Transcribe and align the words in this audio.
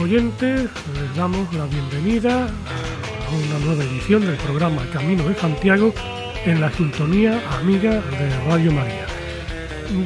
Oyentes, 0.00 0.70
les 0.94 1.16
damos 1.16 1.52
la 1.54 1.66
bienvenida 1.66 2.44
a 2.44 3.30
una 3.34 3.66
nueva 3.66 3.82
edición 3.82 4.24
del 4.24 4.36
programa 4.36 4.86
Camino 4.92 5.28
de 5.28 5.34
Santiago 5.34 5.92
en 6.44 6.60
la 6.60 6.70
sintonía 6.70 7.42
amiga 7.58 7.94
de 7.94 8.44
Radio 8.46 8.70
María. 8.70 9.06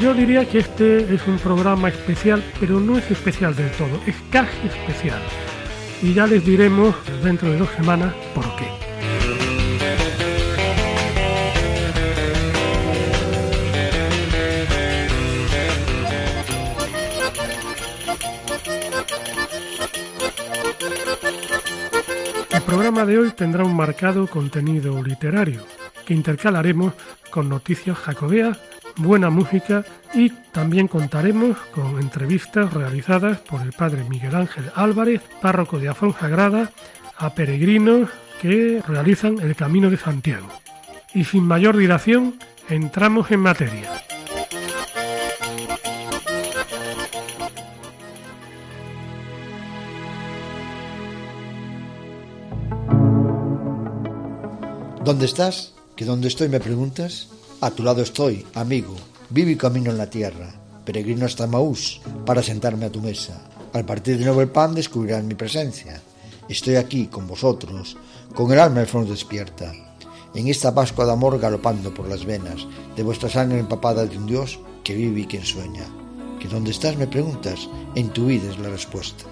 Yo 0.01 0.15
diría 0.15 0.49
que 0.49 0.61
este 0.61 1.15
es 1.15 1.27
un 1.27 1.39
programa 1.39 1.91
especial, 1.91 2.43
pero 2.59 2.81
no 2.81 2.97
es 2.97 3.11
especial 3.11 3.55
del 3.55 3.71
todo, 3.73 4.01
es 4.07 4.17
casi 4.31 4.67
especial. 4.67 5.21
Y 6.01 6.15
ya 6.15 6.27
les 6.27 6.43
diremos 6.43 6.95
dentro 7.23 7.51
de 7.51 7.59
dos 7.59 7.69
semanas 7.77 8.15
por 8.35 8.45
qué. 8.57 8.82
Programa 23.03 23.21
de 23.21 23.27
hoy 23.27 23.35
tendrá 23.37 23.65
un 23.65 23.75
marcado 23.75 24.29
contenido 24.29 25.03
literario 25.03 25.65
que 26.07 26.15
intercalaremos 26.15 26.95
con 27.31 27.49
noticias 27.49 27.99
jacobeas, 27.99 28.59
buena 28.97 29.29
música 29.29 29.85
y 30.15 30.31
también 30.53 30.87
contaremos 30.87 31.57
con 31.75 31.99
entrevistas 31.99 32.73
realizadas 32.73 33.41
por 33.41 33.61
el 33.63 33.73
padre 33.73 34.05
Miguel 34.09 34.37
Ángel 34.37 34.71
Álvarez, 34.77 35.21
párroco 35.41 35.81
de 35.81 35.89
Afón 35.89 36.15
Sagrada, 36.15 36.71
a 37.17 37.35
peregrinos 37.35 38.09
que 38.41 38.81
realizan 38.87 39.41
el 39.41 39.57
Camino 39.57 39.91
de 39.91 39.97
Santiago. 39.97 40.49
Y 41.13 41.25
sin 41.25 41.43
mayor 41.43 41.77
dilación, 41.77 42.37
entramos 42.69 43.33
en 43.33 43.41
materia. 43.41 43.91
¿Dónde 55.05 55.27
estás? 55.27 55.73
¿Que 55.97 56.05
dónde 56.05 56.29
estoy 56.29 56.49
me 56.49 56.61
preguntas? 56.61 57.27
A 57.61 57.73
tu 57.73 57.83
lado 57.83 58.03
estoy, 58.03 58.47
amigo. 58.55 58.95
Vivo 59.31 59.51
y 59.51 59.57
camino 59.57 59.91
en 59.91 59.99
la 59.99 60.09
tierra. 60.09 60.55
Peregrino 60.85 61.27
hasta 61.27 61.49
Maús 61.49 62.01
para 62.25 62.41
sentarme 62.41 62.87
a 62.87 62.93
tu 62.93 63.01
mesa. 63.01 63.43
Al 63.73 63.85
partir 63.85 64.17
de 64.17 64.25
nuevo 64.25 64.43
el 64.43 64.51
pan 64.51 64.77
descubrirán 64.77 65.27
mi 65.27 65.35
presencia. 65.35 66.01
Estoy 66.49 66.77
aquí 66.77 67.09
con 67.09 67.27
vosotros, 67.27 67.97
con 68.33 68.53
el 68.53 68.61
alma 68.61 68.83
en 68.83 68.87
flor 68.87 69.09
despierta. 69.09 69.73
En 70.37 70.47
esta 70.47 70.73
Pascua 70.73 71.05
de 71.05 71.13
amor 71.13 71.37
galopando 71.41 71.93
por 71.93 72.09
las 72.09 72.25
venas 72.25 72.65
de 72.95 73.03
vuestra 73.03 73.29
sangre 73.29 73.59
empapada 73.59 74.07
de 74.07 74.17
un 74.17 74.27
Dios 74.27 74.61
que 74.85 74.95
vive 74.95 75.23
y 75.23 75.27
quien 75.27 75.45
sueña. 75.45 75.85
¿Que 76.39 76.47
dónde 76.47 76.71
estás 76.71 76.97
me 76.97 77.09
preguntas? 77.09 77.69
En 77.97 78.11
tu 78.11 78.27
vida 78.27 78.49
es 78.49 78.59
la 78.61 78.69
respuesta. 78.69 79.25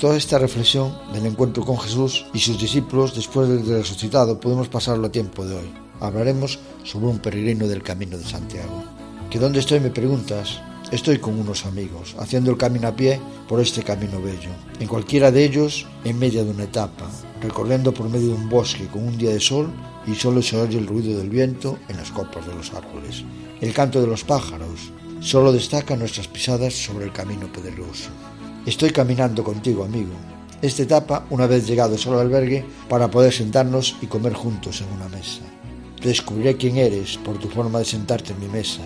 Toda 0.00 0.16
esta 0.16 0.38
reflexión 0.38 0.92
del 1.12 1.24
encuentro 1.24 1.64
con 1.64 1.78
Jesús 1.78 2.26
y 2.34 2.40
sus 2.40 2.60
discípulos 2.60 3.14
después 3.14 3.48
del 3.48 3.64
resucitado 3.64 4.40
podemos 4.40 4.68
pasarlo 4.68 5.06
a 5.06 5.12
tiempo 5.12 5.46
de 5.46 5.54
hoy. 5.54 5.72
Hablaremos 6.00 6.58
sobre 6.82 7.06
un 7.06 7.20
peregrino 7.20 7.68
del 7.68 7.82
Camino 7.82 8.18
de 8.18 8.24
Santiago. 8.24 8.82
¿Que 9.30 9.38
dónde 9.38 9.60
estoy 9.60 9.78
me 9.78 9.90
preguntas? 9.90 10.60
Estoy 10.90 11.18
con 11.18 11.38
unos 11.38 11.64
amigos, 11.64 12.16
haciendo 12.18 12.50
el 12.50 12.56
camino 12.56 12.88
a 12.88 12.96
pie 12.96 13.20
por 13.48 13.60
este 13.60 13.84
camino 13.84 14.20
bello. 14.20 14.50
En 14.80 14.88
cualquiera 14.88 15.30
de 15.30 15.44
ellos, 15.44 15.86
en 16.04 16.18
medio 16.18 16.44
de 16.44 16.50
una 16.50 16.64
etapa, 16.64 17.08
recorriendo 17.40 17.94
por 17.94 18.10
medio 18.10 18.28
de 18.28 18.34
un 18.34 18.48
bosque 18.48 18.88
con 18.88 19.06
un 19.06 19.16
día 19.16 19.30
de 19.30 19.40
sol 19.40 19.72
y 20.08 20.14
solo 20.16 20.42
se 20.42 20.60
oye 20.60 20.76
el 20.76 20.88
ruido 20.88 21.16
del 21.16 21.30
viento 21.30 21.78
en 21.88 21.98
las 21.98 22.10
copas 22.10 22.46
de 22.46 22.54
los 22.54 22.74
árboles. 22.74 23.24
El 23.60 23.72
canto 23.72 24.00
de 24.00 24.08
los 24.08 24.24
pájaros 24.24 24.92
solo 25.20 25.52
destaca 25.52 25.96
nuestras 25.96 26.26
pisadas 26.26 26.74
sobre 26.74 27.06
el 27.06 27.12
camino 27.12 27.50
pedregoso. 27.52 28.10
Estoy 28.66 28.92
caminando 28.92 29.44
contigo, 29.44 29.84
amigo. 29.84 30.14
Esta 30.62 30.84
etapa, 30.84 31.26
una 31.28 31.46
vez 31.46 31.66
llegado 31.66 31.98
solo 31.98 32.18
al 32.18 32.28
albergue, 32.28 32.64
para 32.88 33.10
poder 33.10 33.30
sentarnos 33.30 33.96
y 34.00 34.06
comer 34.06 34.32
juntos 34.32 34.80
en 34.80 34.90
una 34.90 35.06
mesa. 35.10 35.42
Descubriré 36.02 36.56
quién 36.56 36.78
eres 36.78 37.18
por 37.18 37.38
tu 37.38 37.50
forma 37.50 37.80
de 37.80 37.84
sentarte 37.84 38.32
en 38.32 38.40
mi 38.40 38.48
mesa. 38.48 38.80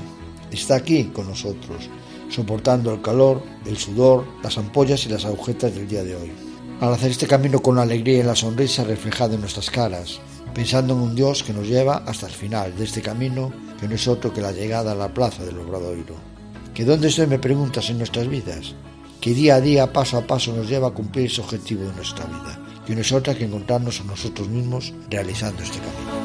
Está 0.51 0.75
aquí 0.75 1.05
con 1.05 1.29
nosotros, 1.29 1.89
soportando 2.29 2.93
el 2.93 3.01
calor, 3.01 3.41
el 3.67 3.77
sudor, 3.77 4.25
las 4.43 4.59
ampollas 4.59 5.07
y 5.07 5.11
las 5.11 5.25
agujetas 5.25 5.73
del 5.73 5.87
día 5.87 6.03
de 6.03 6.17
hoy. 6.17 6.33
Al 6.81 6.93
hacer 6.93 7.13
este 7.13 7.29
camino 7.29 7.61
con 7.61 7.77
la 7.77 7.83
alegría 7.83 8.19
y 8.19 8.25
la 8.25 8.35
sonrisa 8.35 8.83
reflejada 8.83 9.35
en 9.35 9.43
nuestras 9.43 9.71
caras, 9.71 10.19
pensando 10.55 10.95
en 10.95 11.01
un 11.03 11.15
Dios 11.15 11.45
que 11.45 11.53
nos 11.53 11.69
lleva 11.69 12.03
hasta 12.05 12.27
el 12.27 12.33
final 12.33 12.77
de 12.77 12.83
este 12.83 13.01
camino, 13.01 13.53
que 13.79 13.87
no 13.87 13.95
es 13.95 14.09
otro 14.09 14.33
que 14.33 14.41
la 14.41 14.51
llegada 14.51 14.91
a 14.91 14.97
la 14.97 15.15
plaza 15.15 15.45
del 15.45 15.59
Obradoiro. 15.59 16.17
¿Que 16.75 16.85
dónde 16.85 17.09
estoy 17.09 17.29
me 17.29 17.39
preguntas 17.39 17.91
en 17.91 17.99
nuestras 17.99 18.27
vidas? 18.27 18.75
Que 19.21 19.35
día 19.35 19.57
a 19.57 19.61
día, 19.61 19.93
paso 19.93 20.17
a 20.17 20.27
paso, 20.27 20.53
nos 20.53 20.69
lleva 20.69 20.89
a 20.89 20.93
cumplir 20.93 21.27
ese 21.27 21.41
objetivo 21.41 21.85
de 21.85 21.95
nuestra 21.95 22.25
vida, 22.27 22.59
que 22.87 22.95
no 22.95 23.01
es 23.01 23.13
otra 23.13 23.35
que 23.35 23.45
encontrarnos 23.45 24.01
a 24.01 24.05
nosotros 24.05 24.49
mismos 24.49 24.93
realizando 25.11 25.63
este 25.63 25.79
camino. 25.79 26.19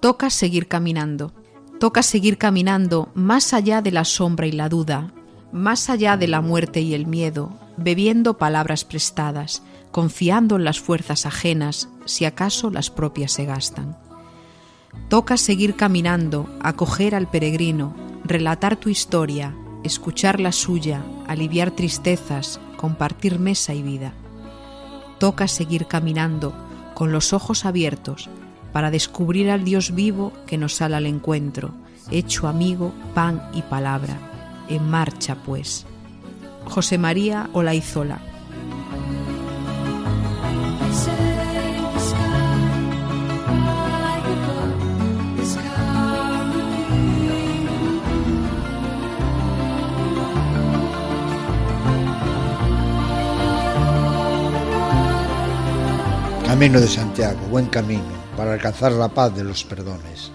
Toca 0.00 0.30
seguir 0.30 0.66
caminando. 0.66 1.32
Toca 1.78 2.02
seguir 2.02 2.36
caminando 2.36 3.10
más 3.14 3.52
allá 3.54 3.82
de 3.82 3.92
la 3.92 4.04
sombra 4.04 4.46
y 4.46 4.52
la 4.52 4.68
duda, 4.68 5.12
más 5.52 5.90
allá 5.90 6.16
de 6.16 6.28
la 6.28 6.40
muerte 6.40 6.80
y 6.80 6.94
el 6.94 7.06
miedo, 7.06 7.52
bebiendo 7.76 8.38
palabras 8.38 8.84
prestadas, 8.84 9.62
confiando 9.90 10.56
en 10.56 10.64
las 10.64 10.80
fuerzas 10.80 11.26
ajenas, 11.26 11.88
si 12.04 12.24
acaso 12.24 12.70
las 12.70 12.90
propias 12.90 13.32
se 13.32 13.44
gastan. 13.44 13.96
Toca 15.08 15.36
seguir 15.36 15.76
caminando, 15.76 16.48
acoger 16.60 17.14
al 17.14 17.30
peregrino, 17.30 17.94
relatar 18.24 18.76
tu 18.76 18.88
historia, 18.88 19.54
escuchar 19.84 20.40
la 20.40 20.52
suya, 20.52 21.02
aliviar 21.26 21.70
tristezas, 21.70 22.60
compartir 22.76 23.38
mesa 23.38 23.74
y 23.74 23.82
vida. 23.82 24.12
Toca 25.18 25.48
seguir 25.48 25.86
caminando, 25.86 26.54
con 26.94 27.12
los 27.12 27.32
ojos 27.32 27.64
abiertos, 27.64 28.28
para 28.72 28.90
descubrir 28.90 29.50
al 29.50 29.64
Dios 29.64 29.94
vivo 29.94 30.32
que 30.46 30.58
nos 30.58 30.76
sale 30.76 30.96
al 30.96 31.06
encuentro, 31.06 31.74
hecho 32.10 32.48
amigo, 32.48 32.92
pan 33.14 33.42
y 33.54 33.62
palabra. 33.62 34.18
En 34.68 34.88
marcha, 34.88 35.36
pues. 35.36 35.86
José 36.64 36.98
María 36.98 37.50
Olaizola. 37.52 38.20
Camino 56.46 56.80
de 56.80 56.86
Santiago, 56.86 57.40
buen 57.50 57.66
camino 57.66 58.02
para 58.36 58.52
alcanzar 58.52 58.92
la 58.92 59.08
paz 59.08 59.34
de 59.34 59.42
los 59.42 59.64
perdones, 59.64 60.30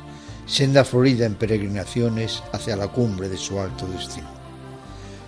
senda 0.45 0.83
florida 0.83 1.25
en 1.25 1.35
peregrinaciones 1.35 2.44
hacia 2.51 2.75
la 2.75 2.88
cumbre 2.89 3.29
de 3.29 3.38
su 3.38 3.59
alto 3.59 3.88
destino. 3.88 4.37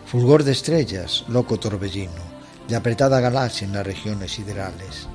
Fulgor 0.09 0.43
de 0.43 0.53
estrellas, 0.53 1.23
loco 1.27 1.59
torbellino, 1.59 2.23
de 2.67 2.75
apretada 2.75 3.19
galaxia 3.19 3.65
en 3.65 3.73
las 3.73 3.85
regiones 3.85 4.31
siderales, 4.31 5.07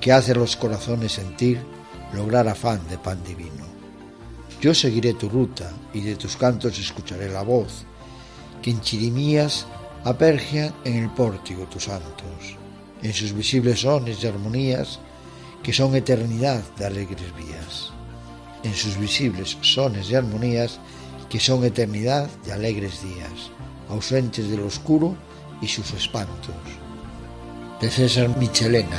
que 0.00 0.12
hace 0.12 0.36
los 0.36 0.54
corazones 0.54 1.10
sentir 1.10 1.58
lograr 2.14 2.46
afán 2.46 2.80
de 2.88 2.96
pan 2.96 3.24
divino. 3.24 3.66
Yo 4.60 4.72
seguiré 4.72 5.14
tu 5.14 5.28
ruta 5.28 5.72
y 5.92 6.00
de 6.00 6.14
tus 6.14 6.36
cantos 6.36 6.78
escucharé 6.78 7.28
la 7.28 7.42
voz, 7.42 7.86
que 8.62 8.70
en 8.70 8.80
chirimías 8.82 9.66
apergian 10.04 10.72
en 10.84 11.02
el 11.02 11.10
pórtico 11.10 11.64
tus 11.64 11.82
santos, 11.82 12.56
en 13.02 13.12
sus 13.12 13.32
visibles 13.32 13.80
sones 13.80 14.22
y 14.22 14.28
armonías, 14.28 15.00
que 15.60 15.72
son 15.72 15.92
eternidad 15.96 16.62
de 16.78 16.86
alegres 16.86 17.34
vías, 17.34 17.90
en 18.62 18.74
sus 18.74 18.96
visibles 18.96 19.58
sones 19.62 20.08
y 20.08 20.14
armonías, 20.14 20.78
que 21.28 21.40
son 21.40 21.64
eternidad 21.64 22.30
de 22.44 22.52
alegres 22.52 23.02
días 23.02 23.50
ausentes 23.88 24.50
del 24.50 24.60
oscuro 24.60 25.16
y 25.60 25.68
sus 25.68 25.92
espantos. 25.92 26.54
De 27.80 27.90
César 27.90 28.36
Michelena. 28.38 28.98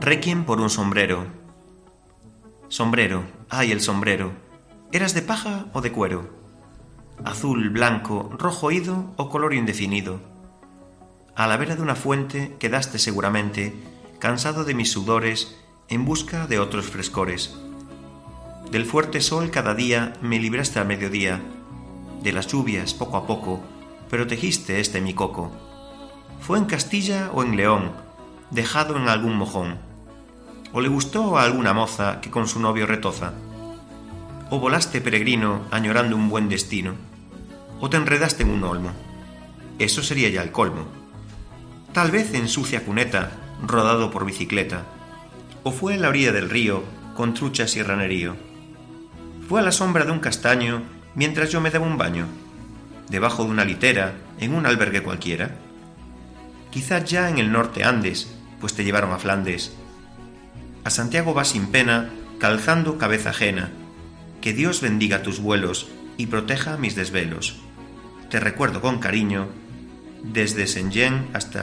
Requiem 0.00 0.44
por 0.44 0.60
un 0.60 0.68
sombrero 0.68 1.41
Sombrero, 2.72 3.24
ay 3.50 3.70
el 3.70 3.82
sombrero. 3.82 4.32
¿Eras 4.92 5.12
de 5.12 5.20
paja 5.20 5.66
o 5.74 5.82
de 5.82 5.92
cuero? 5.92 6.30
Azul, 7.22 7.68
blanco, 7.68 8.30
rojo 8.38 8.68
oído 8.68 9.12
o 9.18 9.28
color 9.28 9.52
indefinido. 9.52 10.20
A 11.36 11.46
la 11.46 11.58
vera 11.58 11.76
de 11.76 11.82
una 11.82 11.96
fuente 11.96 12.56
quedaste 12.58 12.98
seguramente, 12.98 13.74
cansado 14.18 14.64
de 14.64 14.72
mis 14.72 14.90
sudores, 14.90 15.54
en 15.90 16.06
busca 16.06 16.46
de 16.46 16.60
otros 16.60 16.86
frescores. 16.86 17.54
Del 18.70 18.86
fuerte 18.86 19.20
sol 19.20 19.50
cada 19.50 19.74
día 19.74 20.14
me 20.22 20.38
libraste 20.38 20.78
al 20.78 20.86
mediodía, 20.86 21.42
de 22.22 22.32
las 22.32 22.46
lluvias 22.46 22.94
poco 22.94 23.18
a 23.18 23.26
poco, 23.26 23.60
pero 24.08 24.26
tejiste 24.26 24.80
este 24.80 25.02
mi 25.02 25.12
coco. 25.12 25.52
Fue 26.40 26.56
en 26.56 26.64
Castilla 26.64 27.32
o 27.34 27.42
en 27.42 27.54
León, 27.54 27.92
dejado 28.50 28.96
en 28.96 29.10
algún 29.10 29.36
mojón. 29.36 29.91
O 30.72 30.80
le 30.80 30.88
gustó 30.88 31.36
a 31.36 31.44
alguna 31.44 31.74
moza 31.74 32.20
que 32.20 32.30
con 32.30 32.48
su 32.48 32.58
novio 32.58 32.86
retoza. 32.86 33.34
O 34.50 34.58
volaste 34.58 35.00
peregrino 35.00 35.62
añorando 35.70 36.16
un 36.16 36.28
buen 36.28 36.48
destino. 36.48 36.94
O 37.80 37.90
te 37.90 37.96
enredaste 37.96 38.42
en 38.42 38.50
un 38.50 38.64
olmo. 38.64 38.90
Eso 39.78 40.02
sería 40.02 40.28
ya 40.28 40.42
el 40.42 40.52
colmo. 40.52 40.86
Tal 41.92 42.10
vez 42.10 42.32
en 42.34 42.48
sucia 42.48 42.84
cuneta, 42.84 43.32
rodado 43.66 44.10
por 44.10 44.24
bicicleta. 44.24 44.84
O 45.62 45.72
fue 45.72 45.94
en 45.94 46.02
la 46.02 46.08
orilla 46.08 46.32
del 46.32 46.48
río, 46.48 46.84
con 47.14 47.34
truchas 47.34 47.76
y 47.76 47.82
ranerío. 47.82 48.36
Fue 49.48 49.60
a 49.60 49.62
la 49.62 49.72
sombra 49.72 50.04
de 50.04 50.12
un 50.12 50.20
castaño 50.20 50.82
mientras 51.14 51.50
yo 51.50 51.60
me 51.60 51.70
daba 51.70 51.86
un 51.86 51.98
baño. 51.98 52.26
Debajo 53.08 53.44
de 53.44 53.50
una 53.50 53.64
litera, 53.64 54.14
en 54.38 54.54
un 54.54 54.64
albergue 54.64 55.02
cualquiera. 55.02 55.56
Quizás 56.70 57.04
ya 57.04 57.28
en 57.28 57.38
el 57.38 57.52
norte 57.52 57.84
Andes, 57.84 58.34
pues 58.60 58.74
te 58.74 58.84
llevaron 58.84 59.12
a 59.12 59.18
Flandes. 59.18 59.76
A 60.84 60.90
Santiago 60.90 61.34
vas 61.34 61.48
sin 61.48 61.68
pena, 61.68 62.10
calzando 62.38 62.98
cabeza 62.98 63.30
ajena. 63.30 63.70
Que 64.40 64.52
Dios 64.52 64.80
bendiga 64.80 65.22
tus 65.22 65.40
vuelos 65.40 65.88
y 66.16 66.26
proteja 66.26 66.76
mis 66.76 66.96
desvelos. 66.96 67.60
Te 68.30 68.40
recuerdo 68.40 68.80
con 68.80 68.98
cariño, 68.98 69.48
desde 70.22 70.66
Senyen 70.66 71.28
hasta 71.32 71.62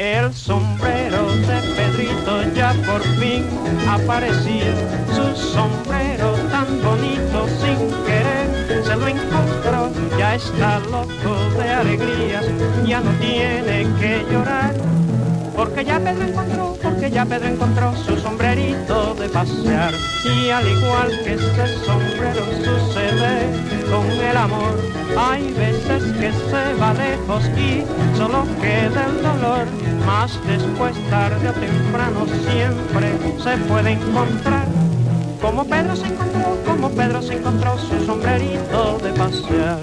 El 0.00 0.32
sombrero 0.32 1.26
de 1.26 1.60
Pedrito 1.76 2.42
ya 2.54 2.72
por 2.86 3.02
fin 3.18 3.44
aparecía, 3.86 4.72
su 5.14 5.36
sombrero 5.36 6.32
tan 6.50 6.82
bonito 6.82 7.46
sin 7.60 7.76
querer 8.06 8.82
se 8.82 8.96
lo 8.96 9.08
encontró, 9.08 9.92
ya 10.16 10.36
está 10.36 10.78
loco 10.90 11.36
de 11.58 11.68
alegría, 11.68 12.40
ya 12.86 13.00
no 13.02 13.10
tiene 13.20 13.86
que 14.00 14.24
llorar 14.32 14.69
al 20.50 20.68
igual 20.68 21.08
que 21.24 21.34
este 21.34 21.66
sombrero 21.84 22.44
sucede 22.64 23.48
con 23.90 24.06
el 24.10 24.36
amor, 24.36 24.78
hay 25.16 25.52
veces 25.52 26.02
que 26.14 26.32
se 26.32 26.74
va 26.74 26.92
lejos 26.94 27.44
y 27.56 27.84
solo 28.16 28.46
queda 28.60 29.06
el 29.06 29.22
dolor. 29.22 29.66
Más 30.06 30.32
después, 30.46 30.94
tarde 31.08 31.48
o 31.48 31.52
temprano, 31.52 32.26
siempre 32.50 33.12
se 33.42 33.56
puede 33.68 33.92
encontrar. 33.92 34.66
Como 35.40 35.64
Pedro 35.64 35.96
se 35.96 36.06
encontró, 36.06 36.58
como 36.66 36.90
Pedro 36.90 37.22
se 37.22 37.34
encontró 37.34 37.78
su 37.78 38.04
sombrerito 38.04 38.98
de 38.98 39.12
pasear. 39.12 39.80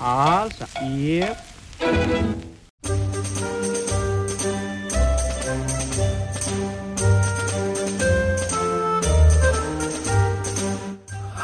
Alza, 0.00 0.66
yep. 0.88 1.36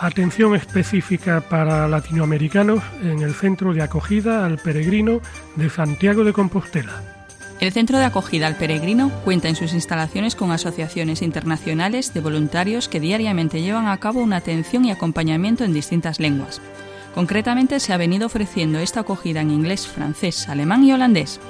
Atención 0.04 0.54
específica 0.54 1.40
para 1.40 1.88
latinoamericanos 1.88 2.82
en 3.02 3.22
el 3.22 3.32
Centro 3.32 3.72
de 3.72 3.80
Acogida 3.80 4.44
al 4.44 4.58
Peregrino 4.58 5.22
de 5.56 5.70
Santiago 5.70 6.24
de 6.24 6.34
Compostela. 6.34 7.00
El 7.58 7.72
Centro 7.72 7.96
de 7.96 8.04
Acogida 8.04 8.46
al 8.46 8.56
Peregrino 8.56 9.10
cuenta 9.24 9.48
en 9.48 9.56
sus 9.56 9.72
instalaciones 9.72 10.36
con 10.36 10.50
asociaciones 10.50 11.22
internacionales 11.22 12.12
de 12.12 12.20
voluntarios 12.20 12.86
que 12.86 13.00
diariamente 13.00 13.62
llevan 13.62 13.86
a 13.86 13.96
cabo 13.96 14.20
una 14.20 14.36
atención 14.36 14.84
y 14.84 14.90
acompañamiento 14.90 15.64
en 15.64 15.72
distintas 15.72 16.20
lenguas. 16.20 16.60
Concretamente 17.14 17.80
se 17.80 17.94
ha 17.94 17.96
venido 17.96 18.26
ofreciendo 18.26 18.80
esta 18.80 19.00
acogida 19.00 19.40
en 19.40 19.52
inglés, 19.52 19.86
francés, 19.86 20.50
alemán 20.50 20.84
y 20.84 20.92
holandés. 20.92 21.40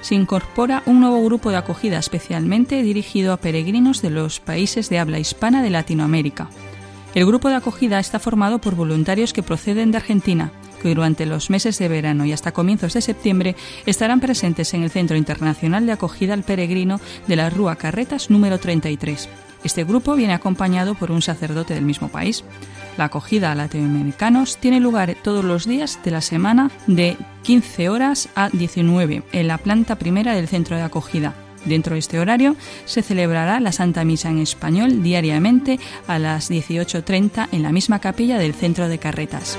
Se 0.00 0.16
incorpora 0.16 0.82
un 0.86 0.98
nuevo 0.98 1.24
grupo 1.24 1.50
de 1.50 1.58
acogida 1.58 2.00
especialmente 2.00 2.82
dirigido 2.82 3.32
a 3.32 3.36
peregrinos 3.36 4.02
de 4.02 4.10
los 4.10 4.40
países 4.40 4.88
de 4.88 4.98
habla 4.98 5.20
hispana 5.20 5.62
de 5.62 5.70
Latinoamérica 5.70 6.48
el 7.14 7.26
grupo 7.26 7.48
de 7.48 7.54
acogida 7.54 8.00
está 8.00 8.18
formado 8.18 8.60
por 8.60 8.74
voluntarios 8.74 9.32
que 9.32 9.42
proceden 9.42 9.92
de 9.92 9.98
Argentina, 9.98 10.50
que 10.82 10.94
durante 10.94 11.26
los 11.26 11.48
meses 11.48 11.78
de 11.78 11.88
verano 11.88 12.24
y 12.24 12.32
hasta 12.32 12.52
comienzos 12.52 12.92
de 12.92 13.00
septiembre 13.00 13.56
estarán 13.86 14.20
presentes 14.20 14.74
en 14.74 14.82
el 14.82 14.90
Centro 14.90 15.16
Internacional 15.16 15.86
de 15.86 15.92
Acogida 15.92 16.34
al 16.34 16.42
Peregrino 16.42 17.00
de 17.26 17.36
la 17.36 17.50
Rúa 17.50 17.76
Carretas 17.76 18.30
número 18.30 18.58
33. 18.58 19.28
Este 19.62 19.84
grupo 19.84 20.14
viene 20.14 20.34
acompañado 20.34 20.94
por 20.94 21.10
un 21.10 21.22
sacerdote 21.22 21.74
del 21.74 21.84
mismo 21.84 22.08
país. 22.08 22.44
La 22.98 23.04
acogida 23.04 23.50
a 23.50 23.54
latinoamericanos 23.54 24.58
tiene 24.58 24.78
lugar 24.78 25.16
todos 25.22 25.44
los 25.44 25.66
días 25.66 25.98
de 26.04 26.10
la 26.10 26.20
semana 26.20 26.70
de 26.86 27.16
15 27.42 27.88
horas 27.88 28.28
a 28.34 28.50
19 28.50 29.22
en 29.32 29.48
la 29.48 29.58
planta 29.58 29.96
primera 29.96 30.34
del 30.34 30.48
centro 30.48 30.76
de 30.76 30.82
acogida. 30.82 31.34
Dentro 31.64 31.94
de 31.94 32.00
este 32.00 32.18
horario 32.18 32.56
se 32.84 33.02
celebrará 33.02 33.60
la 33.60 33.72
Santa 33.72 34.04
Misa 34.04 34.30
en 34.30 34.38
español 34.38 35.02
diariamente 35.02 35.78
a 36.06 36.18
las 36.18 36.50
18.30 36.50 37.48
en 37.52 37.62
la 37.62 37.72
misma 37.72 38.00
capilla 38.00 38.38
del 38.38 38.54
centro 38.54 38.88
de 38.88 38.98
carretas. 38.98 39.58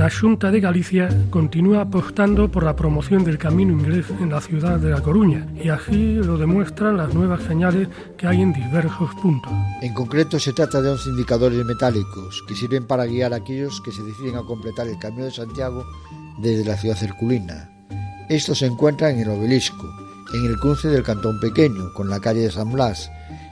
La 0.00 0.08
Junta 0.08 0.50
de 0.50 0.60
Galicia 0.60 1.10
continúa 1.28 1.82
apostando 1.82 2.50
por 2.50 2.64
la 2.64 2.74
promoción 2.74 3.22
del 3.22 3.36
camino 3.36 3.74
inglés 3.74 4.06
en 4.18 4.30
la 4.30 4.40
ciudad 4.40 4.78
de 4.78 4.88
La 4.88 5.02
Coruña 5.02 5.46
y 5.62 5.68
así 5.68 6.14
lo 6.14 6.38
demuestran 6.38 6.96
las 6.96 7.12
nuevas 7.12 7.42
señales 7.42 7.86
que 8.16 8.26
hay 8.26 8.40
en 8.40 8.54
diversos 8.54 9.14
puntos. 9.16 9.52
En 9.82 9.92
concreto 9.92 10.40
se 10.40 10.54
trata 10.54 10.80
de 10.80 10.88
11 10.88 11.10
indicadores 11.10 11.62
metálicos 11.66 12.42
que 12.48 12.56
sirven 12.56 12.86
para 12.86 13.04
guiar 13.04 13.34
a 13.34 13.36
aquellos 13.36 13.82
que 13.82 13.92
se 13.92 14.02
deciden 14.02 14.36
a 14.36 14.42
completar 14.42 14.88
el 14.88 14.98
Camino 14.98 15.26
de 15.26 15.32
Santiago 15.32 15.84
desde 16.38 16.64
la 16.64 16.78
ciudad 16.78 16.96
circulina. 16.96 17.68
Estos 18.30 18.60
se 18.60 18.66
encuentran 18.68 19.16
en 19.16 19.20
el 19.20 19.28
obelisco, 19.28 19.86
en 20.32 20.46
el 20.46 20.56
cruce 20.56 20.88
del 20.88 21.02
Cantón 21.02 21.38
Pequeño 21.40 21.92
con 21.92 22.08
la 22.08 22.20
calle 22.20 22.40
de 22.40 22.50
San 22.50 22.72
Blas, 22.72 23.10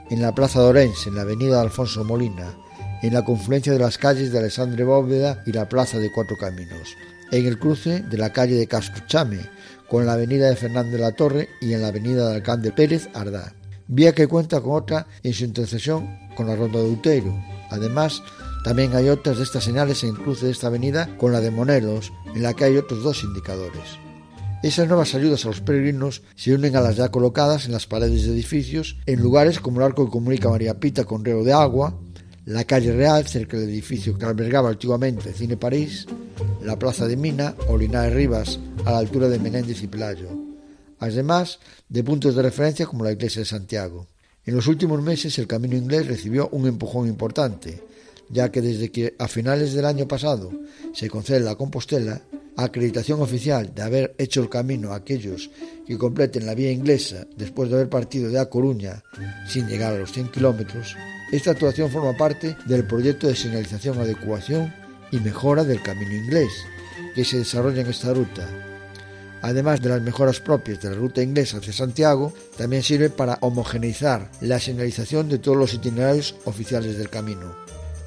en 0.09 0.23
la 0.23 0.35
Plaza 0.35 0.63
de 0.63 0.69
Orense, 0.69 1.11
en 1.11 1.17
la 1.17 1.23
avenida 1.23 1.61
Alfonso 1.61 2.05
Molina, 2.05 2.55
en 3.03 3.15
la 3.15 3.25
confluencia 3.25 3.73
de 3.73 3.79
las 3.79 3.99
calles 3.99 4.33
de 4.33 4.39
Alessandre 4.39 4.85
Bóveda 4.85 5.43
y 5.47 5.53
la 5.53 5.69
Plaza 5.69 5.99
de 5.99 6.11
Cuatro 6.13 6.37
Caminos, 6.37 6.97
en 7.31 7.47
el 7.47 7.59
cruce 7.59 8.01
de 8.01 8.19
la 8.19 8.33
calle 8.33 8.57
de 8.57 8.67
Cascuchame 8.67 9.41
con 9.89 10.07
la 10.07 10.15
avenida 10.15 10.49
de 10.49 10.57
Fernández 10.57 10.93
de 10.93 10.99
la 10.99 11.13
Torre 11.13 11.49
y 11.61 11.73
en 11.73 11.83
la 11.83 11.89
avenida 11.89 12.29
de 12.29 12.37
Alcalde 12.37 12.73
Pérez 12.73 13.09
Ardá, 13.15 13.55
vía 13.87 14.15
que 14.15 14.27
cuenta 14.27 14.61
con 14.61 14.73
otra 14.73 15.07
en 15.23 15.33
su 15.33 15.45
intersección 15.45 16.09
con 16.37 16.47
la 16.47 16.57
Ronda 16.57 16.79
de 16.79 16.91
Uteiro. 16.91 17.35
Además, 17.71 18.23
también 18.65 18.95
hay 18.95 19.09
otras 19.09 19.39
de 19.39 19.45
estas 19.45 19.65
señales 19.65 20.03
en 20.03 20.11
el 20.11 20.19
cruce 20.19 20.47
de 20.47 20.53
esta 20.53 20.67
avenida 20.67 21.17
con 21.17 21.33
la 21.33 21.41
de 21.41 21.51
Monelos, 21.51 22.13
en 22.35 22.43
la 22.43 22.55
que 22.55 22.65
hay 22.65 22.77
otros 22.77 23.03
dos 23.03 23.25
indicadores. 23.25 23.99
Esas 24.63 24.89
nuevas 24.89 25.15
ayudas 25.15 25.45
a 25.45 25.49
los 25.49 25.61
peregrinos 25.61 26.23
se 26.35 26.53
unen 26.53 26.75
a 26.75 26.81
las 26.81 26.97
ya 26.97 27.11
colocadas 27.11 27.67
en 27.67 27.73
las 27.73 27.87
paredes 27.87 28.25
de 28.25 28.33
edificios 28.33 28.97
en 29.07 29.21
lugares 29.21 29.61
como 29.61 29.79
el 29.79 29.87
arco 29.87 30.05
que 30.05 30.11
comunica 30.11 30.51
María 30.51 30.81
Pita 30.81 31.05
con 31.05 31.25
Río 31.25 31.45
de 31.45 31.53
Agua, 31.53 31.97
la 32.49 32.65
calle 32.65 32.93
Real, 32.93 33.27
cerca 33.27 33.59
del 33.59 33.69
edificio 33.69 34.17
que 34.17 34.25
albergaba 34.25 34.71
antiguamente 34.71 35.35
Cine 35.35 35.59
París, 35.59 36.07
la 36.63 36.79
plaza 36.79 37.07
de 37.07 37.15
Mina 37.15 37.55
o 37.69 37.77
Linares 37.77 38.15
Rivas, 38.15 38.59
a 38.87 38.93
la 38.93 38.99
altura 38.99 39.29
de 39.29 39.39
Menéndez 39.39 39.83
y 39.83 39.87
Pelayo, 39.87 40.31
además 40.99 41.59
de 41.91 42.03
puntos 42.03 42.35
de 42.35 42.41
referencia 42.41 42.87
como 42.87 43.05
la 43.05 43.13
iglesia 43.13 43.41
de 43.41 43.45
Santiago. 43.45 44.07
En 44.47 44.57
los 44.57 44.67
últimos 44.67 45.03
meses 45.03 45.39
el 45.39 45.47
camino 45.47 45.77
inglés 45.77 46.07
recibió 46.07 46.49
un 46.51 46.67
empujón 46.67 47.07
importante, 47.07 47.83
ya 48.31 48.51
que 48.51 48.63
desde 48.63 48.91
que 48.91 49.15
a 49.19 49.29
finales 49.29 49.75
del 49.75 49.85
año 49.85 50.09
pasado 50.09 50.51
se 50.95 51.11
concede 51.11 51.41
la 51.41 51.55
Compostela, 51.55 52.23
acreditación 52.57 53.21
oficial 53.21 53.75
de 53.75 53.83
haber 53.83 54.15
hecho 54.17 54.41
el 54.41 54.49
camino 54.49 54.93
a 54.93 54.97
aquellos 54.97 55.51
que 55.87 55.99
completen 55.99 56.47
la 56.47 56.55
vía 56.55 56.73
inglesa 56.73 57.27
después 57.37 57.69
de 57.69 57.77
haber 57.77 57.91
partido 57.91 58.31
de 58.31 58.39
A 58.39 58.49
Coruña 58.49 59.03
sin 59.47 59.67
llegar 59.67 59.93
a 59.93 59.99
los 59.99 60.13
100 60.13 60.29
kilómetros, 60.29 60.97
esta 61.31 61.51
actuación 61.51 61.91
forma 61.91 62.17
parte 62.17 62.57
del 62.65 62.85
proyecto 62.85 63.27
de 63.27 63.37
señalización, 63.37 63.99
adecuación 63.99 64.73
y 65.13 65.19
mejora 65.19 65.65
del 65.65 65.83
camino 65.83 66.15
inglés 66.15 66.49
que 67.15 67.25
se 67.25 67.39
desarrolla 67.39 67.83
en 67.83 67.89
esta 67.89 68.15
ruta. 68.15 68.49
Además 69.43 69.81
de 69.81 69.91
las 69.91 70.03
mejoras 70.03 70.41
propias 70.41 70.81
de 70.81 70.91
la 70.91 70.97
ruta 70.97 71.23
inglesa 71.23 71.59
hacia 71.59 71.73
Santiago, 71.73 72.33
también 72.57 72.83
sirve 72.83 73.11
para 73.11 73.39
homogeneizar 73.41 74.31
la 74.41 74.59
señalización 74.59 75.29
de 75.29 75.39
todos 75.39 75.57
los 75.57 75.75
itinerarios 75.75 76.35
oficiales 76.45 76.97
del 76.99 77.11
camino. 77.11 77.55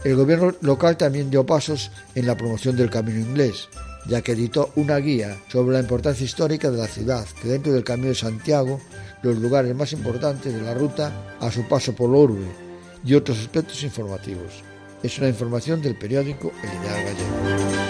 El 0.04 0.16
gobierno 0.16 0.54
local 0.62 0.98
también 0.98 1.30
dio 1.30 1.46
pasos 1.46 1.92
en 2.16 2.26
la 2.26 2.36
promoción 2.36 2.76
del 2.76 2.90
camino 2.90 3.20
inglés, 3.20 3.70
ya 4.08 4.22
que 4.22 4.32
editó 4.32 4.72
una 4.76 4.98
guía 4.98 5.38
sobre 5.48 5.74
la 5.74 5.80
importancia 5.80 6.26
histórica 6.26 6.72
de 6.72 6.78
la 6.80 6.88
ciudad, 6.88 7.26
que 7.42 7.48
dentro 7.48 7.72
del 7.72 7.84
Camino 7.84 8.10
de 8.10 8.16
Santiago, 8.16 8.82
los 9.22 9.38
lugares 9.38 9.76
más 9.76 9.94
importantes 9.94 10.54
de 10.54 10.62
la 10.62 10.74
ruta 10.74 11.38
a 11.40 11.52
su 11.52 11.68
paso 11.68 11.94
por 11.94 12.10
la 12.10 12.18
urbe, 12.18 12.71
y 13.04 13.14
otros 13.14 13.40
aspectos 13.40 13.84
informativos. 13.84 14.64
Es 15.04 15.18
una 15.18 15.30
información 15.30 15.82
del 15.82 15.98
periódico 15.98 16.52
El 16.64 16.70
Ideal 16.70 17.04
Gallego. 17.06 17.82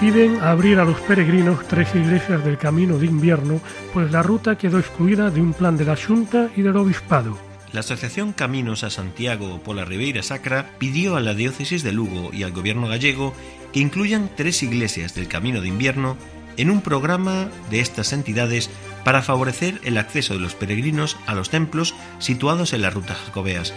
Piden 0.00 0.40
abrir 0.42 0.78
a 0.78 0.84
los 0.84 1.00
peregrinos 1.00 1.66
tres 1.68 1.94
iglesias 1.94 2.44
del 2.44 2.58
camino 2.58 2.98
de 2.98 3.06
invierno, 3.06 3.60
pues 3.94 4.10
la 4.12 4.22
ruta 4.22 4.58
quedó 4.58 4.78
excluida 4.78 5.30
de 5.30 5.40
un 5.40 5.54
plan 5.54 5.78
de 5.78 5.86
la 5.86 5.96
Junta 5.96 6.50
y 6.54 6.60
del 6.60 6.76
Obispado. 6.76 7.38
La 7.72 7.80
Asociación 7.80 8.32
Caminos 8.32 8.84
a 8.84 8.90
Santiago 8.90 9.58
por 9.62 9.74
la 9.74 9.86
Ribeira 9.86 10.22
Sacra 10.22 10.70
pidió 10.78 11.16
a 11.16 11.20
la 11.20 11.34
diócesis 11.34 11.82
de 11.82 11.92
Lugo 11.92 12.30
y 12.32 12.42
al 12.42 12.52
gobierno 12.52 12.88
gallego 12.88 13.32
que 13.72 13.80
incluyan 13.80 14.30
tres 14.36 14.62
iglesias 14.62 15.14
del 15.14 15.28
camino 15.28 15.60
de 15.62 15.68
invierno 15.68 16.16
en 16.56 16.70
un 16.70 16.82
programa 16.82 17.48
de 17.70 17.80
estas 17.80 18.12
entidades 18.12 18.70
para 19.06 19.22
favorecer 19.22 19.80
el 19.84 19.98
acceso 19.98 20.34
de 20.34 20.40
los 20.40 20.56
peregrinos 20.56 21.16
a 21.26 21.36
los 21.36 21.48
templos 21.48 21.94
situados 22.18 22.72
en 22.72 22.82
la 22.82 22.90
ruta 22.90 23.14
jacobeas. 23.14 23.72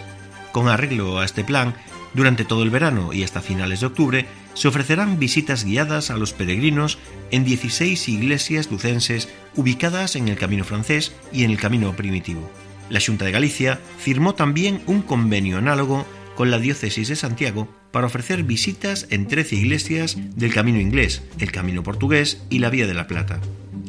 Con 0.50 0.68
arreglo 0.68 1.20
a 1.20 1.24
este 1.24 1.44
plan, 1.44 1.72
durante 2.14 2.44
todo 2.44 2.64
el 2.64 2.70
verano 2.70 3.12
y 3.12 3.22
hasta 3.22 3.40
finales 3.40 3.78
de 3.78 3.86
octubre, 3.86 4.26
se 4.54 4.66
ofrecerán 4.66 5.20
visitas 5.20 5.62
guiadas 5.62 6.10
a 6.10 6.16
los 6.16 6.32
peregrinos 6.32 6.98
en 7.30 7.44
16 7.44 8.08
iglesias 8.08 8.72
lucenses 8.72 9.28
ubicadas 9.54 10.16
en 10.16 10.26
el 10.26 10.36
Camino 10.36 10.64
francés 10.64 11.12
y 11.32 11.44
en 11.44 11.52
el 11.52 11.58
Camino 11.58 11.94
primitivo. 11.94 12.50
La 12.88 13.00
Junta 13.00 13.24
de 13.24 13.30
Galicia 13.30 13.78
firmó 13.98 14.34
también 14.34 14.82
un 14.86 15.00
convenio 15.00 15.58
análogo 15.58 16.06
con 16.34 16.50
la 16.50 16.58
Diócesis 16.58 17.06
de 17.06 17.14
Santiago 17.14 17.68
para 17.92 18.08
ofrecer 18.08 18.42
visitas 18.42 19.06
en 19.10 19.28
13 19.28 19.54
iglesias 19.54 20.16
del 20.34 20.52
Camino 20.52 20.80
Inglés, 20.80 21.22
el 21.38 21.52
Camino 21.52 21.84
Portugués 21.84 22.42
y 22.50 22.58
la 22.58 22.70
Vía 22.70 22.88
de 22.88 22.94
la 22.94 23.06
Plata. 23.06 23.40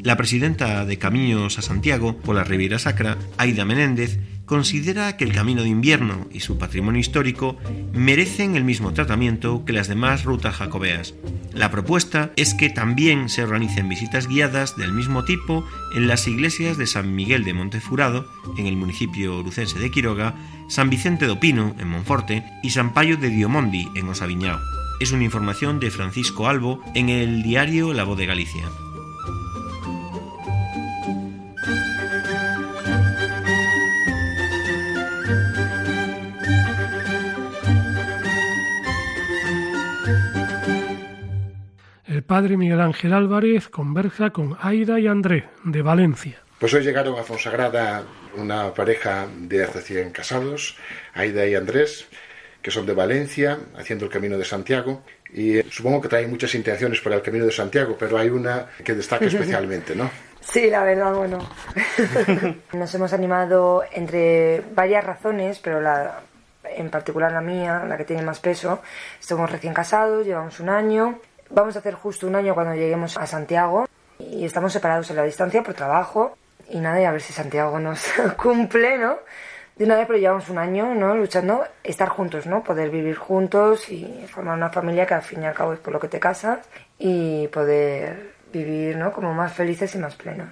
La 0.04 0.18
presidenta 0.18 0.84
de 0.84 0.98
Caminos 0.98 1.60
a 1.60 1.62
Santiago 1.62 2.18
por 2.18 2.36
la 2.36 2.44
Riviera 2.44 2.80
Sacra, 2.80 3.20
Aida 3.38 3.66
Menéndez, 3.66 4.20
considera 4.46 5.16
que 5.16 5.24
el 5.24 5.32
Camino 5.32 5.62
de 5.62 5.70
Invierno 5.70 6.28
y 6.32 6.40
su 6.40 6.58
patrimonio 6.58 7.00
histórico 7.00 7.56
merecen 7.94 8.56
el 8.56 8.64
mismo 8.64 8.94
tratamiento 8.94 9.64
que 9.64 9.74
las 9.74 9.88
demás 9.88 10.24
rutas 10.24 10.56
jacobeas. 10.56 11.14
La 11.54 11.70
propuesta 11.70 12.32
es 12.36 12.56
que 12.56 12.72
también 12.72 13.30
se 13.30 13.44
organicen 13.44 13.90
visitas 13.90 14.28
guiadas 14.28 14.76
del 14.76 14.92
mismo 14.92 15.24
tipo 15.24 15.68
en 15.96 16.08
las 16.08 16.28
iglesias 16.28 16.80
de 16.80 16.88
San 16.88 17.14
Miguel 17.14 17.44
de 17.44 17.54
Montefurado, 17.54 18.28
en 18.58 18.66
el 18.66 18.78
municipio 18.78 19.44
lucense 19.44 19.78
de 19.78 19.92
Quiroga, 19.92 20.34
San 20.68 20.90
Vicente 20.90 21.28
do 21.28 21.40
Pino, 21.40 21.76
en 21.78 21.88
Monforte, 21.88 22.44
y 22.64 22.72
San 22.72 22.94
Payo 22.96 23.18
de 23.18 23.30
Diomondi, 23.30 23.88
en 23.94 24.10
Osaviñao. 24.10 24.60
Es 25.00 25.12
una 25.12 25.24
información 25.24 25.80
de 25.80 25.92
Francisco 25.92 26.48
Albo 26.48 26.82
en 26.96 27.10
el 27.10 27.44
diario 27.44 27.94
La 27.94 28.04
Voz 28.04 28.18
de 28.18 28.26
Galicia. 28.26 28.66
Padre 42.22 42.58
Miguel 42.58 42.82
Ángel 42.82 43.14
Álvarez 43.14 43.70
conversa 43.70 44.32
con 44.32 44.58
Aida 44.60 45.00
y 45.00 45.08
Andrés, 45.08 45.44
de 45.64 45.82
Valencia. 45.82 46.42
Pues 46.60 46.74
hoy 46.74 46.84
llegaron 46.84 47.18
a 47.18 47.24
Fonsagrada 47.24 48.04
una 48.36 48.74
pareja 48.74 49.28
de 49.36 49.66
recién 49.66 50.12
casados, 50.12 50.78
Aida 51.14 51.46
y 51.48 51.56
Andrés, 51.56 52.08
que 52.62 52.70
son 52.70 52.86
de 52.86 52.94
Valencia, 52.94 53.58
haciendo 53.78 54.06
el 54.06 54.12
Camino 54.12 54.38
de 54.38 54.46
Santiago. 54.46 55.04
Y 55.34 55.58
eh, 55.58 55.66
supongo 55.70 56.02
que 56.02 56.08
traen 56.10 56.30
muchas 56.30 56.54
intenciones 56.54 57.02
para 57.02 57.16
el 57.16 57.22
Camino 57.22 57.46
de 57.46 57.52
Santiago, 57.52 57.96
pero 57.98 58.18
hay 58.18 58.30
una 58.30 58.68
que 58.84 58.94
destaca 58.94 59.26
especialmente, 59.28 59.96
¿no? 59.96 60.10
Sí, 60.40 60.70
la 60.70 60.84
verdad, 60.84 61.14
bueno. 61.14 61.40
Nos 62.74 62.94
hemos 62.94 63.14
animado 63.14 63.84
entre 63.92 64.62
varias 64.76 65.04
razones, 65.04 65.60
pero 65.60 65.82
la, 65.82 66.22
en 66.64 66.90
particular 66.90 67.32
la 67.32 67.42
mía, 67.42 67.86
la 67.88 67.98
que 67.98 68.06
tiene 68.06 68.22
más 68.22 68.40
peso. 68.40 68.82
Estamos 69.20 69.52
recién 69.52 69.74
casados, 69.74 70.26
llevamos 70.26 70.60
un 70.60 70.70
año 70.70 71.20
Vamos 71.54 71.76
a 71.76 71.80
hacer 71.80 71.96
justo 71.96 72.28
un 72.28 72.36
año 72.36 72.54
cuando 72.54 72.76
lleguemos 72.76 73.18
a 73.18 73.28
Santiago 73.28 73.86
y 74.20 74.46
estamos 74.46 74.72
separados 74.72 75.10
en 75.10 75.18
la 75.18 75.24
distancia 75.24 75.62
por 75.62 75.74
trabajo 75.74 76.38
y 76.70 76.80
nada, 76.80 77.02
y 77.02 77.04
a 77.04 77.12
ver 77.12 77.22
si 77.22 77.34
Santiago 77.34 77.78
nos 77.78 78.02
cumple, 78.42 78.98
¿no? 78.98 79.18
De 79.76 79.84
una 79.84 79.98
vez, 79.98 80.08
pero 80.08 80.18
llevamos 80.18 80.48
un 80.48 80.58
año, 80.58 80.96
¿no? 80.96 81.14
Luchando, 81.14 81.66
estar 81.84 82.08
juntos, 82.08 82.46
¿no? 82.46 82.64
Poder 82.64 82.90
vivir 82.90 83.18
juntos 83.18 83.90
y 83.90 84.26
formar 84.30 84.56
una 84.56 84.70
familia 84.70 85.06
que 85.06 85.14
al 85.14 85.24
fin 85.24 85.44
y 85.44 85.46
al 85.46 85.54
cabo 85.54 85.74
es 85.74 85.80
por 85.80 85.92
lo 85.92 86.00
que 86.00 86.08
te 86.08 86.22
casas 86.22 86.60
y 86.98 87.50
poder 87.50 88.32
vivir, 88.54 88.96
¿no? 88.96 89.12
Como 89.12 89.34
más 89.34 89.52
felices 89.52 89.94
y 89.96 89.98
más 89.98 90.16
plenos. 90.16 90.50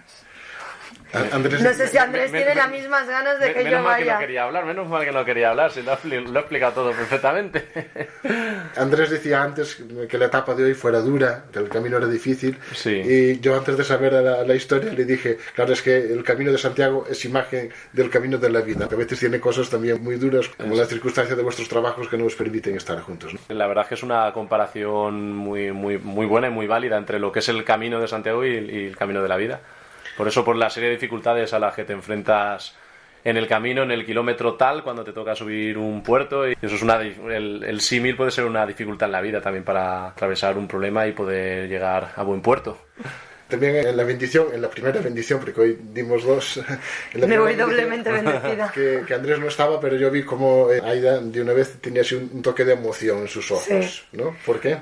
Andrés, 1.14 1.62
no 1.62 1.74
sé 1.74 1.88
si 1.88 1.98
Andrés 1.98 2.32
tiene 2.32 2.54
las 2.54 2.70
mismas 2.70 3.08
ganas 3.08 3.40
de 3.40 3.54
que 3.54 3.64
menos 3.64 3.80
yo 3.80 3.84
mal 3.84 3.98
que 3.98 4.04
vaya. 4.04 4.14
no 4.14 4.20
quería 4.20 4.44
hablar, 4.44 4.66
menos 4.66 4.88
mal 4.88 5.06
que 5.06 5.12
no 5.12 5.26
quería 5.26 5.50
hablar, 5.50 5.72
si 5.72 5.82
lo 5.82 5.98
lo 6.04 6.38
ha 6.38 6.42
explicado 6.42 6.74
todo 6.74 6.92
perfectamente. 6.92 7.68
Andrés 8.76 9.10
decía 9.10 9.42
antes 9.42 9.84
que 10.08 10.18
la 10.18 10.26
etapa 10.26 10.54
de 10.54 10.66
hoy 10.66 10.74
fuera 10.74 11.00
dura, 11.00 11.46
que 11.52 11.60
el 11.60 11.70
camino 11.70 11.98
era 11.98 12.08
difícil. 12.08 12.58
Sí. 12.74 13.02
Y 13.04 13.40
yo 13.40 13.56
antes 13.56 13.78
de 13.78 13.84
saber 13.84 14.14
la, 14.14 14.44
la 14.44 14.56
historia 14.56 14.94
le 14.94 15.06
dije, 15.06 15.38
claro, 15.56 15.74
es 15.74 15.82
que 15.82 15.98
el 15.98 16.24
camino 16.24 16.52
de 16.52 16.58
Santiago 16.58 17.06
es 17.10 17.26
imagen 17.26 17.72
del 17.92 18.10
camino 18.10 18.38
de 18.38 18.50
la 18.50 18.62
vida. 18.62 18.88
que 18.88 18.96
A 18.96 18.98
veces 18.98 19.20
tiene 19.20 19.40
cosas 19.40 19.70
también 19.70 20.04
muy 20.04 20.16
duras, 20.16 20.48
como 20.50 20.76
las 20.76 20.88
circunstancias 20.88 21.36
de 21.36 21.44
vuestros 21.44 21.68
trabajos 21.68 22.08
que 22.08 22.18
no 22.18 22.26
os 22.26 22.36
permiten 22.36 22.76
estar 22.76 23.00
juntos. 23.02 23.34
¿no? 23.34 23.40
La 23.50 23.68
verdad 23.68 23.84
es 23.84 23.90
que 23.90 23.96
es 23.96 24.04
una 24.04 24.32
comparación 24.34 25.36
muy, 25.36 25.72
muy, 25.72 25.98
muy 25.98 26.26
buena 26.26 26.48
y 26.48 26.52
muy 26.52 26.68
válida 26.68 26.98
entre 26.98 27.20
lo 27.20 27.32
que 27.32 27.40
es 27.40 27.50
el 27.50 27.64
camino 27.64 28.00
de 28.00 28.08
Santiago 28.08 28.46
y, 28.46 28.50
y 28.50 28.86
el 28.88 28.98
camino 28.98 29.22
de 29.24 29.28
la 29.28 29.38
vida. 29.38 29.62
Por 30.20 30.28
eso, 30.28 30.44
por 30.44 30.58
la 30.58 30.70
serie 30.70 30.90
de 30.90 30.96
dificultades 30.96 31.54
a 31.54 31.60
las 31.60 31.74
que 31.74 31.86
te 31.86 31.94
enfrentas 31.94 32.76
en 33.24 33.38
el 33.38 33.48
camino, 33.48 33.84
en 33.84 33.92
el 33.92 34.06
kilómetro 34.06 34.56
tal, 34.56 34.84
cuando 34.84 35.02
te 35.02 35.14
toca 35.14 35.34
subir 35.34 35.78
un 35.78 36.04
puerto. 36.04 36.46
Y 36.46 36.58
eso 36.62 36.76
es 36.76 36.82
una, 36.82 36.98
el, 36.98 37.64
el 37.64 37.80
símil 37.80 38.18
puede 38.18 38.30
ser 38.30 38.44
una 38.44 38.66
dificultad 38.66 39.08
en 39.08 39.14
la 39.14 39.22
vida 39.22 39.40
también 39.40 39.64
para 39.64 40.08
atravesar 40.08 40.58
un 40.58 40.68
problema 40.68 41.08
y 41.08 41.14
poder 41.14 41.70
llegar 41.70 42.12
a 42.18 42.24
buen 42.24 42.42
puerto. 42.42 42.88
También 43.48 43.78
en 43.78 43.96
la 43.96 44.04
bendición, 44.04 44.48
en 44.54 44.62
la 44.62 44.70
primera 44.70 45.00
bendición, 45.00 45.40
porque 45.40 45.62
hoy 45.62 45.80
dimos 45.94 46.26
dos. 46.26 46.58
en 47.14 47.22
la 47.22 47.26
Me 47.26 47.40
voy 47.40 47.56
doblemente 47.56 48.12
bendecida. 48.12 48.70
Que, 48.76 49.04
que 49.08 49.14
Andrés 49.14 49.40
no 49.40 49.48
estaba, 49.48 49.80
pero 49.80 49.96
yo 49.96 50.12
vi 50.12 50.24
como 50.24 50.70
eh, 50.70 50.82
Aida 50.84 51.22
de 51.22 51.42
una 51.42 51.54
vez 51.54 51.80
tenía 51.80 52.02
así 52.02 52.16
un, 52.16 52.30
un 52.34 52.42
toque 52.42 52.66
de 52.66 52.74
emoción 52.74 53.20
en 53.20 53.30
sus 53.30 53.50
ojos. 53.52 53.64
Sí. 53.64 54.18
¿no? 54.18 54.36
¿Por 54.46 54.60
qué? 54.60 54.80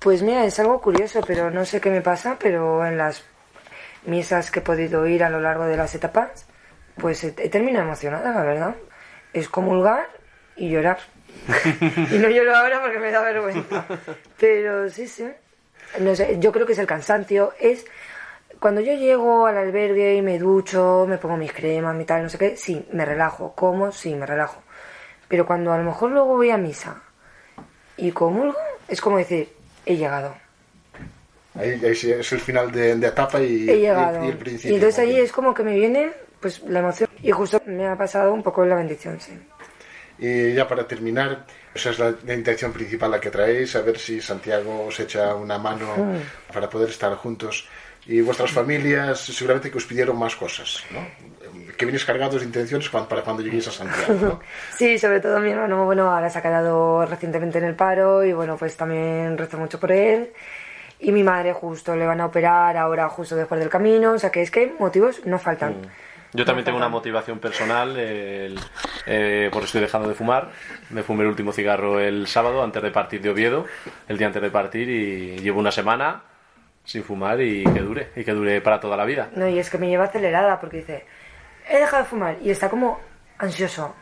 Pues 0.00 0.20
mira, 0.24 0.44
es 0.44 0.58
algo 0.58 0.80
curioso, 0.80 1.20
pero 1.24 1.48
no 1.48 1.64
sé 1.64 1.80
qué 1.80 1.90
me 1.90 2.00
pasa, 2.00 2.36
pero 2.40 2.84
en 2.84 2.98
las 2.98 3.22
misas 4.04 4.50
que 4.50 4.60
he 4.60 4.62
podido 4.62 5.06
ir 5.06 5.24
a 5.24 5.30
lo 5.30 5.40
largo 5.40 5.66
de 5.66 5.76
las 5.76 5.94
etapas, 5.94 6.46
pues 6.96 7.24
he, 7.24 7.28
he 7.28 7.48
terminado 7.48 7.84
emocionada, 7.86 8.32
la 8.32 8.42
verdad. 8.42 8.74
Es 9.32 9.48
comulgar 9.48 10.08
y 10.56 10.70
llorar. 10.70 10.98
y 12.10 12.18
no 12.18 12.28
lloro 12.28 12.54
ahora 12.54 12.80
porque 12.80 12.98
me 12.98 13.10
da 13.10 13.22
vergüenza. 13.22 13.86
Pero 14.38 14.88
sí, 14.90 15.06
sí. 15.06 15.28
No 15.98 16.14
sé, 16.14 16.38
yo 16.38 16.52
creo 16.52 16.66
que 16.66 16.72
es 16.72 16.78
el 16.78 16.86
cansancio. 16.86 17.52
Es 17.58 17.86
cuando 18.58 18.80
yo 18.80 18.94
llego 18.94 19.46
al 19.46 19.56
albergue 19.56 20.16
y 20.16 20.22
me 20.22 20.38
ducho, 20.38 21.06
me 21.08 21.18
pongo 21.18 21.36
mis 21.36 21.52
cremas, 21.52 21.94
mi 21.94 22.04
tal, 22.04 22.22
no 22.22 22.28
sé 22.28 22.38
qué, 22.38 22.56
sí, 22.56 22.86
me 22.92 23.04
relajo. 23.04 23.54
Como, 23.54 23.90
sí, 23.90 24.14
me 24.14 24.26
relajo. 24.26 24.62
Pero 25.28 25.46
cuando 25.46 25.72
a 25.72 25.78
lo 25.78 25.84
mejor 25.84 26.10
luego 26.10 26.36
voy 26.36 26.50
a 26.50 26.56
misa 26.56 27.02
y 27.96 28.12
comulgo, 28.12 28.58
es 28.88 29.00
como 29.00 29.18
decir, 29.18 29.52
he 29.86 29.96
llegado. 29.96 30.34
Ahí, 31.54 31.70
ahí 31.84 31.90
es 31.92 32.32
el 32.32 32.40
final 32.40 32.70
de, 32.70 32.94
de 32.96 33.06
etapa 33.06 33.40
y, 33.40 33.68
y- 33.70 33.82
y 33.82 33.86
el 33.86 34.36
principio. 34.38 34.70
Y 34.72 34.74
entonces 34.76 34.98
ahí 35.00 35.16
es 35.18 35.32
como 35.32 35.52
que 35.52 35.62
me 35.62 35.74
viene 35.74 36.12
pues 36.40 36.62
la 36.62 36.78
emoción. 36.80 37.08
Y 37.22 37.30
justo 37.32 37.60
me 37.66 37.86
ha 37.86 37.96
pasado 37.96 38.32
un 38.32 38.42
poco 38.42 38.64
la 38.64 38.76
bendición, 38.76 39.18
sí. 39.20 39.32
Y 40.18 40.54
ya 40.54 40.68
para 40.68 40.86
terminar, 40.86 41.44
esa 41.74 41.90
es 41.90 41.98
la, 41.98 42.14
la 42.26 42.34
intención 42.34 42.72
principal 42.72 43.10
la 43.10 43.20
que 43.20 43.30
traéis, 43.30 43.74
a 43.76 43.80
ver 43.80 43.98
si 43.98 44.20
Santiago 44.20 44.86
os 44.86 45.00
echa 45.00 45.34
una 45.34 45.58
mano 45.58 45.96
Mm. 45.96 46.52
para 46.52 46.68
poder 46.68 46.90
estar 46.90 47.14
juntos. 47.16 47.68
Y 48.06 48.20
vuestras 48.22 48.50
familias 48.50 49.20
seguramente 49.20 49.70
que 49.70 49.76
os 49.76 49.84
pidieron 49.84 50.18
más 50.18 50.34
cosas, 50.34 50.82
¿no? 50.90 51.00
Que 51.76 51.84
vienes 51.84 52.04
cargados 52.04 52.40
de 52.40 52.46
intenciones 52.46 52.88
cuan- 52.88 53.06
para 53.06 53.22
cuando 53.22 53.42
lleguéis 53.42 53.68
a 53.68 53.72
Santiago, 53.72 54.14
¿no? 54.14 54.40
Sí, 54.78 54.98
sobre 54.98 55.20
todo 55.20 55.38
mi 55.40 55.50
hermano, 55.50 55.84
bueno, 55.84 56.10
ahora 56.10 56.30
se 56.30 56.38
ha 56.38 56.42
quedado 56.42 57.04
recientemente 57.04 57.58
en 57.58 57.64
el 57.64 57.74
paro 57.74 58.24
y 58.24 58.32
bueno, 58.32 58.56
pues 58.56 58.76
también 58.76 59.36
rezo 59.36 59.58
mucho 59.58 59.78
por 59.78 59.92
él. 59.92 60.30
Y 61.00 61.12
mi 61.12 61.22
madre 61.22 61.52
justo 61.52 61.96
le 61.96 62.06
van 62.06 62.20
a 62.20 62.26
operar 62.26 62.76
ahora 62.76 63.08
justo 63.08 63.34
después 63.36 63.58
del 63.60 63.70
camino, 63.70 64.12
o 64.12 64.18
sea 64.18 64.30
que 64.30 64.42
es 64.42 64.50
que 64.50 64.74
motivos 64.78 65.24
no 65.26 65.38
faltan. 65.38 65.76
Yo 66.32 66.44
también 66.44 66.64
tengo 66.64 66.78
una 66.78 66.88
motivación 66.88 67.38
personal, 67.40 67.96
el- 67.96 68.60
eh, 69.06 69.48
porque 69.50 69.66
estoy 69.66 69.80
dejando 69.80 70.08
de 70.08 70.14
fumar. 70.14 70.50
Me 70.90 71.02
fumé 71.02 71.22
el 71.24 71.28
último 71.30 71.52
cigarro 71.52 71.98
el 71.98 72.26
sábado 72.28 72.62
antes 72.62 72.82
de 72.82 72.90
partir 72.90 73.20
de 73.20 73.30
Oviedo, 73.30 73.66
el 74.08 74.16
día 74.18 74.28
antes 74.28 74.40
de 74.42 74.50
partir, 74.50 74.88
y 74.88 75.38
llevo 75.38 75.58
una 75.58 75.72
semana 75.72 76.22
sin 76.84 77.02
fumar 77.02 77.40
y 77.40 77.64
que 77.64 77.80
dure, 77.80 78.10
y 78.14 78.22
que 78.24 78.32
dure 78.32 78.60
para 78.60 78.78
toda 78.78 78.96
la 78.96 79.04
vida. 79.04 79.28
No, 79.34 79.48
y 79.48 79.58
es 79.58 79.70
que 79.70 79.78
me 79.78 79.88
lleva 79.88 80.04
acelerada 80.04 80.60
porque 80.60 80.78
dice, 80.78 81.04
he 81.68 81.78
dejado 81.78 82.04
de 82.04 82.08
fumar 82.08 82.36
y 82.42 82.50
está 82.50 82.68
como 82.68 83.00
ansioso. 83.38 83.94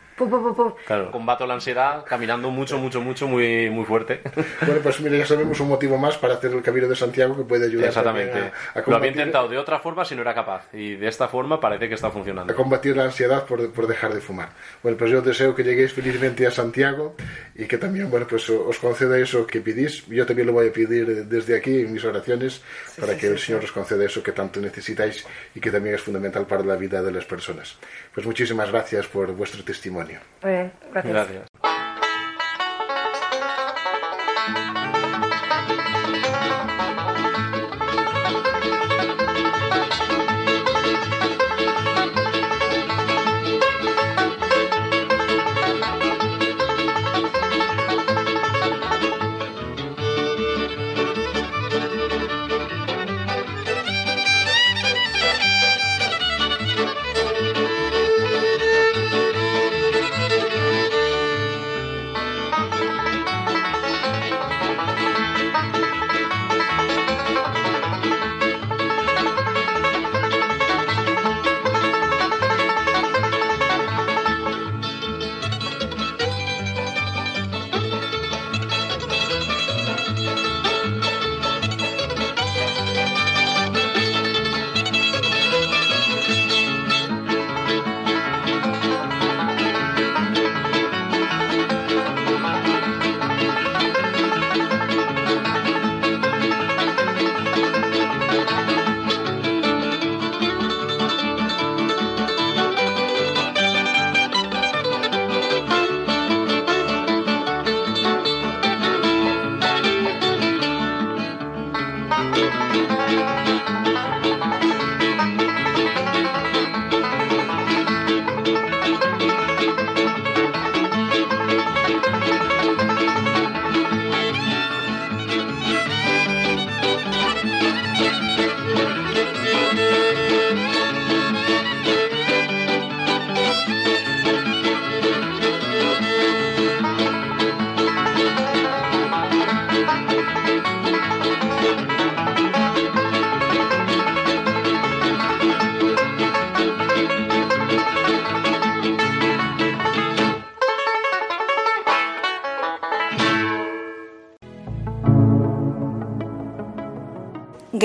Claro, 0.87 1.11
combato 1.11 1.47
la 1.47 1.55
ansiedad 1.55 2.05
caminando 2.05 2.51
mucho, 2.51 2.79
mucho, 2.79 3.01
mucho, 3.01 3.29
muy, 3.29 3.71
muy 3.71 3.85
fuerte. 3.85 4.21
Bueno, 4.67 4.81
pues 4.83 5.01
mira, 5.01 5.17
ya 5.17 5.27
sabemos 5.27 5.61
un 5.61 5.69
motivo 5.69 5.97
más 5.99 6.19
para 6.19 6.35
hacer 6.35 6.53
el 6.53 6.63
Camino 6.63 6.89
de 6.89 6.97
Santiago 6.97 7.37
que 7.37 7.45
puede 7.45 7.67
ayudar 7.67 7.89
Exactamente. 7.89 8.39
a, 8.75 8.81
a 8.81 8.83
Lo 8.87 8.97
había 8.97 9.11
intentado 9.11 9.49
de 9.49 9.57
otra 9.57 9.79
forma 9.79 10.05
si 10.05 10.15
no 10.15 10.23
era 10.23 10.35
capaz, 10.35 10.69
y 10.73 10.97
de 10.97 11.09
esta 11.09 11.29
forma 11.29 11.61
parece 11.61 11.89
que 11.89 11.95
está 11.95 12.11
funcionando. 12.11 12.53
a 12.53 12.57
combatir 12.57 12.97
la 12.97 13.05
ansiedad 13.05 13.45
por, 13.45 13.71
por 13.73 13.87
dejar 13.87 14.13
de 14.15 14.21
fumar. 14.21 14.51
Bueno, 14.83 14.99
pues 14.99 15.11
yo 15.11 15.23
deseo 15.23 15.55
que 15.55 15.63
lleguéis 15.63 15.93
felizmente 15.93 16.47
a 16.47 16.51
Santiago 16.51 17.15
y 17.55 17.67
que 17.67 17.79
también, 17.79 18.11
bueno, 18.11 18.27
pues 18.29 18.49
os 18.51 18.79
conceda 18.79 19.19
eso 19.19 19.47
que 19.47 19.61
pedís. 19.61 20.07
Yo 20.07 20.27
también 20.27 20.47
lo 20.47 20.53
voy 20.53 20.69
a 20.69 20.73
pedir 20.73 21.27
desde 21.27 21.57
aquí 21.57 21.81
en 21.81 21.93
mis 21.93 22.05
oraciones 22.05 22.63
para 22.99 23.17
que 23.17 23.27
el 23.27 23.39
Señor 23.39 23.65
os 23.65 23.73
conceda 23.73 24.05
eso 24.05 24.23
que 24.23 24.33
tanto 24.33 24.61
necesitáis 24.61 25.27
y 25.55 25.61
que 25.61 25.71
también 25.71 25.95
es 25.95 26.03
fundamental 26.03 26.47
para 26.47 26.63
la 26.63 26.77
vida 26.77 27.03
de 27.03 27.13
las 27.13 27.25
personas. 27.25 27.77
Pues 28.15 28.27
muchísimas 28.27 28.71
gracias 28.71 29.07
por 29.07 29.33
vuestro 29.33 29.63
testimonio. 29.63 30.08
Muy 30.43 30.53
bien, 30.53 30.73
gracias. 30.93 31.15
Gracias. 31.15 31.78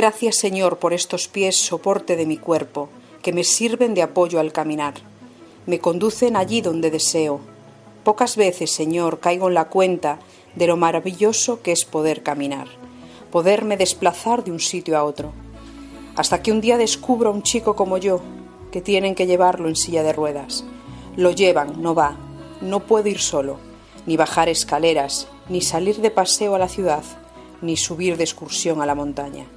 Gracias 0.04 0.36
Señor 0.36 0.80
por 0.80 0.92
estos 0.92 1.30
pies, 1.30 1.56
soporte 1.56 2.18
de 2.18 2.26
mi 2.26 2.36
cuerpo, 2.36 2.90
que 3.22 3.32
me 3.32 3.46
sirven 3.46 3.94
de 3.94 4.02
apoyo 4.02 4.42
al 4.42 4.52
caminar. 4.52 4.96
Me 5.66 5.80
conducen 5.80 6.36
allí 6.36 6.60
donde 6.60 6.92
deseo. 6.92 7.40
Pocas 8.04 8.36
veces, 8.36 8.70
Señor, 8.70 9.22
caigo 9.22 9.48
en 9.48 9.54
la 9.54 9.70
cuenta 9.70 10.20
de 10.56 10.68
lo 10.68 10.76
maravilloso 10.76 11.62
que 11.62 11.72
es 11.72 11.86
poder 11.86 12.22
caminar, 12.22 12.68
poderme 13.32 13.78
desplazar 13.78 14.44
de 14.44 14.52
un 14.52 14.60
sitio 14.60 14.98
a 14.98 15.06
otro. 15.06 15.32
Hasta 16.18 16.42
que 16.42 16.52
un 16.52 16.60
día 16.60 16.78
descubro 16.78 17.30
a 17.30 17.34
un 17.34 17.42
chico 17.42 17.78
como 17.78 17.98
yo, 17.98 18.20
que 18.74 18.82
tienen 18.82 19.16
que 19.16 19.26
llevarlo 19.26 19.70
en 19.70 19.78
silla 19.78 20.04
de 20.04 20.12
ruedas. 20.12 20.66
Lo 21.16 21.32
llevan, 21.32 21.82
no 21.82 21.96
va, 21.96 22.18
no 22.60 22.82
puedo 22.82 23.08
ir 23.08 23.20
solo, 23.20 23.58
ni 24.06 24.18
bajar 24.18 24.50
escaleras, 24.50 25.30
ni 25.48 25.62
salir 25.62 26.02
de 26.02 26.12
paseo 26.12 26.56
a 26.56 26.60
la 26.60 26.68
ciudad, 26.68 27.04
ni 27.62 27.78
subir 27.78 28.18
de 28.18 28.26
excursión 28.26 28.82
a 28.82 28.86
la 28.86 28.96
montaña. 28.96 29.48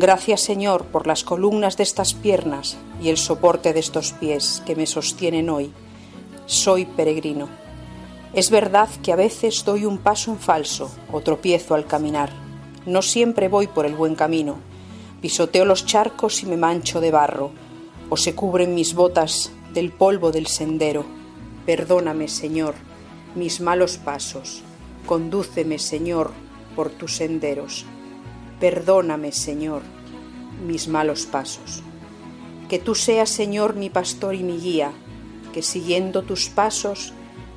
Gracias 0.00 0.42
Señor 0.42 0.84
por 0.84 1.08
las 1.08 1.24
columnas 1.24 1.76
de 1.76 1.82
estas 1.82 2.14
piernas 2.14 2.76
y 3.02 3.08
el 3.08 3.16
soporte 3.16 3.72
de 3.72 3.80
estos 3.80 4.12
pies 4.12 4.62
que 4.64 4.76
me 4.76 4.86
sostienen 4.86 5.50
hoy. 5.50 5.72
Soy 6.46 6.84
peregrino. 6.84 7.48
Es 8.32 8.50
verdad 8.50 8.88
que 9.02 9.12
a 9.12 9.16
veces 9.16 9.64
doy 9.64 9.86
un 9.86 9.98
paso 9.98 10.30
en 10.30 10.38
falso 10.38 10.88
o 11.10 11.20
tropiezo 11.20 11.74
al 11.74 11.84
caminar. 11.84 12.30
No 12.86 13.02
siempre 13.02 13.48
voy 13.48 13.66
por 13.66 13.86
el 13.86 13.96
buen 13.96 14.14
camino. 14.14 14.58
Pisoteo 15.20 15.64
los 15.64 15.84
charcos 15.84 16.44
y 16.44 16.46
me 16.46 16.56
mancho 16.56 17.00
de 17.00 17.10
barro, 17.10 17.50
o 18.08 18.16
se 18.16 18.36
cubren 18.36 18.76
mis 18.76 18.94
botas 18.94 19.50
del 19.74 19.90
polvo 19.90 20.30
del 20.30 20.46
sendero. 20.46 21.04
Perdóname, 21.66 22.28
Señor, 22.28 22.76
mis 23.34 23.60
malos 23.60 23.96
pasos. 23.96 24.62
Condúceme, 25.06 25.80
Señor, 25.80 26.30
por 26.76 26.88
tus 26.88 27.16
senderos. 27.16 27.84
Perdóname, 28.60 29.32
Señor, 29.32 29.82
mis 30.66 30.88
malos 30.88 31.26
pasos. 31.26 31.82
Que 32.68 32.78
tú 32.78 32.94
seas, 32.94 33.30
Señor, 33.30 33.76
mi 33.76 33.88
pastor 33.88 34.34
y 34.34 34.42
mi 34.42 34.58
guía, 34.58 34.92
que 35.52 35.62
siguiendo 35.62 36.22
tus 36.22 36.48
pasos 36.48 37.12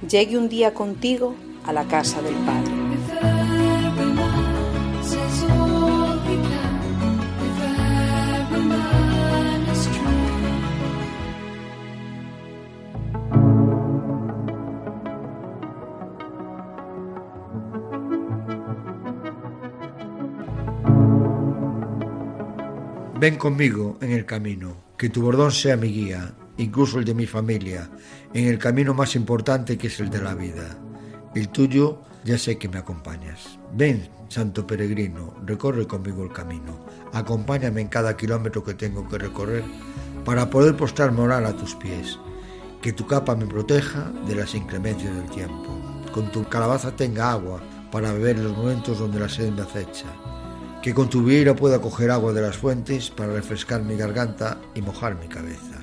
llegue 0.07 0.37
un 0.37 0.47
día 0.47 0.73
contigo 0.73 1.35
a 1.65 1.73
la 1.73 1.87
casa 1.87 2.21
del 2.21 2.35
Padre. 2.35 2.80
Ven 23.21 23.35
conmigo 23.35 23.99
en 24.01 24.13
el 24.13 24.25
camino, 24.25 24.77
que 24.97 25.11
tu 25.11 25.21
bordón 25.21 25.51
sea 25.51 25.77
mi 25.77 25.89
guía, 25.89 26.33
incluso 26.57 26.97
el 26.97 27.05
de 27.05 27.13
mi 27.13 27.27
familia, 27.27 27.87
en 28.33 28.47
el 28.47 28.57
camino 28.57 28.95
más 28.95 29.15
importante 29.15 29.77
que 29.77 29.85
es 29.85 29.99
el 29.99 30.09
de 30.09 30.23
la 30.23 30.33
vida. 30.33 30.75
El 31.35 31.49
tuyo 31.49 32.01
ya 32.23 32.39
sé 32.39 32.57
que 32.57 32.67
me 32.67 32.79
acompañas. 32.79 33.59
Ven, 33.75 34.09
santo 34.27 34.65
peregrino, 34.65 35.35
recorre 35.45 35.85
conmigo 35.85 36.23
el 36.23 36.33
camino. 36.33 36.83
Acompáñame 37.13 37.81
en 37.81 37.89
cada 37.89 38.17
kilómetro 38.17 38.63
que 38.63 38.73
tengo 38.73 39.07
que 39.07 39.19
recorrer 39.19 39.65
para 40.25 40.49
poder 40.49 40.75
postrarme 40.75 41.21
orar 41.21 41.45
a 41.45 41.55
tus 41.55 41.75
pies. 41.75 42.17
Que 42.81 42.91
tu 42.91 43.05
capa 43.05 43.35
me 43.35 43.45
proteja 43.45 44.11
de 44.25 44.33
las 44.33 44.55
inclemencias 44.55 45.15
del 45.15 45.29
tiempo. 45.29 45.79
Con 46.11 46.31
tu 46.31 46.49
calabaza 46.49 46.95
tenga 46.95 47.33
agua 47.33 47.61
para 47.91 48.13
beber 48.13 48.39
los 48.39 48.57
momentos 48.57 48.97
donde 48.97 49.19
la 49.19 49.29
sed 49.29 49.51
me 49.51 49.61
acecha 49.61 50.07
que 50.81 50.95
con 50.95 51.09
tu 51.09 51.23
vieira 51.23 51.55
pueda 51.55 51.79
coger 51.79 52.09
agua 52.09 52.33
de 52.33 52.41
las 52.41 52.57
fuentes 52.57 53.11
para 53.11 53.33
refrescar 53.33 53.83
mi 53.83 53.95
garganta 53.95 54.57
y 54.73 54.81
mojar 54.81 55.15
mi 55.15 55.27
cabeza. 55.27 55.79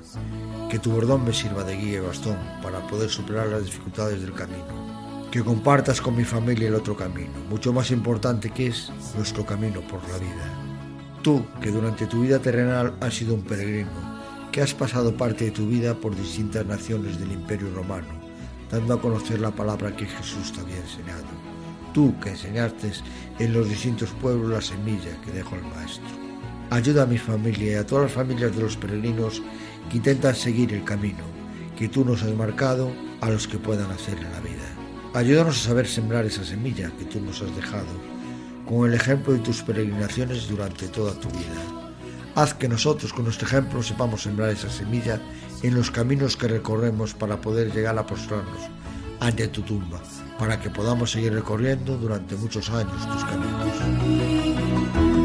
Que 0.68 0.80
tu 0.80 0.90
bordón 0.90 1.24
me 1.24 1.32
sirva 1.32 1.62
de 1.62 1.76
guía 1.76 1.98
y 1.98 2.00
bastón 2.00 2.36
para 2.62 2.84
poder 2.88 3.08
superar 3.08 3.46
las 3.46 3.64
dificultades 3.64 4.20
del 4.20 4.34
camino. 4.34 5.28
Que 5.30 5.44
compartas 5.44 6.00
con 6.00 6.16
mi 6.16 6.24
familia 6.24 6.66
el 6.66 6.74
otro 6.74 6.96
camino, 6.96 7.32
mucho 7.48 7.72
más 7.72 7.92
importante 7.92 8.50
que 8.50 8.68
es 8.68 8.90
nuestro 9.16 9.46
camino 9.46 9.82
por 9.82 10.00
la 10.08 10.18
vida. 10.18 11.22
Tú, 11.22 11.44
que 11.60 11.70
durante 11.70 12.06
tu 12.06 12.22
vida 12.22 12.40
terrenal 12.40 12.94
has 13.00 13.14
sido 13.14 13.34
un 13.34 13.42
peregrino, 13.42 13.90
que 14.50 14.62
has 14.62 14.74
pasado 14.74 15.16
parte 15.16 15.44
de 15.44 15.50
tu 15.52 15.68
vida 15.68 15.94
por 15.94 16.16
distintas 16.16 16.66
naciones 16.66 17.20
del 17.20 17.30
Imperio 17.30 17.72
Romano, 17.72 18.08
dando 18.68 18.94
a 18.94 19.00
conocer 19.00 19.38
la 19.38 19.52
palabra 19.52 19.94
que 19.94 20.06
Jesús 20.06 20.52
te 20.52 20.60
había 20.60 20.78
enseñado 20.78 21.47
tú 21.98 22.14
que 22.20 22.30
enseñaste 22.30 22.92
en 23.40 23.52
los 23.52 23.68
distintos 23.68 24.10
pueblos 24.22 24.52
la 24.52 24.60
semilla 24.60 25.20
que 25.24 25.32
dejó 25.32 25.56
el 25.56 25.64
Maestro. 25.64 26.06
Ayuda 26.70 27.02
a 27.02 27.06
mi 27.06 27.18
familia 27.18 27.72
y 27.72 27.74
a 27.74 27.84
todas 27.84 28.04
las 28.04 28.12
familias 28.12 28.54
de 28.54 28.62
los 28.62 28.76
peregrinos 28.76 29.42
que 29.90 29.96
intentan 29.96 30.36
seguir 30.36 30.72
el 30.72 30.84
camino 30.84 31.24
que 31.76 31.88
tú 31.88 32.04
nos 32.04 32.22
has 32.22 32.32
marcado 32.34 32.92
a 33.20 33.28
los 33.30 33.48
que 33.48 33.58
puedan 33.58 33.90
hacer 33.90 34.16
en 34.16 34.30
la 34.30 34.38
vida. 34.38 34.62
Ayúdanos 35.12 35.56
a 35.56 35.68
saber 35.70 35.88
sembrar 35.88 36.24
esa 36.24 36.44
semilla 36.44 36.92
que 36.96 37.04
tú 37.04 37.20
nos 37.20 37.42
has 37.42 37.52
dejado 37.56 37.92
con 38.64 38.88
el 38.88 38.94
ejemplo 38.94 39.32
de 39.32 39.40
tus 39.40 39.64
peregrinaciones 39.64 40.48
durante 40.48 40.86
toda 40.86 41.18
tu 41.18 41.28
vida. 41.30 41.90
Haz 42.36 42.54
que 42.54 42.68
nosotros 42.68 43.12
con 43.12 43.24
nuestro 43.24 43.48
ejemplo 43.48 43.82
sepamos 43.82 44.22
sembrar 44.22 44.50
esa 44.50 44.70
semilla 44.70 45.20
en 45.64 45.74
los 45.74 45.90
caminos 45.90 46.36
que 46.36 46.46
recorremos 46.46 47.12
para 47.14 47.40
poder 47.40 47.74
llegar 47.74 47.98
a 47.98 48.06
postrarnos 48.06 48.70
ante 49.18 49.48
tu 49.48 49.62
tumba 49.62 50.00
para 50.38 50.60
que 50.60 50.70
podamos 50.70 51.10
seguir 51.10 51.32
recorriendo 51.32 51.96
durante 51.96 52.36
muchos 52.36 52.70
años 52.70 53.06
tus 53.12 53.24
caminos. 53.24 55.17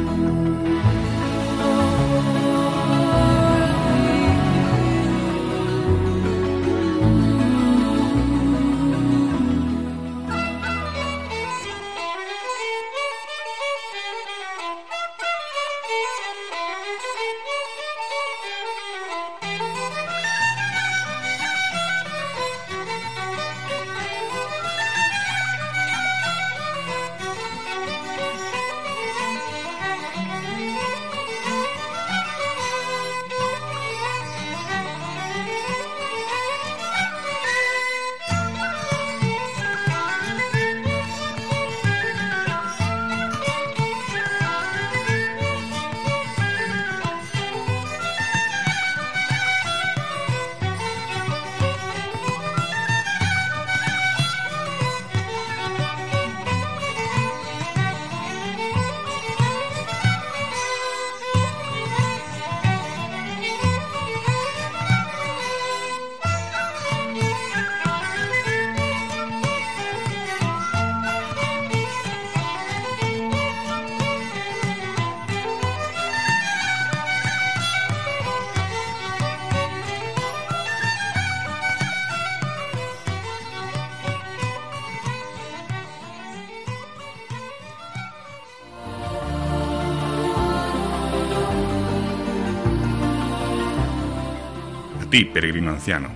Ti, 95.13 95.25
peregrino 95.25 95.69
anciano. 95.69 96.09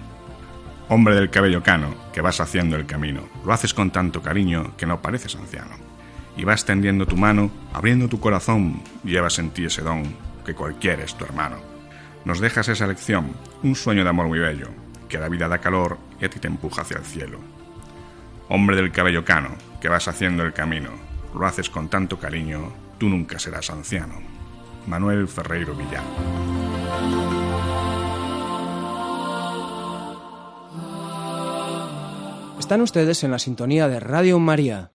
Hombre 0.90 1.14
del 1.14 1.30
cabello 1.30 1.62
cano, 1.62 1.94
que 2.12 2.22
vas 2.22 2.40
haciendo 2.40 2.76
el 2.78 2.88
camino, 2.88 3.30
lo 3.46 3.54
haces 3.54 3.72
con 3.76 3.92
tanto 3.92 4.24
cariño 4.24 4.76
que 4.76 4.88
no 4.88 5.04
pareces 5.04 5.36
anciano. 5.36 5.76
Y 6.36 6.46
vas 6.46 6.66
tendiendo 6.66 7.06
tu 7.06 7.16
mano, 7.16 7.52
abriendo 7.74 8.08
tu 8.08 8.20
corazón, 8.20 8.82
llevas 9.04 9.38
en 9.38 9.52
ti 9.52 9.66
ese 9.66 9.84
don, 9.84 10.02
que 10.44 10.56
cualquiera 10.56 11.04
es 11.04 11.16
tu 11.16 11.26
hermano. 11.26 11.58
Nos 12.26 12.40
dejas 12.40 12.70
esa 12.70 12.88
lección, 12.88 13.34
un 13.62 13.76
sueño 13.76 14.04
de 14.04 14.10
amor 14.10 14.30
muy 14.30 14.40
bello, 14.40 14.70
que 15.08 15.20
la 15.20 15.30
vida 15.30 15.48
da 15.48 15.60
calor 15.60 16.00
y 16.20 16.26
a 16.26 16.30
ti 16.32 16.40
te 16.40 16.48
empuja 16.48 16.82
hacia 16.82 16.98
el 16.98 17.06
cielo. 17.06 17.40
Hombre 18.50 18.78
del 18.78 18.92
cabello 18.92 19.24
cano, 19.24 19.50
que 19.80 19.90
vas 19.90 20.08
haciendo 20.08 20.42
el 20.42 20.54
camino, 20.54 20.90
lo 21.36 21.46
haces 21.46 21.70
con 21.70 21.88
tanto 21.88 22.18
cariño, 22.18 22.74
tú 22.98 23.10
nunca 23.10 23.38
serás 23.38 23.70
anciano. 23.70 24.16
Manuel 24.88 25.28
Ferreiro 25.28 25.76
Villán. 25.76 27.27
Están 32.68 32.82
ustedes 32.82 33.24
en 33.24 33.32
la 33.32 33.40
sintonía 33.40 33.88
de 33.88 33.98
Radio 33.98 34.40
María. 34.40 34.92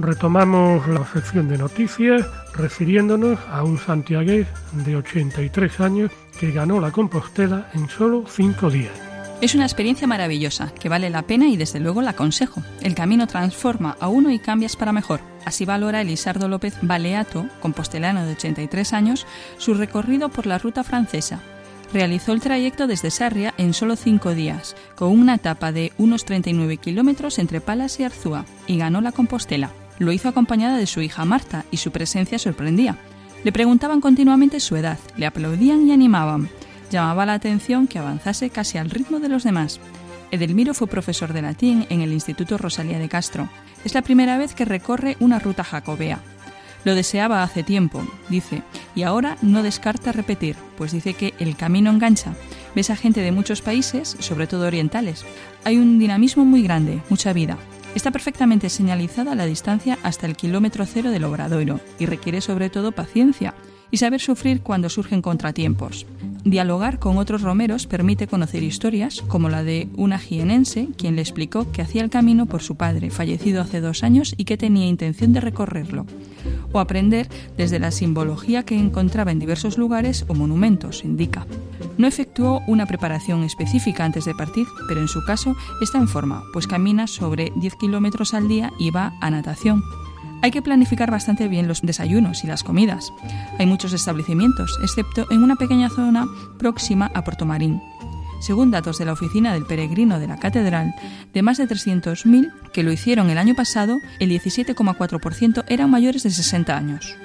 Retomamos 0.00 0.88
la 0.88 1.06
sección 1.12 1.48
de 1.48 1.56
noticias 1.56 2.26
refiriéndonos 2.52 3.38
a 3.48 3.62
un 3.62 3.78
santiagués 3.78 4.48
de 4.72 4.96
83 4.96 5.78
años 5.78 6.10
que 6.40 6.50
ganó 6.50 6.80
la 6.80 6.90
Compostela 6.90 7.70
en 7.74 7.88
solo 7.88 8.24
cinco 8.26 8.68
días. 8.70 9.07
Es 9.40 9.54
una 9.54 9.66
experiencia 9.66 10.08
maravillosa 10.08 10.72
que 10.80 10.88
vale 10.88 11.10
la 11.10 11.22
pena 11.22 11.46
y 11.46 11.56
desde 11.56 11.78
luego 11.78 12.02
la 12.02 12.10
aconsejo. 12.10 12.60
El 12.80 12.96
camino 12.96 13.28
transforma 13.28 13.96
a 14.00 14.08
uno 14.08 14.32
y 14.32 14.40
cambias 14.40 14.74
para 14.74 14.92
mejor. 14.92 15.20
Así 15.44 15.64
valora 15.64 16.00
Elisardo 16.00 16.48
López 16.48 16.74
Baleato, 16.82 17.46
compostelano 17.60 18.26
de 18.26 18.32
83 18.32 18.92
años, 18.92 19.26
su 19.56 19.74
recorrido 19.74 20.28
por 20.28 20.46
la 20.46 20.58
ruta 20.58 20.82
francesa. 20.82 21.38
Realizó 21.92 22.32
el 22.32 22.40
trayecto 22.40 22.88
desde 22.88 23.12
Sarria 23.12 23.54
en 23.58 23.74
solo 23.74 23.94
cinco 23.94 24.34
días, 24.34 24.74
con 24.96 25.16
una 25.16 25.36
etapa 25.36 25.70
de 25.70 25.92
unos 25.98 26.24
39 26.24 26.76
kilómetros 26.78 27.38
entre 27.38 27.60
Palas 27.60 28.00
y 28.00 28.04
Arzúa, 28.04 28.44
y 28.66 28.76
ganó 28.76 29.00
la 29.00 29.12
Compostela. 29.12 29.70
Lo 30.00 30.10
hizo 30.10 30.28
acompañada 30.28 30.78
de 30.78 30.86
su 30.86 31.00
hija 31.00 31.24
Marta 31.24 31.64
y 31.70 31.76
su 31.76 31.92
presencia 31.92 32.40
sorprendía. 32.40 32.98
Le 33.44 33.52
preguntaban 33.52 34.00
continuamente 34.00 34.58
su 34.58 34.74
edad, 34.74 34.98
le 35.16 35.26
aplaudían 35.26 35.86
y 35.86 35.92
animaban. 35.92 36.50
Llamaba 36.90 37.26
la 37.26 37.34
atención 37.34 37.86
que 37.86 37.98
avanzase 37.98 38.50
casi 38.50 38.78
al 38.78 38.90
ritmo 38.90 39.20
de 39.20 39.28
los 39.28 39.44
demás. 39.44 39.80
Edelmiro 40.30 40.74
fue 40.74 40.86
profesor 40.86 41.32
de 41.32 41.42
latín 41.42 41.86
en 41.90 42.00
el 42.00 42.12
Instituto 42.12 42.58
Rosalía 42.58 42.98
de 42.98 43.08
Castro. 43.08 43.48
Es 43.84 43.94
la 43.94 44.02
primera 44.02 44.38
vez 44.38 44.54
que 44.54 44.64
recorre 44.64 45.16
una 45.20 45.38
ruta 45.38 45.64
jacobea. 45.64 46.20
Lo 46.84 46.94
deseaba 46.94 47.42
hace 47.42 47.62
tiempo, 47.62 48.06
dice, 48.28 48.62
y 48.94 49.02
ahora 49.02 49.36
no 49.42 49.62
descarta 49.62 50.12
repetir, 50.12 50.56
pues 50.76 50.92
dice 50.92 51.14
que 51.14 51.34
el 51.38 51.56
camino 51.56 51.90
engancha. 51.90 52.34
Ves 52.74 52.90
a 52.90 52.96
gente 52.96 53.20
de 53.20 53.32
muchos 53.32 53.62
países, 53.62 54.16
sobre 54.20 54.46
todo 54.46 54.66
orientales. 54.66 55.24
Hay 55.64 55.76
un 55.76 55.98
dinamismo 55.98 56.44
muy 56.44 56.62
grande, 56.62 57.02
mucha 57.10 57.32
vida. 57.32 57.58
Está 57.94 58.10
perfectamente 58.10 58.70
señalizada 58.70 59.34
la 59.34 59.46
distancia 59.46 59.98
hasta 60.02 60.26
el 60.26 60.36
kilómetro 60.36 60.86
cero 60.86 61.10
del 61.10 61.24
Obradoiro 61.24 61.80
y 61.98 62.06
requiere 62.06 62.40
sobre 62.40 62.70
todo 62.70 62.92
paciencia 62.92 63.54
y 63.90 63.96
saber 63.96 64.20
sufrir 64.20 64.62
cuando 64.62 64.88
surgen 64.88 65.22
contratiempos. 65.22 66.06
Dialogar 66.48 66.98
con 66.98 67.18
otros 67.18 67.42
romeros 67.42 67.86
permite 67.86 68.26
conocer 68.26 68.62
historias 68.62 69.20
como 69.20 69.50
la 69.50 69.62
de 69.62 69.86
una 69.98 70.18
jienense, 70.18 70.88
quien 70.96 71.14
le 71.14 71.20
explicó 71.20 71.70
que 71.72 71.82
hacía 71.82 72.02
el 72.02 72.08
camino 72.08 72.46
por 72.46 72.62
su 72.62 72.74
padre, 72.74 73.10
fallecido 73.10 73.60
hace 73.60 73.82
dos 73.82 74.02
años 74.02 74.34
y 74.38 74.46
que 74.46 74.56
tenía 74.56 74.86
intención 74.86 75.34
de 75.34 75.42
recorrerlo, 75.42 76.06
o 76.72 76.80
aprender 76.80 77.28
desde 77.58 77.78
la 77.78 77.90
simbología 77.90 78.62
que 78.62 78.78
encontraba 78.78 79.30
en 79.30 79.40
diversos 79.40 79.76
lugares 79.76 80.24
o 80.26 80.32
monumentos, 80.32 81.04
indica. 81.04 81.46
No 81.98 82.06
efectuó 82.06 82.62
una 82.66 82.86
preparación 82.86 83.44
específica 83.44 84.06
antes 84.06 84.24
de 84.24 84.34
partir, 84.34 84.66
pero 84.88 85.02
en 85.02 85.08
su 85.08 85.22
caso 85.26 85.54
está 85.82 85.98
en 85.98 86.08
forma, 86.08 86.44
pues 86.54 86.66
camina 86.66 87.08
sobre 87.08 87.52
10 87.56 87.74
kilómetros 87.74 88.32
al 88.32 88.48
día 88.48 88.72
y 88.78 88.90
va 88.90 89.12
a 89.20 89.28
natación. 89.28 89.82
Hay 90.40 90.50
que 90.50 90.62
planificar 90.62 91.10
bastante 91.10 91.48
bien 91.48 91.66
los 91.66 91.82
desayunos 91.82 92.44
y 92.44 92.46
las 92.46 92.62
comidas. 92.62 93.12
Hay 93.58 93.66
muchos 93.66 93.92
establecimientos, 93.92 94.78
excepto 94.82 95.26
en 95.30 95.42
una 95.42 95.56
pequeña 95.56 95.88
zona 95.88 96.26
próxima 96.58 97.10
a 97.14 97.24
Puerto 97.24 97.44
Marín. 97.44 97.82
Según 98.40 98.70
datos 98.70 98.98
de 98.98 99.04
la 99.04 99.14
Oficina 99.14 99.52
del 99.52 99.66
Peregrino 99.66 100.20
de 100.20 100.28
la 100.28 100.38
Catedral, 100.38 100.94
de 101.34 101.42
más 101.42 101.58
de 101.58 101.66
300.000 101.66 102.52
que 102.72 102.84
lo 102.84 102.92
hicieron 102.92 103.30
el 103.30 103.38
año 103.38 103.54
pasado, 103.56 103.98
el 104.20 104.30
17,4% 104.30 105.64
eran 105.66 105.90
mayores 105.90 106.22
de 106.22 106.30
60 106.30 106.76
años. 106.76 107.16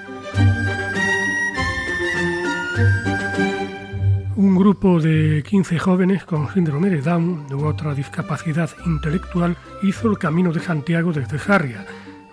Un 4.36 4.56
grupo 4.56 5.00
de 5.00 5.44
15 5.48 5.78
jóvenes 5.78 6.26
con 6.26 6.52
síndrome 6.52 6.90
de 6.90 7.02
Down 7.02 7.46
u 7.54 7.66
otra 7.66 7.94
discapacidad 7.94 8.72
intelectual 8.88 9.56
hizo 9.84 10.10
el 10.10 10.18
Camino 10.18 10.52
de 10.52 10.60
Santiago 10.60 11.14
desde 11.14 11.38
Sarria 11.38 11.86